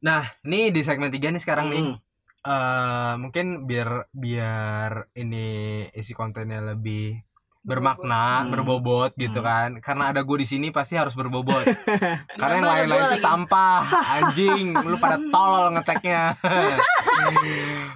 Nah, 0.00 0.22
nih 0.42 0.68
di 0.68 0.80
segmen 0.80 1.08
3 1.08 1.28
nih 1.30 1.38
sekarang 1.38 1.66
nih 1.68 1.82
Hmm. 1.82 1.96
eh 2.42 3.14
mungkin 3.16 3.46
biar 3.64 4.08
biar 4.10 4.90
ini 5.14 5.46
isi 5.92 6.12
kontennya 6.12 6.64
lebih 6.66 7.20
bermakna, 7.60 8.40
Hmm. 8.40 8.48
berbobot 8.50 9.12
gitu 9.14 9.40
Hmm. 9.40 9.46
kan. 9.46 9.70
Karena 9.78 10.08
ada 10.08 10.20
gue 10.20 10.36
di 10.38 10.46
sini 10.46 10.68
pasti 10.70 10.96
harus 10.96 11.12
berbobot. 11.12 11.68
Karena 12.40 12.54
yang 12.54 12.64
lain-lain 12.66 13.00
itu 13.02 13.12
lagi. 13.12 13.20
sampah, 13.22 13.80
anjing. 14.16 14.72
Lu 14.72 14.96
pada 14.96 15.20
tolol 15.22 15.72
ngeteknya. 15.74 16.40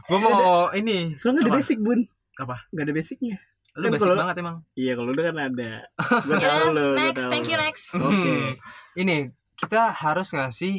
gue 0.03 0.19
mau 0.19 0.69
ini. 0.73 1.17
soalnya 1.17 1.41
nggak 1.41 1.51
ada 1.51 1.57
basic 1.57 1.79
bun 1.79 2.05
Apa? 2.37 2.57
nggak 2.70 2.85
ada 2.85 2.92
basicnya 2.92 3.37
Lu 3.75 3.85
Kan 3.85 3.92
basic 3.92 4.07
kalau- 4.07 4.20
banget 4.23 4.37
emang. 4.38 4.57
iya 4.75 4.92
kalau 4.94 5.11
udah 5.11 5.25
kan 5.27 5.37
ada 5.40 5.70
gue 6.27 6.37
Ya, 6.38 6.47
tahu 6.47 6.66
gua 6.70 6.94
next, 6.94 7.18
tahu 7.18 7.31
thank 7.35 7.47
you 7.47 7.59
next. 7.59 7.87
Oke. 7.92 8.07
Hmm. 8.07 8.51
Ini 8.94 9.16
kita 9.57 9.83
harus 9.90 10.29
ngasih 10.31 10.75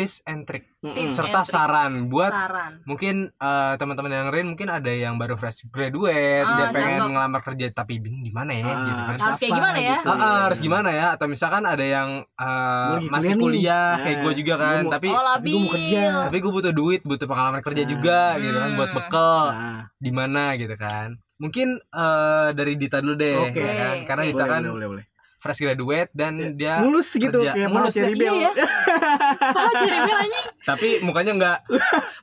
tips 0.00 0.24
and 0.24 0.40
trick. 0.42 0.64
Tips. 0.80 1.12
serta 1.12 1.28
and 1.30 1.42
trick. 1.42 1.52
saran 1.52 1.92
buat 2.06 2.32
Saran. 2.32 2.72
mungkin 2.82 3.14
eh, 3.30 3.72
teman-teman 3.76 4.08
yang 4.08 4.22
dengerin 4.24 4.46
mungkin 4.48 4.68
ada 4.68 4.88
yang 4.88 5.14
baru 5.14 5.34
fresh 5.34 5.68
graduate 5.68 6.42
Ah, 6.42 6.56
dia 6.56 6.66
pengen 6.70 6.96
cakep. 6.98 7.10
ngelamar 7.10 7.40
kerja 7.42 7.66
tapi 7.70 7.92
bingung 7.96 8.20
di 8.20 8.30
mana 8.30 8.50
ya 8.50 8.64
Ah, 8.64 8.80
gitu 8.82 9.02
kan. 9.02 9.16
Harus 9.20 9.36
kayak 9.36 9.50
apa 9.50 9.58
gimana 9.58 9.78
ya? 9.78 9.96
gitu. 9.98 10.08
Ah, 10.08 10.16
ah, 10.18 10.38
harus 10.42 10.58
gimana 10.58 10.88
ya 10.90 11.06
atau 11.12 11.26
misalkan 11.26 11.62
ada 11.64 11.84
yang 11.84 12.08
Gua 12.32 12.96
lagi 12.96 13.06
masih 13.06 13.34
kuliah 13.34 13.36
nih. 13.36 13.44
kuliah 13.44 13.88
kayak 13.98 14.10
Nah, 14.10 14.22
gue 14.22 14.32
juga 14.34 14.52
gua 14.52 14.62
kan 14.62 14.80
mau- 14.80 14.92
tapi 14.92 15.08
Oh, 15.10 15.22
tapi 15.22 15.50
gua 15.50 15.60
mau 15.60 15.70
kerja. 15.70 16.04
tapi 16.24 16.36
gue 16.38 16.52
butuh 16.52 16.72
duit 16.72 17.00
butuh 17.02 17.26
pengalaman 17.26 17.60
kerja 17.60 17.82
Nah. 17.82 17.90
juga 17.90 18.20
gitu 18.38 18.56
kan 18.56 18.70
buat 18.74 18.88
Hmm. 18.88 18.98
bekal 18.98 19.44
Nah, 19.50 19.80
di 19.94 20.10
mana 20.10 20.42
gitu 20.54 20.74
kan 20.74 21.08
mungkin 21.36 21.68
eh, 21.76 22.48
dari 22.52 22.72
Dita 22.74 22.98
dulu 22.98 23.14
deh 23.14 23.36
Oke. 23.42 23.58
ya 23.58 23.72
kan? 23.74 23.96
karena 24.06 24.22
Dita 24.26 24.36
boleh, 24.38 24.48
kan 24.48 24.60
boleh, 24.62 24.72
boleh, 24.72 24.88
boleh. 24.90 25.04
Fresh 25.40 25.58
graduate 25.58 26.12
dan 26.12 26.36
dia 26.54 26.78
mulus 26.78 27.10
gitu 27.10 27.32
kerja. 27.34 27.52
kayak 27.52 27.68
Mulus 27.68 27.94
ya. 27.94 28.06
bell 28.12 28.36
Iya 28.36 28.52
anjing. 30.20 30.46
tapi 30.62 30.88
mukanya 31.00 31.32
enggak 31.32 31.58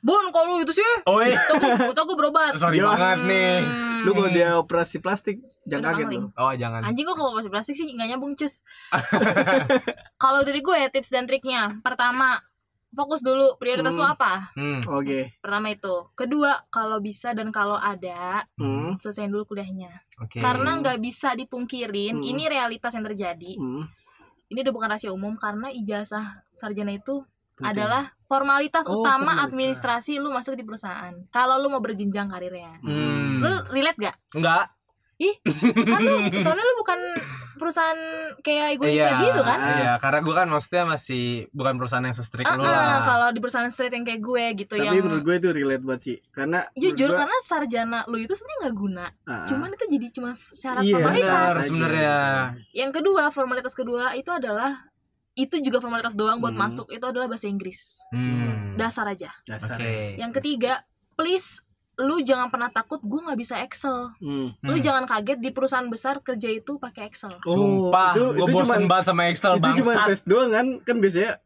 Bon, 0.00 0.30
kalau 0.30 0.54
lu 0.54 0.62
itu 0.62 0.72
sih, 0.72 0.86
oi 1.04 1.34
tau 1.90 2.04
gue 2.04 2.16
berobat. 2.16 2.54
sorry 2.54 2.78
Yo. 2.78 2.86
banget 2.86 3.18
nih 3.24 3.52
Hmm. 3.58 4.00
lu 4.00 4.14
kalau 4.14 4.30
dia 4.30 4.48
operasi 4.54 4.96
plastik 4.96 5.36
jangan 5.64 5.90
Udah 5.90 5.98
kaget 5.98 6.06
lo 6.14 6.30
oh 6.38 6.52
jangan 6.54 6.80
Anjing 6.80 7.02
gue 7.02 7.12
kalau 7.12 7.32
masih 7.34 7.50
plastik 7.50 7.74
sih 7.74 7.84
nggak 7.84 8.08
nyambung 8.08 8.32
cus. 8.32 8.62
kalau 10.16 10.40
dari 10.40 10.60
gue 10.60 10.78
tips 10.88 11.10
dan 11.10 11.24
triknya, 11.24 11.78
pertama 11.80 12.38
fokus 12.90 13.20
dulu 13.20 13.56
prioritas 13.56 13.92
Hmm. 13.92 14.00
lu 14.00 14.06
apa. 14.08 14.32
hmm. 14.52 14.80
oke 14.84 15.20
Pertama 15.38 15.66
itu. 15.68 15.94
Kedua 16.12 16.50
kalau 16.68 16.98
bisa 16.98 17.30
dan 17.30 17.48
kalau 17.48 17.74
ada 17.74 18.48
Hmm. 18.54 18.96
selesaiin 18.96 19.28
dulu 19.28 19.44
kuliahnya. 19.46 19.92
oke 20.18 20.38
Karena 20.38 20.76
nggak 20.76 20.98
bisa 20.98 21.32
dipungkirin, 21.32 22.16
Hmm. 22.16 22.24
ini 22.24 22.44
realitas 22.44 22.90
yang 22.90 23.04
terjadi. 23.04 23.54
Hmm. 23.54 23.84
Ini 24.48 24.62
udah 24.62 24.72
bukan 24.72 24.88
rahasia 24.88 25.10
umum 25.10 25.36
karena 25.36 25.68
ijazah 25.68 26.24
sarjana 26.50 26.90
itu 26.90 27.20
Penting. 27.54 27.68
adalah 27.68 28.02
formalitas 28.24 28.86
Oh, 28.86 29.00
utama 29.00 29.36
formalitas. 29.36 29.44
administrasi 29.46 30.12
lu 30.16 30.30
masuk 30.30 30.54
di 30.54 30.62
perusahaan. 30.62 31.12
Kalau 31.28 31.58
lu 31.58 31.68
mau 31.68 31.78
berjenjang 31.78 32.26
karirnya. 32.26 32.80
Hmm. 32.80 33.38
Lu 33.38 33.52
relate 33.68 33.98
gak? 34.00 34.16
enggak 34.32 34.72
Kan 35.84 36.00
lu 36.00 36.14
soalnya 36.38 36.62
lu 36.62 36.74
bukan 36.78 37.00
perusahaan 37.58 38.00
kayak 38.38 38.78
egois 38.78 38.94
iya 38.94 39.18
gitu 39.18 39.42
kan? 39.42 39.58
iya 39.58 39.92
karena 39.98 40.22
gue 40.22 40.30
kan 40.32 40.46
maksudnya 40.46 40.84
masih 40.86 41.24
bukan 41.50 41.74
perusahaan 41.74 42.00
yang 42.00 42.14
se-strict 42.14 42.46
Ah, 42.46 42.54
lu 42.54 42.62
ah, 42.62 42.70
lah 42.70 42.98
kalau 43.02 43.28
di 43.28 43.42
perusahaan 43.42 43.66
straight 43.66 43.90
yang 43.90 44.06
kayak 44.06 44.22
gue 44.22 44.44
gitu 44.56 44.72
tapi 44.72 44.86
yang 44.86 44.94
menurut 44.96 45.26
gue 45.26 45.36
itu 45.36 45.48
relate 45.52 45.82
banget 45.82 46.00
sih 46.00 46.16
karena 46.30 46.58
jujur 46.72 47.10
menurut 47.10 47.20
karena 47.20 47.36
sarjana 47.42 47.98
lu 48.06 48.16
itu 48.16 48.30
sebenarnya 48.30 48.58
nggak 48.62 48.76
guna. 48.76 49.06
ah, 49.24 49.42
Cuman 49.44 49.68
itu 49.68 49.84
jadi 49.90 50.06
cuma 50.08 50.30
syarat 50.52 50.82
Iya, 50.82 50.94
formalitas. 50.94 51.52
sebenarnya 51.66 52.14
Yang 52.70 52.90
kedua, 52.94 53.22
formalitas 53.28 53.74
kedua 53.74 54.04
itu 54.14 54.30
adalah 54.30 54.86
itu 55.34 55.54
juga 55.58 55.78
formalitas 55.78 56.14
doang 56.14 56.38
buat 56.38 56.50
Hmm. 56.50 56.62
masuk 56.64 56.86
itu 56.88 57.02
adalah 57.04 57.26
bahasa 57.26 57.46
Inggris. 57.46 57.98
hmm. 58.10 58.74
Dasar 58.74 59.02
aja. 59.04 59.34
dasar 59.42 59.74
oke 59.74 60.14
Yang 60.14 60.30
ketiga, 60.38 60.86
please 61.14 61.58
lu 61.98 62.22
jangan 62.22 62.46
pernah 62.46 62.68
takut 62.68 63.00
gue 63.00 63.20
nggak 63.20 63.34
bisa 63.36 63.58
Excel. 63.58 64.14
Hmm. 64.16 64.54
Lu 64.60 64.72
Hmm. 64.72 64.80
jangan 64.80 65.04
kaget 65.04 65.38
di 65.38 65.50
perusahaan 65.50 65.84
besar 65.84 66.20
kerja 66.20 66.48
itu 66.48 66.76
pakai 66.76 67.06
Excel. 67.06 67.34
Sumpah, 67.40 68.14
itu- 68.14 68.32
gue 68.32 68.46
bosen 68.48 68.64
cuman- 68.76 68.88
banget 68.88 69.04
sama 69.04 69.22
Excel 69.26 69.52
itu 69.56 69.68
cuma 69.76 69.92
tes 70.06 70.20
doang 70.22 70.48
kan 70.48 70.66
kan 70.80 70.96
biasanya 70.96 71.42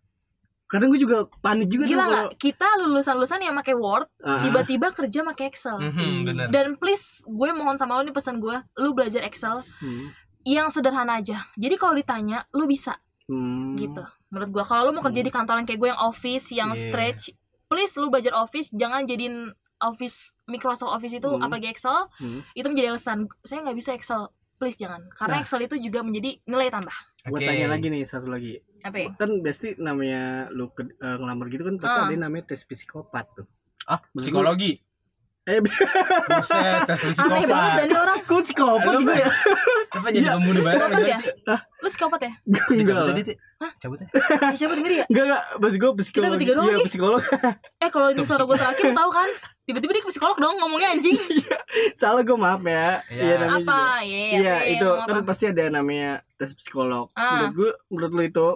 kadang 0.67 0.89
gue 0.89 1.01
juga 1.01 1.17
panik 1.39 1.69
juga 1.69 1.85
Gila 1.85 1.97
tuh 1.99 2.09
nggak? 2.11 2.27
Kita 2.39 2.69
lulusan-lulusan 2.81 3.41
yang 3.41 3.53
pakai 3.55 3.75
Word, 3.75 4.09
kalau- 4.15 4.29
Ah, 4.31 4.41
tiba-tiba 4.43 4.87
kerja 4.91 5.21
pakai 5.23 5.45
Excel. 5.47 5.77
Mhm, 5.79 6.13
bener. 6.23 6.47
Dan 6.49 6.77
please, 6.77 7.21
gue 7.23 7.49
mohon 7.51 7.77
sama 7.77 7.97
lo 7.97 8.03
nih 8.03 8.11
pesan 8.11 8.37
gue, 8.37 8.57
lu 8.77 8.93
belajar 8.93 9.21
Excel 9.23 9.65
hmm. 9.81 10.13
yang 10.45 10.69
sederhana 10.69 11.17
aja. 11.17 11.45
Jadi 11.55 11.77
kalau 11.77 11.93
ditanya, 11.93 12.45
lu 12.51 12.65
bisa 12.65 12.97
Hmm. 13.25 13.77
gitu. 13.77 14.01
Menurut 14.29 14.49
gue, 14.51 14.65
kalau 14.65 14.83
lu 14.87 14.93
mau 14.93 15.01
kerja 15.03 15.21
Hmm. 15.21 15.29
di 15.29 15.35
kantor 15.35 15.55
yang 15.55 15.67
kayak 15.67 15.77
gue 15.79 15.89
yang 15.89 16.03
office, 16.03 16.47
yang 16.51 16.71
Iya. 16.71 16.81
stretch, 16.83 17.23
please 17.67 17.93
lu 17.95 18.09
belajar 18.09 18.33
office, 18.35 18.69
jangan 18.71 19.05
jadiin 19.05 19.53
Office 19.83 20.17
Microsoft 20.45 20.93
Office 20.93 21.13
itu 21.13 21.27
Hmm. 21.27 21.43
apalagi 21.43 21.69
Excel 21.69 22.07
Hmm. 22.15 22.41
itu 22.53 22.65
menjadi 22.65 22.89
alasan 22.91 23.19
saya 23.41 23.63
nggak 23.63 23.77
bisa 23.77 23.91
Excel 23.93 24.31
please 24.57 24.77
jangan 24.77 25.03
karena 25.13 25.37
Nah. 25.37 25.43
Excel 25.43 25.61
itu 25.61 25.75
juga 25.77 26.01
menjadi 26.01 26.39
nilai 26.45 26.69
tambah 26.69 26.95
Gue 27.25 27.37
Oke. 27.37 27.47
tanya 27.47 27.67
lagi 27.69 27.87
nih 27.87 28.03
satu 28.03 28.27
lagi. 28.27 28.59
apa 28.81 28.97
ya? 28.97 29.09
Kan 29.15 29.31
pasti 29.41 29.75
namanya 29.77 30.23
lu 30.49 30.67
ke, 30.69 30.83
eh, 30.83 31.17
ngelamar 31.17 31.47
gitu 31.47 31.63
kan 31.63 31.79
pasti 31.79 31.95
Ah. 31.97 32.07
ada 32.09 32.17
namanya 32.17 32.45
tes 32.49 32.63
psikopat 32.63 33.31
tuh. 33.33 33.47
Ah, 33.85 34.03
psikologi. 34.13 34.83
Eh, 35.45 35.59
Buset, 36.29 36.83
tes 36.85 37.03
aneh 37.17 37.47
banget 37.47 37.47
dan 37.47 37.51
psikopat. 37.85 37.95
orang 37.97 38.19
Kok 38.23 38.41
psikopat 38.41 38.93
gitu 38.97 39.13
ya? 39.17 39.31
Apa 39.93 40.07
jadi 40.09 40.19
Iya, 40.21 40.33
pembunuh 40.35 40.61
banget 40.61 40.79
psikopat 40.81 40.99
ya? 41.05 41.17
sih? 41.17 41.27
lu 41.77 41.89
psikopat 41.89 42.21
ya 42.21 42.33
Enggak 42.43 42.65
cabut 42.65 42.95
lah. 42.97 43.07
tadi, 43.07 43.23
Ti. 43.23 43.35
Cabut 43.79 43.99
ya. 43.99 44.07
ya, 44.09 44.57
siapa 44.57 44.73
denger 44.75 44.93
ya 44.93 45.05
Enggak 45.05 45.25
enggak, 45.25 45.43
maksud 45.57 45.77
gue 45.77 45.91
psikolog. 45.97 46.31
bertiga 46.33 46.53
doang 46.53 46.67
Iya, 46.69 46.79
psikolog. 46.85 47.23
eh 47.77 47.91
kalau 47.93 48.07
ini 48.09 48.23
suara 48.23 48.43
gue 48.45 48.57
terakhir 48.57 48.85
lu 48.85 48.95
tahu 48.97 49.11
kan 49.13 49.29
tiba-tiba 49.73 49.93
dia 49.93 50.03
ke 50.03 50.11
psikolog 50.11 50.37
dong 50.37 50.55
ngomongnya 50.57 50.93
anjing 50.93 51.17
Salah 51.97 52.21
gue 52.21 52.37
maaf 52.37 52.61
ya. 52.63 53.01
Iya. 53.09 53.35
namanya 53.41 53.65
apa. 53.65 53.81
Iya, 54.03 54.21
Iya, 54.35 54.55
apa, 54.55 54.69
itu 54.69 54.89
kan 55.03 55.17
apa? 55.17 55.25
pasti 55.25 55.45
ada 55.47 55.65
namanya 55.69 56.11
tes 56.37 56.53
psikolog. 56.53 57.09
Ah. 57.13 57.25
Menurut 57.41 57.53
gue, 57.55 57.71
menurut 57.89 58.13
lu 58.13 58.23
itu 58.23 58.47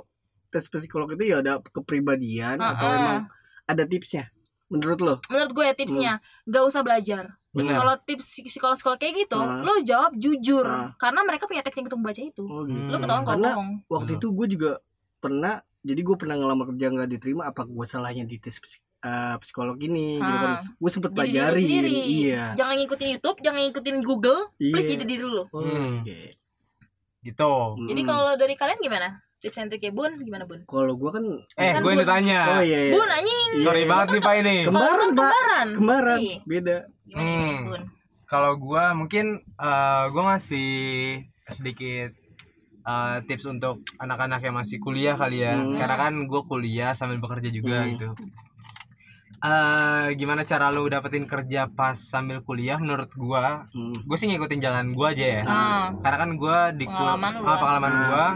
tes 0.48 0.64
psikolog 0.64 1.08
itu 1.10 1.24
ya 1.26 1.40
ada 1.40 1.58
kepribadian 1.64 2.58
Ah, 2.58 2.72
atau 2.72 2.86
ah. 2.86 2.94
emang 2.94 3.18
ada 3.64 3.82
tipsnya? 3.82 4.28
Menurut 4.66 4.98
lo? 4.98 5.14
menurut 5.26 5.52
gue 5.52 5.64
ya 5.64 5.74
tipsnya 5.74 6.12
nggak 6.42 6.64
usah 6.64 6.82
belajar 6.82 7.24
kalau 7.54 7.94
tips 8.02 8.42
psikolog-psikolog 8.44 8.98
kayak 8.98 9.14
gitu 9.22 9.38
Ah. 9.38 9.62
lu 9.62 9.80
jawab 9.80 10.12
jujur 10.14 10.60
Ah. 10.62 10.92
karena 10.96 11.22
mereka 11.22 11.46
punya 11.46 11.62
teknik 11.62 11.86
untuk 11.86 11.98
membaca 11.98 12.20
itu 12.20 12.42
Oh 12.42 12.62
Hmm. 12.62 12.90
lu 12.90 12.98
ketahuan 12.98 13.22
kalau 13.22 13.30
Karena 13.32 13.48
bohong 13.48 13.70
waktu 13.88 14.10
Hmm. 14.10 14.18
itu 14.18 14.26
gue 14.28 14.46
juga 14.50 14.70
pernah 15.16 15.54
jadi 15.80 16.00
gue 16.02 16.16
pernah 16.16 16.34
ngelamar 16.34 16.66
kerja 16.68 16.86
nggak 16.90 17.08
diterima 17.08 17.42
apa 17.46 17.62
gue 17.62 17.86
salahnya 17.86 18.24
di 18.24 18.36
tes 18.36 18.58
psik- 18.58 18.82
eh, 19.07 19.34
psikolog 19.38 19.78
ini 19.78 20.18
gitu 20.18 20.36
kan 20.36 20.52
Ah. 20.52 20.61
gue 20.66 20.90
sempet 20.90 21.11
jadi 21.11 21.16
pelajari 21.16 21.61
sendiri 21.61 21.94
iya 22.18 22.44
jangan 22.52 22.74
ngikutin 22.76 23.09
YouTube 23.12 23.38
jangan 23.40 23.61
ngikutin 23.62 23.96
Google 24.02 24.40
please 24.59 24.84
Iya. 24.84 24.92
jadi 24.92 25.04
diri 25.07 25.24
lu 25.24 25.44
Oh, 25.46 25.61
Hmm. 25.61 26.02
oke. 26.02 26.20
Gitu. 27.22 27.52
jadi 27.84 28.00
Mm. 28.00 28.09
kalau 28.09 28.32
dari 28.34 28.54
kalian 28.54 28.78
gimana 28.80 29.09
tips 29.36 29.59
and 29.59 29.68
triknya 29.68 29.90
bun 29.90 30.12
gimana 30.18 30.42
bun 30.44 30.62
kalau 30.64 30.92
gue 30.92 31.11
kan 31.12 31.24
Eh, 31.54 31.70
Kan 31.72 31.80
gue 31.80 31.90
yang 31.92 31.98
Bun. 31.98 31.98
ditanya. 32.00 32.40
oh 32.48 32.62
iya, 32.62 32.78
iya. 32.80 32.92
bun 32.92 33.09
anjing 33.09 33.48
Iya, 33.52 33.62
Sorry 33.62 33.82
banget 33.84 34.07
nih 34.09 34.20
Pak 34.20 34.34
ini. 34.36 34.57
Kembaran, 34.64 34.82
Kalau 34.82 34.96
kan 34.96 35.09
Pak. 35.09 35.14
kembaran 35.14 35.66
kembaran 35.72 36.18
Iya. 36.18 36.36
beda 36.44 36.76
gimana 37.04 37.22
Hmm. 37.22 37.59
bun 37.64 37.82
Kalau 38.26 38.52
gua 38.57 38.90
mungkin 38.92 39.26
eh, 39.57 40.04
gua 40.09 40.22
ngasih 40.28 40.70
sedikit 41.48 42.11
eh, 42.82 43.16
tips 43.22 43.46
untuk 43.48 43.82
anak-anak 43.96 44.38
yang 44.40 44.54
masih 44.57 44.78
kuliah 44.78 45.14
kali 45.14 45.42
ya. 45.42 45.54
Hmm. 45.54 45.74
Karena 45.74 45.96
kan 45.96 46.14
gua 46.24 46.42
kuliah 46.42 46.90
sambil 46.92 47.18
bekerja 47.18 47.50
juga 47.50 47.82
Hmm. 47.82 47.90
gitu. 47.92 48.09
Eh 49.47 50.07
gimana 50.18 50.42
cara 50.42 50.74
lu 50.74 50.90
dapetin 50.90 51.22
kerja 51.22 51.70
pas 51.70 51.94
sambil 51.94 52.42
kuliah 52.42 52.74
menurut 52.76 53.07
gua? 53.14 53.70
Hmm. 53.70 53.94
Gue 54.03 54.16
sih 54.18 54.26
ngikutin 54.26 54.59
jalan 54.59 54.90
gua 54.90 55.14
aja 55.14 55.26
ya. 55.38 55.42
ah 55.47 55.86
Karena 56.03 56.18
kan 56.18 56.30
gua 56.34 56.59
di 56.70 56.82
Pengalaman 56.82 57.32
ah, 57.38 57.57
pengalaman 57.57 57.92
Ah. 57.92 58.03
gua 58.03 58.26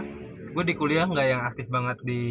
gue 0.51 0.63
di 0.63 0.75
kuliah 0.75 1.03
nggak 1.03 1.27
yang 1.27 1.41
aktif 1.41 1.67
banget 1.67 1.97
di 2.03 2.23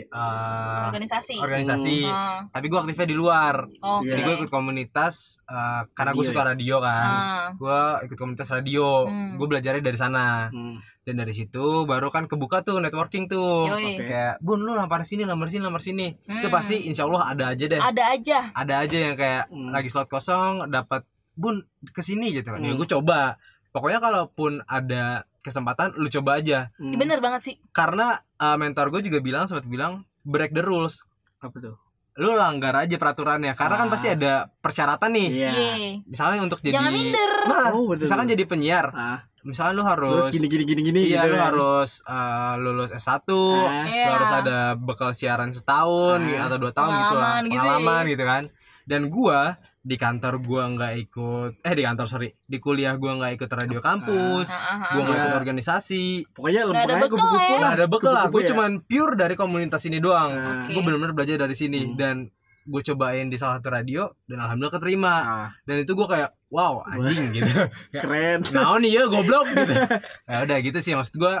eh, 0.00 0.84
organisasi. 0.88 1.36
organisasi. 1.38 1.98
Ah, 2.08 2.48
tapi 2.48 2.66
gue 2.66 2.78
aktifnya 2.78 3.06
di 3.06 3.16
luar. 3.16 3.68
Oke. 3.68 4.08
Jadi 4.08 4.20
gue 4.20 4.34
ikut 4.40 4.50
komunitas 4.50 5.38
eh, 5.44 5.82
karena 5.92 6.12
gue 6.12 6.20
Radio 6.20 6.30
suka 6.32 6.42
radio 6.42 6.76
kan. 6.80 7.06
Ah. 7.06 7.46
Gue 7.54 7.80
ikut 8.08 8.16
komunitas 8.16 8.48
radio. 8.48 9.04
Hmm. 9.06 9.36
gue 9.36 9.46
belajarnya 9.46 9.82
dari 9.84 9.98
sana. 9.98 10.48
Hmm. 10.48 10.80
dan 11.06 11.22
dari 11.22 11.30
situ 11.30 11.86
baru 11.86 12.10
kan 12.10 12.26
kebuka 12.26 12.66
tuh 12.66 12.82
networking 12.82 13.30
tuh. 13.30 13.70
Yoi. 13.70 13.94
Oke. 13.94 14.10
kayak 14.10 14.42
bun 14.42 14.58
lu 14.58 14.74
lamar 14.74 15.06
sini 15.06 15.22
lamar 15.22 15.46
sini 15.46 15.62
lamar 15.62 15.78
sini. 15.78 16.10
Itu 16.18 16.50
Hmm. 16.50 16.54
pasti 16.54 16.82
insya 16.82 17.06
Allah 17.06 17.30
ada 17.30 17.44
aja 17.54 17.64
deh. 17.64 17.78
Ada 17.78 18.02
aja. 18.10 18.38
Ada 18.50 18.74
aja 18.82 18.96
yang 18.98 19.14
kayak 19.14 19.44
Hmm. 19.46 19.70
lagi 19.70 19.86
slot 19.86 20.10
kosong 20.10 20.66
dapat 20.66 21.06
bun 21.38 21.62
ke 21.86 22.02
sini 22.02 22.34
gitu 22.34 22.50
kan. 22.50 22.58
Ya 22.58 22.74
Hmm. 22.74 22.78
gue 22.82 22.88
coba. 22.90 23.38
Pokoknya 23.70 24.02
kalaupun 24.02 24.66
ada 24.66 25.22
kesempatan 25.46 25.94
lu 25.94 26.10
coba 26.10 26.36
aja 26.36 26.74
Hmm. 26.74 26.98
Bener 26.98 27.18
banget 27.18 27.40
sih 27.42 27.54
karena 27.70 28.06
uh, 28.36 28.56
mentor 28.56 28.90
gue 28.90 29.06
juga 29.06 29.18
bilang 29.20 29.46
sempat 29.46 29.62
bilang 29.64 30.02
break 30.20 30.50
the 30.50 30.60
rules 30.60 31.06
apa 31.38 31.54
tuh 31.56 31.76
lu 32.16 32.32
langgar 32.32 32.72
aja 32.74 32.96
peraturannya 32.96 33.52
karena 33.52 33.76
kan 33.76 33.86
Ah. 33.86 33.92
pasti 33.92 34.08
ada 34.08 34.32
persyaratan 34.56 35.10
nih 35.12 35.28
iya 35.30 35.50
Yeay. 35.52 35.92
misalnya 36.02 36.40
untuk 36.40 36.58
jadi 36.58 36.74
jangan 36.74 36.90
minder 36.90 37.30
nah 37.44 37.64
oh 37.70 37.84
betul 37.86 38.04
misalkan 38.04 38.26
jadi 38.26 38.42
penyiar 38.42 38.86
ah 38.90 39.20
misalnya 39.42 39.72
lu 39.74 39.82
terus 39.84 39.92
harus 39.92 40.24
gini 40.32 40.46
gini 40.48 40.64
gini 40.64 40.80
gini 40.82 41.00
iya 41.06 41.22
gitu 41.22 41.30
lu 41.30 41.36
kan. 41.36 41.44
harus 41.46 41.90
uh, 42.02 42.54
lulus 42.56 42.90
S1 42.90 43.12
Ah. 43.12 43.20
lu 43.20 43.44
Iya. 43.86 44.06
harus 44.10 44.32
ada 44.34 44.58
bekal 44.74 45.12
siaran 45.12 45.52
setahun 45.52 46.18
Ah. 46.34 46.48
atau 46.48 46.56
dua 46.56 46.72
tahun 46.72 46.90
gitu 46.90 47.14
lah 47.14 47.30
Pengalaman 47.30 47.44
gitu 47.44 47.52
ya. 47.54 47.60
pengalaman 47.60 48.02
gitu 48.08 48.24
kan 48.24 48.42
dan 48.82 49.00
gua 49.06 49.40
di 49.86 49.94
kantor 49.94 50.42
gua 50.42 50.66
nggak 50.68 50.92
ikut 51.00 51.50
eh 51.62 51.72
di 51.72 51.84
kantor 51.84 52.06
sorry 52.06 52.28
di 52.42 52.58
kuliah 52.58 52.94
gua 52.94 53.14
nggak 53.14 53.32
ikut 53.36 53.46
radio 53.48 53.78
kampus 53.78 54.50
Ah, 54.50 54.58
ah, 54.58 54.74
ah. 54.76 54.90
gua 54.90 55.00
nggak 55.00 55.14
Iya. 55.14 55.22
ikut 55.22 55.36
organisasi 55.36 56.04
pokoknya 56.28 56.60
Nggak 56.60 56.74
ada 56.74 56.82
lempeng 56.82 56.90
aja 56.90 56.98
bekal 56.98 57.14
kupu-kupu 57.14 57.46
ya. 57.48 57.58
lah 57.60 57.70
ada 57.72 57.86
bekal 57.86 58.12
lah 58.12 58.24
gue 58.26 58.40
ya. 58.40 58.48
cuman 58.48 58.70
pure 58.82 59.14
dari 59.14 59.34
komunitas 59.34 59.82
ini 59.84 59.98
doang 59.98 60.30
Ah. 60.32 60.66
gue 60.66 60.80
benar-benar 60.80 61.12
belajar 61.12 61.38
dari 61.38 61.54
sini 61.54 61.80
Hmm. 61.84 61.94
dan 61.94 62.16
gue 62.64 62.82
cobain 62.84 63.22
di 63.24 63.36
salah 63.36 63.56
satu 63.56 63.70
radio 63.70 64.10
dan 64.24 64.38
alhamdulillah 64.40 64.74
keterima 64.74 65.14
Ah, 65.16 65.48
dan 65.62 65.76
itu 65.78 65.92
gue 65.92 66.06
kayak 66.08 66.34
wow 66.48 66.82
anjing 66.84 67.30
gitu 67.36 67.46
keren 67.94 68.42
nah 68.50 68.74
nih 68.76 68.90
ya 68.92 69.02
goblok 69.06 69.46
gitu 69.48 69.70
ya 69.70 70.36
udah 70.44 70.58
gitu 70.60 70.78
sih 70.80 70.92
maksud 70.92 71.14
gue 71.14 71.34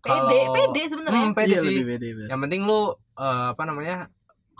pede 0.00 0.38
pede 0.48 0.82
sebenarnya 0.86 1.24
hmm, 1.24 1.34
pede 1.34 1.50
Iya, 1.50 1.60
sih 1.60 1.74
lebih 1.76 1.86
pede, 1.90 2.08
pede. 2.14 2.26
yang 2.28 2.38
penting 2.38 2.60
lu 2.62 2.80
eh, 3.16 3.46
apa 3.50 3.62
namanya 3.64 4.06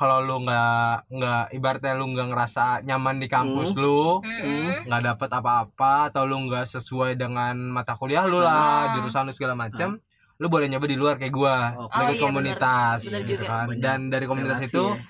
kalau 0.00 0.16
lu 0.18 0.36
nggak 0.40 1.12
nggak 1.12 1.42
ibaratnya 1.52 1.92
lu 1.92 2.08
nggak 2.08 2.28
ngerasa 2.28 2.64
nyaman 2.82 3.20
di 3.20 3.28
kampus 3.28 3.76
lu 3.76 4.18
Mm-mm. 4.18 4.88
nggak 4.88 5.02
dapet 5.04 5.28
apa-apa 5.30 6.08
atau 6.08 6.24
lu 6.24 6.40
nggak 6.42 6.64
sesuai 6.66 7.14
dengan 7.14 7.52
mata 7.68 7.92
kuliah 7.94 8.24
lu 8.24 8.40
lah 8.40 8.88
Ah. 8.88 8.96
jurusan 8.96 9.28
lu 9.28 9.32
segala 9.32 9.52
macam 9.54 10.00
lu 10.34 10.48
boleh 10.48 10.66
nyoba 10.66 10.86
di 10.86 10.96
luar 10.96 11.14
kayak 11.14 11.30
gua 11.30 11.76
Oh, 11.76 11.92
ikut 11.92 12.16
iya, 12.16 12.22
komunitas 12.22 13.00
bener. 13.02 13.12
Bener 13.12 13.28
gitu 13.28 13.36
juga. 13.36 13.52
kan 13.52 13.66
Banyak 13.68 13.82
dan 13.82 13.98
dari 14.08 14.24
komunitas 14.24 14.56
Relasi 14.58 14.72
itu 14.72 14.84
ya. 14.88 15.04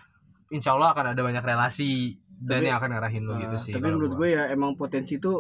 insya 0.50 0.70
Allah 0.72 0.88
akan 0.90 1.06
ada 1.08 1.20
banyak 1.22 1.44
relasi 1.44 1.92
dan 2.36 2.50
Tapi- 2.56 2.66
yang 2.66 2.76
akan 2.76 2.90
ngarahin 2.90 3.22
lu 3.22 3.32
gitu 3.38 3.54
Ah, 3.54 3.62
sih 3.62 3.70
tapi 3.70 3.86
menurut 3.86 4.10
gua. 4.10 4.18
gue 4.18 4.28
ya 4.28 4.42
emang 4.48 4.74
potensi 4.74 5.14
itu 5.14 5.32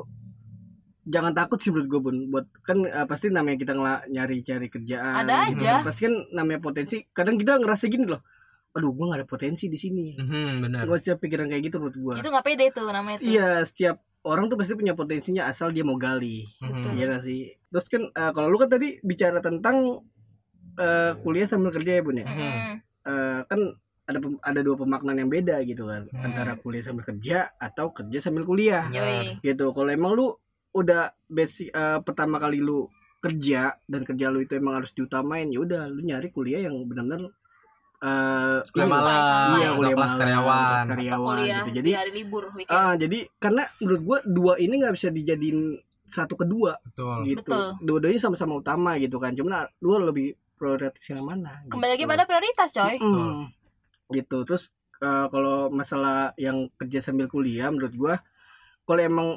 jangan 1.02 1.32
takut 1.32 1.58
sih 1.58 1.68
menurut 1.68 1.88
gue 1.88 2.00
bun 2.00 2.16
buat 2.28 2.46
kan 2.62 2.78
eh, 2.80 3.02
pasti 3.04 3.26
namanya 3.28 3.58
kita 3.58 3.72
nyari 4.06 4.36
cari 4.40 4.68
kerjaan 4.68 5.26
Ada 5.26 5.36
gitu. 5.50 5.64
aja. 5.64 5.72
pasti 5.82 6.00
kan 6.06 6.14
namanya 6.30 6.60
potensi 6.60 6.96
kadang 7.10 7.34
kita 7.34 7.58
ngerasa 7.58 7.84
gini 7.88 8.06
loh 8.06 8.22
aduh 8.70 8.94
gue 8.94 9.04
gak 9.10 9.18
ada 9.22 9.28
potensi 9.28 9.66
di 9.66 9.78
sini. 9.78 10.14
Mhm, 10.14 10.62
bener 10.62 10.82
gue 10.86 10.96
setiap 11.02 11.18
pikiran 11.18 11.50
kayak 11.50 11.62
gitu 11.66 11.76
menurut 11.82 11.96
gue 11.98 12.14
itu 12.22 12.28
nggak 12.30 12.46
pede 12.46 12.66
tuh 12.70 12.86
namanya 12.86 13.16
tuh. 13.18 13.26
Iya 13.26 13.48
setiap 13.66 13.96
orang 14.22 14.46
tuh 14.46 14.56
pasti 14.60 14.78
punya 14.78 14.94
potensinya 14.94 15.48
asal 15.50 15.74
dia 15.74 15.82
mau 15.82 15.98
gali. 15.98 16.46
Mhm. 16.62 16.94
iya 16.94 17.04
gak 17.18 17.22
sih? 17.26 17.40
Terus 17.70 17.86
kan 17.90 18.02
eh, 18.06 18.30
kalau 18.30 18.48
lu 18.52 18.58
kan 18.62 18.70
tadi 18.70 19.02
bicara 19.02 19.42
tentang 19.42 20.06
eh, 20.78 21.12
kuliah 21.20 21.46
sambil 21.50 21.74
kerja 21.74 21.98
ya 21.98 22.02
bun 22.04 22.22
ya? 22.22 22.26
Mm-mm. 22.30 22.56
Eh, 23.10 23.40
kan 23.50 23.60
ada 24.06 24.18
ada 24.42 24.60
dua 24.62 24.74
pemaknaan 24.78 25.22
yang 25.22 25.30
beda 25.30 25.62
gitu 25.66 25.86
kan. 25.86 26.06
Hmm. 26.10 26.26
antara 26.26 26.58
kuliah 26.58 26.82
sambil 26.82 27.06
kerja 27.06 27.50
atau 27.58 27.90
kerja 27.90 28.18
sambil 28.22 28.46
kuliah. 28.46 28.86
Yoi. 28.90 29.38
gitu. 29.42 29.70
Kalau 29.74 29.90
emang 29.90 30.14
lu 30.14 30.26
udah 30.70 31.10
basic 31.26 31.74
eh, 31.74 31.98
pertama 32.06 32.38
kali 32.38 32.62
lu 32.62 32.86
kerja 33.20 33.76
dan 33.84 34.06
kerja 34.06 34.32
lu 34.32 34.40
itu 34.40 34.56
emang 34.56 34.80
harus 34.80 34.94
diutamain 34.96 35.44
ya 35.52 35.60
udah 35.60 35.92
lu 35.92 36.00
nyari 36.00 36.32
kuliah 36.32 36.64
yang 36.64 36.78
benar-benar 36.88 37.28
eh 38.00 38.58
kuliah 38.72 38.88
malam. 38.88 39.12
iya 39.60 39.68
atau 39.68 39.76
kuliah 39.76 39.92
kelas 39.92 40.12
malam, 40.12 40.20
karyawan. 40.24 40.56
Kelas 40.56 40.88
karyawan 40.88 41.36
kuliah 41.36 41.60
gitu. 41.60 41.68
di 41.68 41.72
jadi 41.76 41.90
hari 42.00 42.12
libur 42.16 42.44
weekend 42.56 42.80
ah 42.80 42.92
jadi 42.96 43.18
karena 43.36 43.62
menurut 43.76 44.00
gua 44.00 44.18
dua 44.24 44.52
ini 44.56 44.74
nggak 44.80 44.94
bisa 44.96 45.08
dijadiin 45.12 45.60
satu 46.10 46.34
kedua 46.34 46.74
betul. 46.82 47.22
gitu. 47.28 47.44
Betul. 47.44 47.66
dua-duanya 47.86 48.20
sama-sama 48.20 48.58
utama 48.58 48.98
gitu 48.98 49.22
kan. 49.22 49.30
Cuman 49.36 49.68
lu 49.84 50.00
lebih 50.02 50.34
prioritas 50.58 51.04
yang 51.06 51.22
mana 51.22 51.62
kembali 51.70 51.90
lagi 51.94 52.04
gitu. 52.04 52.12
pada 52.12 52.24
prioritas 52.26 52.68
coy. 52.74 52.96
Mm. 52.98 53.40
gitu. 54.10 54.38
Terus 54.48 54.62
eh, 54.98 55.26
kalau 55.30 55.70
masalah 55.70 56.34
yang 56.34 56.66
kerja 56.74 56.98
sambil 57.04 57.30
kuliah 57.30 57.70
menurut 57.70 57.94
gua 57.94 58.14
kalau 58.88 59.00
emang 59.00 59.28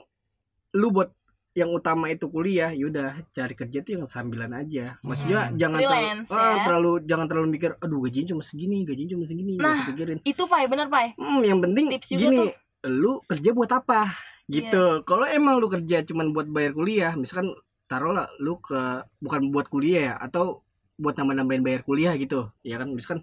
lu 0.74 0.90
buat 0.90 1.14
yang 1.54 1.70
utama 1.70 2.10
itu 2.10 2.26
kuliah 2.28 2.74
yaudah 2.74 3.14
cari 3.30 3.54
kerja 3.54 3.80
tuh 3.80 3.92
yang 3.94 4.04
sambilan 4.08 4.52
aja 4.52 4.98
maksudnya 5.00 5.48
Hmm. 5.48 5.58
jangan 5.58 5.78
Freelance, 5.78 6.28
terlalu, 6.28 6.42
ah, 6.42 6.50
ya. 6.50 6.64
terlalu 6.66 6.92
jangan 7.06 7.26
terlalu 7.30 7.48
mikir 7.52 7.72
aduh 7.78 8.00
gajinya 8.02 8.28
cuma 8.34 8.42
segini 8.42 8.78
gajinya 8.82 9.10
cuma 9.14 9.24
segini 9.24 9.52
nggak 9.54 9.62
Nah, 9.64 9.76
usah 9.78 9.88
pikirin 9.90 10.18
itu 10.24 10.44
pai 10.44 10.66
bener 10.66 10.88
pai 10.90 11.08
hmm, 11.14 11.42
yang 11.44 11.60
penting 11.62 11.86
Tips 11.94 12.10
juga 12.10 12.22
gini 12.24 12.38
tuh. 12.38 12.48
Iya. 12.50 12.90
lu 12.90 13.12
kerja 13.24 13.50
buat 13.54 13.72
apa 13.72 14.02
gitu 14.46 14.84
kalau 15.04 15.24
emang 15.24 15.56
lu 15.56 15.70
kerja 15.70 16.02
cuman 16.04 16.34
buat 16.34 16.48
bayar 16.48 16.74
kuliah 16.74 17.14
misalkan 17.14 17.54
taruhlah 17.86 18.28
lu 18.38 18.58
ke 18.58 18.82
bukan 19.20 19.42
buat 19.50 19.70
kuliah 19.70 20.02
ya 20.04 20.16
atau 20.20 20.66
buat 20.96 21.14
nambah-nambahin 21.14 21.62
bayar 21.62 21.82
kuliah 21.82 22.18
gitu 22.18 22.50
ya 22.60 22.76
kan 22.76 22.90
misalkan 22.90 23.22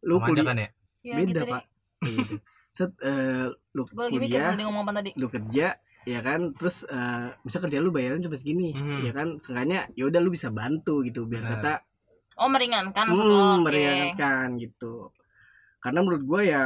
lu 0.00 0.20
sama 0.20 0.26
kuliah 0.28 0.44
kan 0.46 0.56
ya 0.58 0.68
ya 1.02 1.14
beda 1.16 1.26
gitu 1.26 1.40
deh 1.40 1.48
pak 1.48 1.62
Kayak 1.96 2.16
gitu. 2.20 2.34
set 2.70 2.90
eh, 3.00 3.46
lu 3.72 3.82
mikir 3.88 4.20
kuliah 4.20 4.52
lu 5.16 5.26
kerja 5.26 5.66
ya 6.04 6.20
kan? 6.20 6.52
Terus 6.52 6.84
eh 6.84 7.28
bisa 7.40 7.58
kerja 7.58 7.78
lu 7.78 7.90
bayaran 7.90 8.20
cuma 8.20 8.36
segini 8.36 8.72
Mhm. 8.72 9.04
ya 9.04 9.12
kan? 9.12 9.28
Seenggaknya 9.38 9.88
ya 9.92 10.04
udah 10.06 10.20
lu 10.20 10.30
bisa 10.30 10.48
bantu 10.48 11.00
gitu 11.02 11.24
biar 11.24 11.42
Benar. 11.42 11.52
kata 11.58 11.72
oh 12.34 12.50
meringankan 12.50 13.06
hmm, 13.08 13.16
oke. 13.16 13.62
meringankan 13.62 14.48
gitu. 14.58 15.12
Karena 15.78 16.00
menurut 16.00 16.22
gua 16.22 16.40
ya 16.42 16.62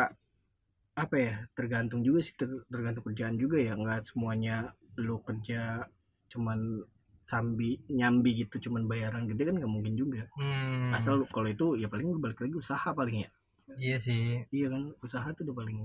apa 0.95 1.15
ya 1.15 1.35
tergantung 1.53 2.03
juga 2.03 2.21
sih 2.21 2.35
ter- 2.35 2.67
tergantung 2.67 3.05
kerjaan 3.05 3.35
juga 3.35 3.57
ya. 3.57 3.75
Nggak 3.75 4.07
semuanya 4.07 4.73
lu 4.99 5.23
kerja 5.23 5.87
cuman 6.29 6.83
sambi 7.23 7.77
nyambi 7.87 8.41
gitu 8.41 8.57
cuman 8.67 8.89
bayaran 8.89 9.29
gede 9.29 9.47
kan 9.47 9.61
nggak 9.61 9.69
mungkin 9.69 9.95
juga. 9.95 10.27
Hmm. 10.35 10.91
asal 10.91 11.21
lu- 11.21 11.29
kalau 11.29 11.47
itu 11.47 11.77
ya 11.77 11.87
paling 11.87 12.09
lu 12.09 12.19
balik 12.19 12.41
lagi 12.41 12.57
usaha 12.57 12.89
paling 12.91 13.23
ya. 13.23 13.31
Iya 13.77 13.97
sih. 14.01 14.49
Iya 14.49 14.73
kan? 14.73 14.97
Usaha 14.99 15.29
tuh 15.37 15.45
udah 15.45 15.57
paling 15.61 15.79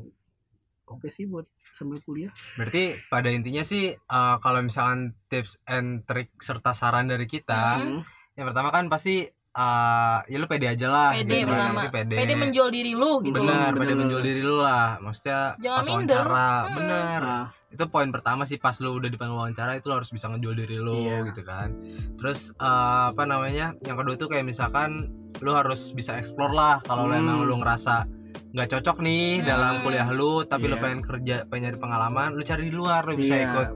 oke 0.85 1.07
sih 1.07 1.23
buat 1.23 1.45
sambil 1.73 1.99
kuliah 1.99 2.29
berarti 2.53 2.83
pada 3.07 3.27
intinya 3.27 3.61
sih 3.61 3.91
eh, 3.91 4.35
kalau 4.37 4.59
misalkan 4.59 4.99
tips 5.25 5.57
and 5.65 6.03
trick 6.03 6.31
serta 6.37 6.71
saran 6.71 7.07
dari 7.07 7.25
kita 7.25 7.79
Hmm. 7.79 8.01
yang 8.33 8.45
pertama 8.45 8.69
kan 8.69 8.87
pasti 8.87 9.25
eh, 9.25 10.17
ya 10.23 10.35
lu 10.35 10.45
pede 10.45 10.65
aja 10.67 10.87
lah 10.87 11.09
Pede 11.13 11.29
gitu 11.35 11.47
pertama. 11.47 11.81
Pede, 11.87 12.15
pede 12.15 12.33
menjual 12.35 12.69
diri 12.69 12.91
lu 12.91 13.21
gitu 13.21 13.37
loh 13.37 13.47
bener, 13.47 13.71
pede 13.71 13.79
Bener. 13.85 13.97
menjual 13.99 14.21
diri 14.21 14.41
lu 14.41 14.57
lah 14.57 14.97
maksudnya 14.97 15.53
Jangan 15.57 15.77
pas 15.77 15.85
minder. 15.87 16.25
wawancara 16.25 16.47
Hmm. 16.63 16.75
bener 16.75 17.21
Nah, 17.23 17.45
itu 17.69 17.83
poin 17.87 18.09
pertama 18.09 18.41
sih 18.43 18.57
pas 18.57 18.77
lu 18.77 18.89
udah 18.93 19.07
dipanggil 19.07 19.33
wawancara 19.35 19.71
itu 19.75 19.85
lu 19.87 19.95
harus 19.95 20.09
bisa 20.09 20.25
ngejual 20.27 20.53
diri 20.55 20.77
lu 20.77 20.93
Iya. 20.99 21.25
gitu 21.27 21.41
kan 21.41 21.69
terus 22.15 22.49
eh, 22.51 22.67
apa 23.09 23.23
namanya 23.23 23.73
yang 23.79 23.95
kedua 23.95 24.13
tuh 24.13 24.27
kayak 24.27 24.43
misalkan 24.43 25.09
lu 25.39 25.51
harus 25.51 25.89
bisa 25.91 26.13
explore 26.13 26.51
lah 26.51 26.81
kalau 26.81 27.05
lu 27.05 27.13
Hmm. 27.13 27.21
emang 27.23 27.37
lu 27.43 27.55
ngerasa 27.55 28.05
nggak 28.53 28.67
cocok 28.69 28.97
nih 28.99 29.27
Hmm. 29.35 29.45
dalam 29.47 29.73
kuliah 29.81 30.07
lu 30.07 30.45
tapi 30.45 30.65
lu 30.65 30.77
Iya. 30.77 30.81
pengen 30.81 31.01
kerja 31.01 31.35
pengen 31.43 31.63
nyari 31.67 31.79
pengalaman 31.79 32.29
lu 32.31 32.41
cari 32.41 32.63
di 32.63 32.71
luar 32.71 33.01
lu 33.03 33.13
bisa 33.15 33.33
Iya. 33.33 33.45
ikut 33.47 33.69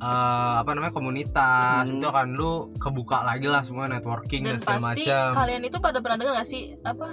eh, 0.00 0.54
apa 0.56 0.70
namanya 0.70 0.94
komunitas 0.94 1.84
Hmm. 1.84 1.98
itu 1.98 2.06
akan 2.06 2.26
lu 2.32 2.52
kebuka 2.76 3.20
lagi 3.20 3.44
lah 3.44 3.60
semua 3.60 3.84
networking 3.84 4.42
dan, 4.42 4.54
dan 4.54 4.58
segala 4.58 4.78
pasti 4.86 5.02
macam 5.04 5.26
kalian 5.36 5.62
itu 5.62 5.76
pada 5.76 5.98
pernah 5.98 6.16
dengar 6.16 6.34
gak 6.36 6.48
sih 6.48 6.62
apa 6.80 7.06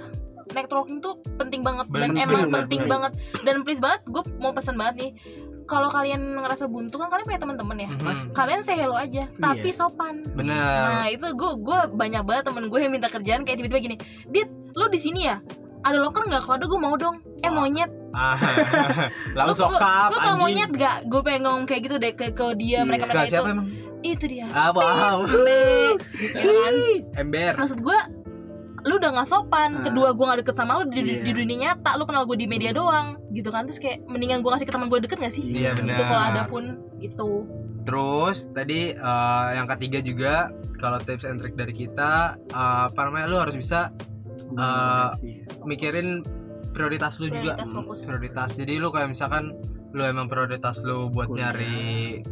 networking 0.48 0.98
tuh 0.98 1.14
penting 1.36 1.60
banget 1.60 1.84
dan 1.86 2.00
Penting, 2.08 2.22
emang 2.22 2.32
penting, 2.40 2.48
penting 2.48 2.64
penting. 2.78 2.88
banget 2.88 3.12
dan 3.42 3.54
please 3.60 3.78
banget 3.78 4.00
gue 4.06 4.22
mau 4.38 4.52
pesan 4.52 4.74
banget 4.74 4.94
nih 4.96 5.10
kalau 5.66 5.92
kalian 5.92 6.40
ngerasa 6.40 6.64
buntu 6.64 6.96
kan 6.96 7.12
kalian 7.12 7.26
punya 7.26 7.40
teman-teman 7.40 7.76
ya 7.78 7.90
Mhm. 7.92 8.32
kalian 8.32 8.60
say 8.62 8.72
hello 8.74 8.96
aja 8.96 9.28
tapi 9.36 9.68
sopan 9.68 10.24
bener 10.32 10.56
nah 10.56 11.04
itu 11.06 11.26
gue 11.28 11.50
gue 11.60 11.78
banyak 11.92 12.22
banget 12.22 12.44
temen 12.46 12.64
gue 12.64 12.78
yang 12.78 12.88
minta 12.90 13.10
kerjaan 13.10 13.42
kayak 13.42 13.58
tiba-tiba 13.58 13.80
gini 13.84 13.96
dit 14.24 14.48
lu 14.72 14.88
di 14.88 14.96
sini 14.96 15.26
ya 15.26 15.36
ada 15.88 15.98
loker 15.98 16.22
nggak 16.22 16.40
kalau 16.40 16.56
ada 16.56 16.66
gue 16.66 16.80
mau 16.80 16.94
dong. 16.94 17.16
Eh 17.38 17.50
monyet. 17.50 17.90
Ah, 18.10 18.34
lu, 18.34 19.36
langsung 19.36 19.68
lu, 19.68 19.76
sokap 19.76 20.08
lu 20.08 20.16
tau 20.18 20.34
monyet 20.38 20.70
gak 20.72 21.06
gue 21.06 21.20
pengen 21.20 21.44
ngomong 21.44 21.64
kayak 21.64 21.82
gitu 21.84 21.96
deh 21.98 22.10
ke, 22.10 22.32
ke 22.32 22.44
dia 22.56 22.80
Iya. 22.80 22.80
mereka 22.82 23.04
mereka 23.04 23.20
itu. 23.20 23.30
siapa 23.30 23.48
emang? 23.48 23.68
Itu 24.00 24.24
dia. 24.26 24.46
Ah 24.48 24.72
wow. 24.72 25.28
gitu 26.10 26.48
kan? 26.56 26.72
Ember. 27.14 27.52
Maksud 27.54 27.78
gue 27.78 27.98
lu 28.80 28.96
udah 28.96 29.10
gak 29.12 29.28
sopan. 29.28 29.70
Ah. 29.76 29.82
kedua 29.84 30.08
gue 30.10 30.24
gak 30.24 30.40
deket 30.40 30.56
sama 30.56 30.80
lu 30.80 30.88
di, 30.88 30.98
di- 30.98 31.10
Iya. 31.12 31.22
di 31.22 31.32
dunia 31.36 31.56
nyata. 31.68 31.90
Lu 31.94 32.04
kenal 32.04 32.24
gue 32.24 32.38
di 32.38 32.46
media 32.46 32.72
doang 32.72 33.20
gitu 33.30 33.50
kan? 33.50 33.68
Terus 33.68 33.76
kayak 33.78 34.00
mendingan 34.02 34.40
gue 34.40 34.50
kasih 34.50 34.64
ke 34.64 34.72
teman 34.72 34.88
gue 34.88 34.98
deket 35.00 35.18
gak 35.18 35.30
sih? 35.30 35.44
Iya, 35.44 35.74
benar. 35.74 35.92
itu 35.92 36.02
kalau 36.02 36.24
ada 36.24 36.42
pun 36.46 36.62
gitu. 36.96 37.44
Terus 37.84 38.36
tadi 38.50 38.80
eh, 38.92 39.46
yang 39.52 39.68
ketiga 39.68 39.98
juga 40.00 40.48
kalau 40.76 40.96
tips 40.98 41.22
and 41.22 41.38
trick 41.38 41.54
dari 41.54 41.72
kita 41.72 42.34
eh, 42.48 42.82
apa 42.88 43.00
namanya 43.04 43.26
lu 43.26 43.38
harus 43.38 43.52
bisa 43.54 43.92
Eh, 44.54 45.08
sih. 45.18 45.34
mikirin 45.64 46.24
prioritas 46.72 47.18
lu 47.18 47.28
juga. 47.28 47.58
prioritas 47.58 47.70
fokus 47.72 47.98
Prioritas. 48.04 48.50
Jadi 48.54 48.78
lu 48.78 48.88
kayak 48.88 49.12
misalkan 49.12 49.52
lu 49.88 50.04
emang 50.04 50.28
prioritas 50.28 50.84
lu 50.84 51.08
buat 51.08 51.32
Kuliah. 51.32 51.48
nyari 51.50 51.76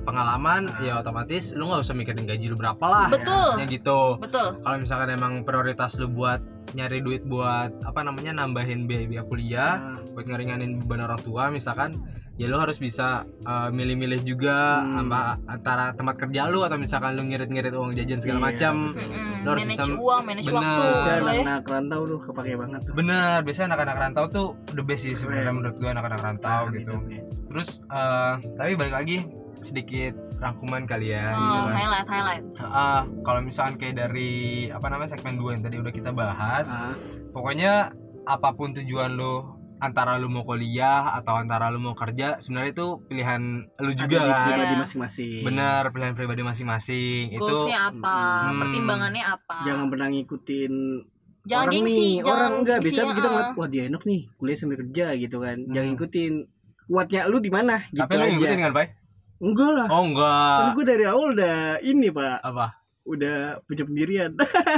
pengalaman 0.05 0.69
ya 0.79 1.01
otomatis 1.01 1.57
lu 1.57 1.73
nggak 1.73 1.83
usah 1.83 1.97
mikirin 1.97 2.29
gaji 2.29 2.53
lu 2.53 2.57
berapa 2.57 2.85
lah. 2.85 3.09
betul 3.09 3.57
Ya 3.57 3.64
gitu. 3.64 4.21
betul 4.21 4.61
Kalau 4.61 4.77
misalkan 4.77 5.09
emang 5.11 5.41
prioritas 5.43 5.97
lu 5.97 6.07
buat 6.07 6.41
nyari 6.73 6.99
duit 6.99 7.23
buat 7.23 7.71
apa 7.83 8.01
namanya 8.01 8.33
nambahin 8.37 8.85
biaya, 8.85 9.23
kuliah, 9.23 9.75
Nah, 9.77 10.03
buat 10.11 10.25
ngeringanin 10.25 10.81
beban 10.81 11.03
orang 11.03 11.21
tua 11.21 11.49
misalkan 11.49 11.95
ya 12.35 12.47
lu 12.47 12.57
harus 12.57 12.77
bisa 12.77 13.25
uh, 13.45 13.69
milih-milih 13.71 14.21
juga 14.23 14.79
Hmm. 14.79 15.09
apa 15.09 15.21
antara 15.47 15.85
tempat 15.91 16.17
kerja 16.19 16.45
lu 16.47 16.61
atau 16.61 16.77
misalkan 16.77 17.14
lu 17.14 17.25
ngirit-ngirit 17.25 17.73
uang 17.73 17.93
jajan 17.93 18.19
segala 18.19 18.39
Iya, 18.39 18.47
macam 18.47 18.75
Mm-mm. 18.93 19.33
Lu 19.41 19.49
harus 19.51 19.62
manage 19.62 19.81
bisa- 19.81 19.97
uang 19.97 20.23
manage 20.23 20.47
Bener. 20.47 20.57
waktu 20.59 20.83
bisa 20.83 20.93
gitu 20.93 21.09
ya. 21.09 21.17
anak-anak 21.23 21.62
rantau 21.67 22.01
tuh 22.05 22.19
kepake 22.23 22.53
banget 22.55 22.81
tuh 22.83 22.93
bener 22.95 23.37
biasanya 23.41 23.67
anak-anak 23.71 23.97
rantau 23.99 24.25
tuh 24.27 24.47
the 24.71 24.83
best 24.83 25.03
sih 25.03 25.14
sebenarnya 25.14 25.49
menurut 25.51 25.77
gua 25.77 25.91
anak-anak 25.93 26.21
rantau 26.23 26.62
Nah, 26.62 26.73
gitu 26.75 26.93
ya. 27.07 27.21
terus 27.47 27.69
uh, 27.89 28.33
tapi 28.53 28.73
balik 28.75 28.95
lagi 28.95 29.17
sedikit 29.67 30.14
rangkuman 30.37 30.85
kali 30.85 31.11
ya 31.11 31.33
gitu 31.33 31.43
oh, 31.53 31.64
kan. 31.64 31.75
highlight 31.75 32.07
highlight. 32.07 32.45
Ah, 32.59 33.03
kalau 33.21 33.41
misalkan 33.41 33.75
kayak 33.77 33.97
dari 33.99 34.33
apa 34.69 34.87
namanya 34.87 35.11
segmen 35.12 35.35
2 35.35 35.55
yang 35.55 35.62
tadi 35.62 35.77
udah 35.77 35.91
kita 35.91 36.11
bahas 36.12 36.69
Ah, 36.69 36.95
pokoknya 37.31 37.91
apa 38.25 38.49
pun 38.53 38.71
tujuan 38.73 39.12
lu 39.12 39.43
antara 39.77 40.17
lu 40.17 40.27
mau 40.27 40.41
kuliah 40.43 41.12
atau 41.12 41.37
antara 41.37 41.69
lu 41.69 41.77
mau 41.79 41.93
kerja 41.93 42.39
sebenarnya 42.39 42.73
itu 42.73 42.87
pilihan 43.05 43.43
lu 43.77 43.93
juga 43.93 44.17
ada 44.19 44.33
kan. 44.33 44.45
pribadi 44.49 44.67
Iya. 44.69 44.81
masing-masing. 44.81 45.41
Benar 45.43 45.83
pilihan 45.91 46.14
pribadi 46.14 46.43
masing-masing. 46.43 47.23
Itu 47.31 47.55
apa? 47.69 48.17
Hmm. 48.47 48.59
pertimbangannya 48.59 49.21
apa? 49.23 49.57
Jangan 49.62 49.87
pernah 49.87 50.09
ngikutin 50.09 50.73
jangan 51.45 51.62
orang 51.62 51.75
gengsi 51.79 51.95
nih, 51.95 52.14
jangan 52.19 52.41
orang 52.41 52.55
enggak 52.59 52.79
bisa 52.81 53.01
kita 53.07 53.29
ngeliat 53.29 53.51
wah 53.55 53.69
dia 53.69 53.83
enak 53.87 54.03
nih 54.03 54.21
kuliah 54.35 54.57
sambil 54.57 54.77
kerja 54.81 55.07
gitu 55.14 55.37
kan. 55.39 55.57
Jangan 55.67 55.85
Hmm. 55.85 55.93
ngikutin 55.95 56.33
kuatnya 56.87 57.21
lu 57.27 57.39
di 57.39 57.51
mana 57.51 57.77
gitu 57.87 57.99
tapi 57.99 58.12
lu 58.14 58.25
ngikutin 58.33 58.59
kan 58.61 58.71
pak 58.73 58.87
enggak 59.39 59.70
lah 59.72 59.87
oh 59.87 60.01
kan 60.01 60.05
enggak 60.07 60.59
gue 60.72 60.84
dari 60.84 61.05
awal 61.05 61.26
udah 61.32 61.57
ini 61.80 62.09
pak 62.09 62.37
apa 62.41 62.66
udah 63.07 63.62
punya 63.62 63.82
pendirian 63.84 64.30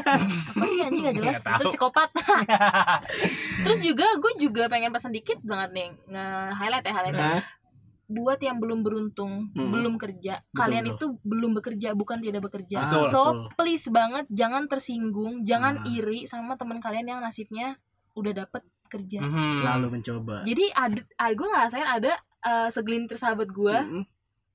apa 0.52 0.64
sih 0.66 0.84
anjing 0.84 1.00
gak 1.02 1.16
jelas 1.16 1.40
psikopat 1.64 2.12
terus 3.64 3.80
juga 3.80 4.04
gue 4.14 4.32
juga 4.38 4.68
pengen 4.68 4.92
pesan 4.92 5.10
dikit 5.10 5.40
banget 5.40 5.70
nih 5.72 5.88
nge 6.06 6.26
highlight 6.54 6.84
ya 6.84 6.92
highlight 6.92 7.16
Hah? 7.16 7.42
buat 8.08 8.40
yang 8.40 8.56
belum 8.56 8.80
beruntung 8.80 9.52
Hmm. 9.52 9.68
belum 9.68 9.94
kerja 9.96 10.40
Betul, 10.42 10.56
kalian 10.56 10.84
betul. 10.86 10.96
itu 10.96 11.06
belum 11.22 11.50
bekerja 11.54 11.88
bukan 11.92 12.18
tidak 12.18 12.42
bekerja 12.42 12.76
Betul. 12.84 13.06
so 13.08 13.20
Betul. 13.22 13.36
please 13.54 13.86
banget 13.88 14.24
jangan 14.28 14.64
tersinggung 14.64 15.44
jangan 15.44 15.80
Hmm. 15.80 15.88
iri 15.90 16.24
sama 16.24 16.56
teman 16.56 16.80
kalian 16.80 17.04
yang 17.06 17.20
nasibnya 17.20 17.76
udah 18.12 18.32
dapet 18.34 18.60
kerja 18.88 19.20
Mhm. 19.20 19.52
selalu 19.54 19.86
mencoba 19.90 20.36
jadi 20.42 20.64
ada, 20.72 21.00
gue 21.30 21.46
ngerasain 21.46 21.84
ada 21.86 22.12
eh, 22.38 22.68
segelintir 22.68 23.16
sahabat 23.16 23.48
gue 23.48 23.76
Mm-mm. 23.82 24.04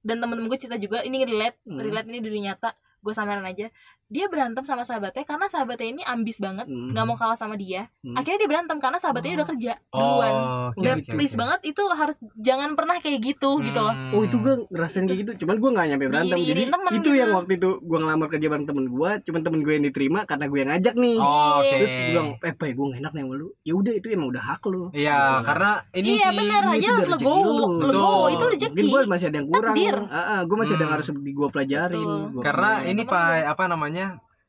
Dan 0.03 0.19
temen-temen 0.19 0.51
gue 0.51 0.59
cerita 0.59 0.77
juga 0.77 1.01
ini 1.01 1.23
relate 1.23 1.57
Hmm. 1.65 1.79
relate 1.79 2.07
ini 2.11 2.19
dari 2.19 2.39
nyata 2.43 2.75
gue 3.03 3.13
samaran 3.15 3.43
aja 3.43 3.67
dia 4.13 4.25
berantem 4.27 4.61
sama 4.61 4.83
sahabatnya 4.83 5.23
karena 5.23 5.45
sahabatnya 5.47 5.87
ini 5.89 6.01
ambis 6.03 6.37
banget 6.37 6.65
Mm. 6.65 6.93
nggak 6.93 7.03
mau 7.03 7.17
kalah 7.17 7.33
sama 7.33 7.55
dia 7.55 7.89
Hmm. 7.99 8.13
akhirnya 8.13 8.37
dia 8.37 8.49
berantem 8.49 8.77
karena 8.77 8.95
sahabatnya 8.95 9.31
Oh. 9.31 9.35
udah 9.35 9.47
kerja 9.49 9.73
duluan 9.89 10.33
oh 10.33 10.67
oke, 10.69 10.79
dan 10.79 10.97
oke, 10.99 11.09
please 11.09 11.33
oke. 11.33 11.39
banget 11.39 11.59
itu 11.65 11.83
harus 11.89 12.15
jangan 12.37 12.69
pernah 12.73 12.97
kayak 12.97 13.19
gitu 13.19 13.49
gitu 13.59 13.79
loh 13.79 13.91
Hmm. 13.91 14.13
Oh 14.13 14.21
itu 14.21 14.37
gue 14.37 14.53
ngerasain 14.69 15.03
kayak 15.03 15.19
gitu, 15.19 15.31
cuman 15.41 15.55
gue 15.57 15.69
gak 15.71 15.87
nyampe 15.87 16.05
berantem 16.07 16.29
Jadi 16.29 16.43
Diiri-iriin 16.43 16.69
temen 16.69 16.91
itu 16.91 16.99
gitu. 17.01 17.11
yang 17.15 17.31
waktu 17.33 17.51
itu 17.55 17.69
gue 17.79 17.97
ngelamar 17.97 18.27
kerja 18.29 18.47
bareng 18.47 18.67
temen 18.67 18.85
gue 18.87 19.11
Cuman 19.23 19.41
temen 19.41 19.59
gue 19.59 19.73
yang 19.73 19.85
diterima 19.85 20.19
karena 20.23 20.45
gue 20.45 20.59
yang 20.59 20.69
ngajak 20.69 20.95
nih 20.95 21.17
Oh, 21.17 21.31
oke 21.57 21.71
Terus 21.73 21.91
gue 21.91 22.05
bilang, 22.07 22.27
eh 22.39 22.53
Pak 22.53 22.67
gue 22.69 22.85
gak 22.85 22.99
enak 22.99 23.11
nih 23.11 23.23
sama 23.23 23.33
lu 23.33 23.47
Ya 23.61 23.73
udah 23.73 23.93
itu 23.93 24.07
emang 24.09 24.27
udah 24.29 24.43
hak 24.45 24.61
lu 24.65 24.83
iya 24.93 25.19
karena 25.41 25.71
ini 25.91 26.09
iya 26.13 26.27
sih 26.27 26.37
bener 26.37 26.61
Ini 26.63 26.75
aja 26.75 26.87
harus 26.91 27.07
legowo 27.09 27.49
lu. 27.49 27.67
legowo 27.81 28.25
itu 28.29 28.43
rezeki 28.47 28.69
Mungkin 28.69 28.85
gue 28.85 29.01
masih 29.07 29.25
ada 29.25 29.37
yang 29.37 29.47
kurang 29.47 29.73
Takdir. 29.73 29.97
Gue 30.43 30.57
masih 30.57 30.71
ada 30.71 30.77
yang 30.77 30.83
Hmm. 30.83 30.95
harus 30.95 31.07
gue 31.09 31.47
pelajarin 31.49 32.09
karena 32.39 32.71
ini 32.83 33.01
pak 33.03 33.23
apa 33.47 33.63
namanya 33.65 34.02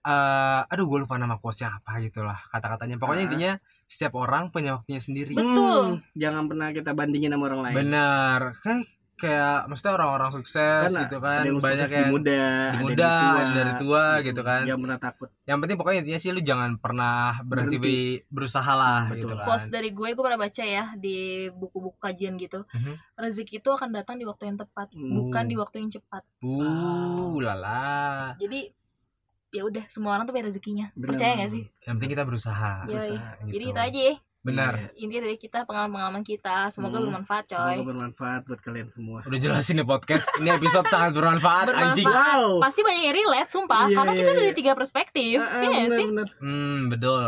eh 0.05 0.61
aduh 0.66 0.84
gue 0.84 0.98
lupa 1.00 1.16
nama 1.16 1.36
quotesnya 1.36 1.76
apa 1.76 1.96
gitulah 1.98 2.36
kata-katanya 2.48 2.96
pokoknya 2.96 3.22
Ah. 3.22 3.26
intinya 3.26 3.52
setiap 3.86 4.14
orang 4.16 4.48
punya 4.48 4.74
waktunya 4.74 4.98
sendiri 4.98 5.32
Betul. 5.32 5.80
Hmm, 5.96 6.12
Jangan 6.14 6.44
pernah 6.44 6.68
kita 6.70 6.90
bandingin 6.92 7.30
sama 7.30 7.44
orang 7.46 7.61
lain 7.64 7.76
benar 7.78 8.40
kan 8.59 8.84
kayak 9.14 9.64
maksudnya 9.64 9.94
orang-orang 9.94 10.30
sukses 10.32 10.90
Karena 10.90 11.00
gitu 11.00 11.16
Ada 11.16 11.24
kan 11.24 11.42
yang 11.46 11.57
banyak 11.59 11.86
di 11.86 11.94
yang 11.94 12.11
muda 12.11 12.34
di 12.34 12.36
ada 12.36 12.50
yang 12.68 12.82
muda 12.82 13.07
tua. 13.07 13.30
ada 13.38 13.52
dari 13.55 13.72
tua 13.78 14.05
gitu 14.20 14.40
kan 14.42 14.61
Jangan 14.66 14.80
pernah 14.82 14.98
takut 15.00 15.28
yang 15.44 15.59
penting 15.59 15.76
pokoknya 15.78 15.98
intinya 16.02 16.20
sih 16.20 16.30
lu 16.30 16.40
jangan 16.42 16.70
pernah 16.76 17.16
berhenti, 17.40 17.76
Berhenti. 17.78 17.94
be- 18.11 18.22
berusaha 18.28 18.72
lah 18.74 19.00
Betul. 19.07 19.16
gitu 19.22 19.34
kan 19.34 19.46
quotes 19.46 19.66
dari 19.70 19.88
gue 19.88 20.09
gue 20.11 20.20
pernah 20.20 20.40
baca 20.42 20.64
ya 20.68 20.84
di 20.98 21.16
buku-buku 21.48 21.96
kajian 21.96 22.34
gitu 22.36 22.61
Mhm. 22.68 22.92
rezeki 23.16 23.55
itu 23.57 23.70
akan 23.70 23.88
datang 23.94 24.16
di 24.16 24.26
waktu 24.26 24.42
yang 24.46 24.59
tepat 24.59 24.90
Hmm. 24.90 25.14
bukan 25.16 25.44
di 25.46 25.57
waktu 25.57 25.76
yang 25.78 25.90
cepat 25.90 26.22
uh 26.42 27.32
lala 27.38 28.34
jadi 28.36 28.68
ya 29.55 29.62
udah 29.62 29.84
semua 29.86 30.18
orang 30.18 30.26
tuh 30.26 30.34
punya 30.34 30.50
rezekinya. 30.50 30.86
Benar. 30.92 31.09
percaya 31.14 31.32
gak 31.38 31.50
sih? 31.55 31.62
Yang 31.86 31.94
penting 31.94 32.11
kita 32.11 32.24
berusaha 32.26 32.72
Yoi. 32.82 32.90
Berusaha, 32.90 33.28
gitu. 33.38 33.50
jadi 33.55 33.64
itu 33.64 33.80
aja 33.80 34.00
ya. 34.11 34.16
Benar. 34.44 34.72
Iya. 34.76 34.88
intinya 35.00 35.22
dari 35.24 35.38
kita 35.40 35.59
pengalaman-pengalaman 35.64 36.20
kita. 36.20 36.57
Semoga 36.68 37.00
Hmm. 37.00 37.09
bermanfaat 37.09 37.44
coy. 37.48 37.57
Semoga 37.80 37.88
bermanfaat 37.96 38.40
buat 38.44 38.61
kalian 38.61 38.88
semua. 38.92 39.18
Udah 39.24 39.38
jelasin 39.40 39.80
nih 39.80 39.88
podcast. 39.88 40.28
Ini 40.36 40.52
episode 40.52 40.84
sangat 40.92 41.16
bermanfaat, 41.16 41.72
Bermanfaat. 41.72 41.96
anjing 41.96 42.05
Wow. 42.05 42.61
Pasti 42.61 42.80
banyak 42.84 43.02
yang 43.09 43.16
relate 43.16 43.48
sumpah. 43.48 43.88
Iya, 43.88 43.96
karena 43.96 44.12
kita 44.12 44.30
iya, 44.30 44.38
dari 44.44 44.52
tiga 44.52 44.72
perspektif. 44.76 45.38
Ya 45.40 45.64
nggak 45.64 45.84
bener, 45.88 45.96
sih 45.96 46.07
bener. 46.12 46.28
hmm 46.44 46.78
betul. 46.92 47.24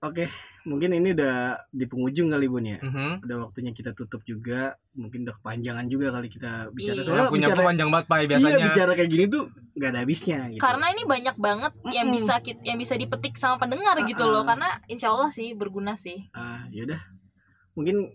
Oke, 0.00 0.28
mungkin 0.66 0.90
ini 0.90 1.14
udah 1.14 1.36
di 1.70 1.86
penghujung 1.86 2.28
kali 2.28 2.46
bun 2.46 2.66
ya. 2.66 2.78
Mhm. 2.78 3.22
Udah 3.22 3.36
waktunya 3.40 3.70
kita 3.70 3.94
tutup 3.94 4.20
juga. 4.22 4.74
Mungkin 4.92 5.22
udah 5.22 5.38
kepanjangan 5.38 5.86
juga 5.86 6.10
kali 6.10 6.26
kita 6.26 6.74
bicara. 6.74 6.98
Iya. 6.98 7.02
Soalnya 7.02 7.22
yang 7.22 7.30
punya 7.30 7.48
bicara, 7.48 7.62
panjang 7.64 7.88
banget 7.88 8.06
pak 8.06 8.18
biasanya 8.26 8.50
Iya, 8.52 8.66
bicara 8.66 8.90
kayak 8.92 9.08
gini 9.08 9.24
tuh 9.26 9.42
nggak 9.72 9.88
ada 9.88 10.00
habisnya. 10.00 10.38
Gitu. 10.48 10.58
karena 10.58 10.86
ini 10.88 11.02
banyak 11.04 11.36
banget 11.36 11.72
yang 11.86 12.08
bisa 12.08 12.34
kit- 12.40 12.60
yang 12.60 12.76
bisa 12.76 12.94
dipetik 12.94 13.36
sama 13.36 13.56
pendengar 13.56 13.92
gitu 14.02 14.20
Ah, 14.20 14.30
loh 14.30 14.42
karena 14.42 14.68
insya 14.86 15.08
Allah 15.08 15.28
sih 15.30 15.52
berguna 15.52 15.94
sih 15.94 16.24
ah, 16.32 16.64
yaudah. 16.70 16.96
mungkin 17.72 18.10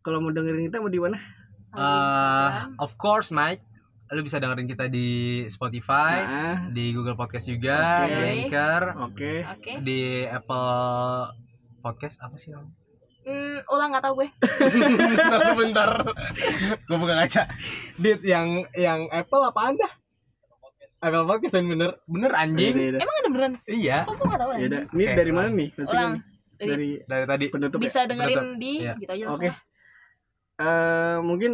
kalau 0.00 0.20
mau 0.20 0.28
dengerin 0.28 0.68
kita 0.68 0.78
mau 0.78 0.88
di 0.88 1.00
mana 1.00 1.16
Eh, 1.72 2.50
of 2.78 2.94
course 2.96 3.28
Mike 3.30 3.60
lu 4.06 4.22
bisa 4.22 4.36
dengerin 4.36 4.64
kita 4.64 4.86
di 4.86 5.08
Spotify 5.46 6.14
nah 6.22 6.56
di 6.68 6.92
Google 6.92 7.16
Podcast 7.16 7.44
juga 7.46 8.04
Oke. 8.04 8.12
di 8.12 8.22
Anchor 8.38 8.82
oke 9.02 9.32
Oke. 9.50 9.72
di 9.82 10.00
Apple 10.22 11.32
Podcast 11.86 12.18
apa 12.18 12.34
sih 12.34 12.50
namanya 12.50 12.74
Hmm, 13.22 13.58
ulang 13.68 13.90
nggak 13.90 14.04
tahu 14.04 14.14
gue. 14.16 14.28
bentar 15.10 15.40
bentar 15.56 15.90
gue 16.80 16.96
buka 16.96 17.14
kaca 17.16 17.42
dit 17.96 18.20
yang 18.22 18.46
yang 18.72 19.10
Apple 19.10 19.42
apa 19.44 19.60
anda 19.66 19.88
Apple 20.96 21.26
Podcast 21.26 21.54
yang 21.54 21.66
bener 21.68 21.98
bener 22.04 22.30
anjing 22.32 22.70
Yaudah, 22.70 22.86
yaudah. 22.86 23.00
Emang 23.00 23.16
ada 23.16 23.28
beneran? 23.28 23.52
iya 23.66 23.98
Kok 24.02 24.14
gue 24.14 24.26
nggak 24.26 24.40
tahu 24.40 24.50
anjing? 24.52 24.70
ini 24.88 25.02
Oke, 25.04 25.14
dari 25.16 25.32
mana 25.32 25.48
nih 25.48 25.68
Ulang. 25.76 26.12
Dari- 26.56 26.70
dari 26.70 26.90
dari 27.02 27.24
tadi 27.26 27.44
penutup 27.48 27.76
ya? 27.76 27.82
Bisa 27.82 28.00
dengerin 28.04 28.38
Betul. 28.38 28.48
di 28.56 28.72
Iya. 28.78 28.92
gitu 28.96 29.10
aja 29.10 29.24
Oke. 29.26 29.28
langsung. 29.28 29.54
Eh, 30.56 31.16
mungkin 31.20 31.52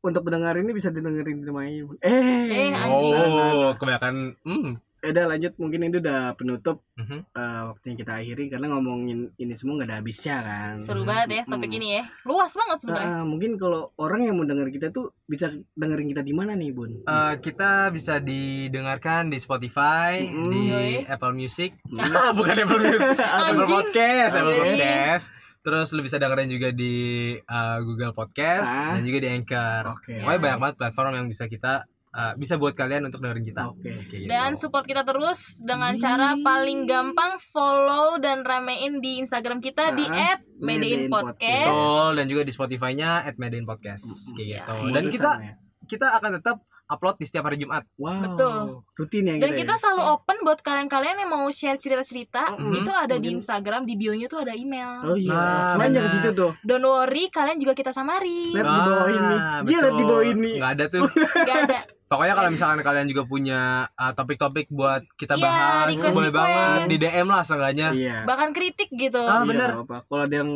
untuk 0.00 0.22
pendengar 0.22 0.54
ini 0.54 0.70
bisa 0.70 0.88
didengerin 0.88 1.36
di 1.36 1.44
rumah 1.44 1.66
ibu. 1.66 1.92
Eh, 2.00 2.08
Eh, 2.48 2.72
anjing. 2.72 3.12
oh 3.12 3.76
kebanyakan 3.76 4.14
hmm 4.40 4.70
udah 5.02 5.24
lanjut 5.26 5.52
mungkin 5.56 5.80
ini 5.82 5.96
udah 5.96 6.34
penutup 6.34 6.84
Mhm. 6.94 7.18
eh, 7.30 7.62
waktunya 7.66 7.96
kita 7.96 8.12
akhiri 8.14 8.44
karena 8.48 8.66
ngomongin 8.68 9.18
ini 9.34 9.52
semua 9.54 9.76
nggak 9.76 9.88
ada 9.88 9.98
habisnya 9.98 10.36
kan. 10.40 10.74
Seru 10.78 11.02
banget 11.02 11.28
ya 11.32 11.42
topik 11.46 11.66
Hmm. 11.66 11.78
ini 11.78 11.88
ya. 11.94 12.04
Luas 12.22 12.52
banget 12.52 12.76
sebenarnya. 12.78 13.08
Nah, 13.10 13.24
mungkin 13.24 13.56
kalau 13.56 13.92
orang 13.96 14.20
yang 14.22 14.34
mau 14.34 14.44
denger 14.44 14.68
kita 14.68 14.86
tuh 14.88 15.10
bisa 15.24 15.48
dengerin 15.72 16.08
kita 16.08 16.20
di 16.20 16.30
mana 16.30 16.52
nih, 16.52 16.70
Bun? 16.70 17.00
Eh, 17.00 17.34
kita 17.38 17.88
bisa 17.88 18.20
didengarkan 18.20 19.26
di 19.26 19.38
Spotify, 19.38 20.20
Mm, 20.22 20.50
di 20.50 20.60
yoi. 20.66 20.94
Apple 21.06 21.32
Music. 21.32 21.72
Hmm. 21.86 21.96
Bukan 22.36 22.56
Apple 22.58 22.80
Music, 22.86 23.16
Apple 23.16 23.56
Anjing. 23.56 23.68
Podcast, 23.70 24.32
Apple. 24.34 24.56
Podcast. 24.58 25.26
Terus 25.60 25.88
lu 25.90 26.00
bisa 26.00 26.16
dengerin 26.16 26.48
juga 26.48 26.68
di 26.70 26.94
eh, 27.36 27.78
Google 27.80 28.12
Podcast 28.12 28.68
Ah. 28.70 28.96
dan 28.96 29.02
juga 29.02 29.18
di 29.18 29.28
Anchor. 29.30 29.82
Oke. 29.94 30.16
Pokoknya 30.18 30.40
banyak 30.40 30.58
banget 30.58 30.76
platform 30.76 31.12
yang 31.14 31.26
bisa 31.26 31.44
kita 31.46 31.84
eh, 32.10 32.32
bisa 32.34 32.54
buat 32.54 32.72
kalian 32.72 33.06
untuk 33.06 33.20
dengerin 33.20 33.44
kita. 33.44 33.62
Oke. 33.68 33.86
Kayak 34.04 34.20
gitu. 34.20 34.28
Dan 34.28 34.50
support 34.54 34.82
kita 34.82 35.02
terus 35.02 35.40
dengan 35.60 35.94
Di- 35.94 36.00
cara 36.00 36.34
paling 36.36 36.84
gampang 36.84 37.32
follow 37.46 38.18
dan 38.18 38.42
ramein 38.42 38.98
di 38.98 39.18
Instagram 39.18 39.58
kita 39.58 39.92
di 39.92 40.04
Ah, 40.04 40.34
@medein 40.56 40.58
Medein 40.58 41.02
podcast. 41.06 41.70
Betul 41.70 42.10
dan 42.14 42.26
juga 42.26 42.42
di 42.42 42.52
Spotify-nya 42.52 43.10
@medain 43.36 43.62
podcast 43.62 44.04
kayak 44.32 44.42
Iya. 44.42 44.58
gitu. 44.60 44.72
Semua 44.76 44.90
Dan 44.92 45.04
kita 45.08 45.30
ya. 45.38 45.54
kita 45.86 46.06
akan 46.12 46.30
tetap 46.36 46.56
upload 46.88 47.16
di 47.16 47.24
setiap 47.24 47.46
hari 47.46 47.54
Jumat. 47.56 47.86
wow. 47.96 48.18
Betul. 48.20 48.58
Rutin 48.96 49.22
ya 49.24 49.34
Dan 49.38 49.54
kita. 49.54 49.62
kita 49.62 49.74
ya? 49.74 49.78
selalu 49.78 50.02
open 50.10 50.36
buat 50.42 50.58
kalian-kalian 50.58 51.16
yang 51.16 51.30
mau 51.30 51.46
share 51.46 51.78
cerita-cerita. 51.78 52.58
Mm-mm. 52.58 52.74
Itu 52.76 52.90
ada 52.90 53.14
di 53.14 53.30
Mungkin- 53.30 53.38
Instagram, 53.38 53.82
di 53.84 53.94
bio-nya 53.94 54.26
tuh 54.26 54.42
ada 54.42 54.50
email. 54.52 54.98
Oh 55.04 55.14
iya, 55.14 55.30
Nah, 55.30 55.64
semuanya 55.70 56.02
ke 56.02 56.10
situ 56.10 56.30
tuh. 56.34 56.50
Don't 56.60 56.82
worry, 56.82 57.30
kalian 57.30 57.62
juga 57.62 57.78
kita 57.78 57.90
samari. 57.90 58.50
Lihat 58.50 58.66
di 58.66 58.80
bawah 58.82 59.06
ini. 59.08 59.36
Ah, 59.38 59.60
Dia 59.62 59.78
lihat 59.78 59.86
di 59.86 59.94
betul. 59.94 60.10
bawah 60.10 60.24
ini. 60.26 60.52
Nggak 60.58 60.72
ada 60.72 60.84
tuh. 60.88 61.02
Gak 61.46 61.58
ada. 61.64 61.80
Pokoknya 62.10 62.34
kalau 62.34 62.50
misalkan 62.50 62.82
kalian 62.82 63.06
juga 63.06 63.22
punya 63.22 63.60
uh, 63.92 64.10
topik-topik 64.10 64.66
buat 64.68 65.06
kita 65.14 65.32
Iya, 65.32 65.44
bahas, 65.46 65.86
request- 65.88 66.10
boleh 66.12 66.28
request. 66.28 66.42
banget 66.42 66.80
di 66.84 66.96
DM 66.98 67.26
lah 67.26 67.42
seenggaknya. 67.42 67.88
Iya. 67.92 68.16
Bahkan 68.26 68.48
kritik 68.50 68.90
gitu. 68.90 69.22
Ah, 69.22 69.40
Iya, 69.40 69.46
bener. 69.46 69.68
apa-apa. 69.78 69.96
Kalau 70.04 70.22
ada 70.24 70.36
yang 70.36 70.50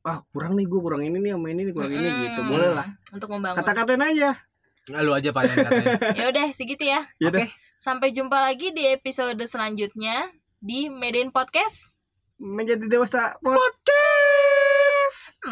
ah 0.00 0.18
kurang 0.28 0.52
nih 0.54 0.64
gue 0.64 0.80
kurang 0.80 1.02
ini 1.02 1.16
nih 1.16 1.30
sama 1.30 1.46
ini 1.48 1.60
nih 1.62 1.72
kurang 1.72 1.92
ini 1.92 2.00
Mm-mm. 2.02 2.22
gitu 2.24 2.40
boleh 2.46 2.70
lah 2.72 2.86
Untuk 3.10 3.28
membangun. 3.28 3.58
kata-katain 3.60 4.00
aja 4.00 4.30
Nah, 4.88 5.00
lu 5.00 5.12
aja 5.12 5.28
paling 5.28 5.52
katanya. 5.52 5.86
Ya 6.18 6.24
udah, 6.26 6.46
segitu 6.50 6.80
ya. 6.82 7.04
ya 7.14 7.28
Oke. 7.28 7.34
udah 7.36 7.48
Sampai 7.76 8.08
jumpa 8.08 8.34
lagi 8.34 8.72
di 8.72 8.88
episode 8.88 9.38
selanjutnya 9.44 10.32
di 10.58 10.88
Medein 10.88 11.28
Podcast. 11.28 11.92
menjadi 12.38 12.88
dewasa 12.88 13.36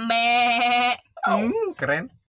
Me. 0.00 0.96
Hmm, 1.22 1.74
keren. 1.74 2.10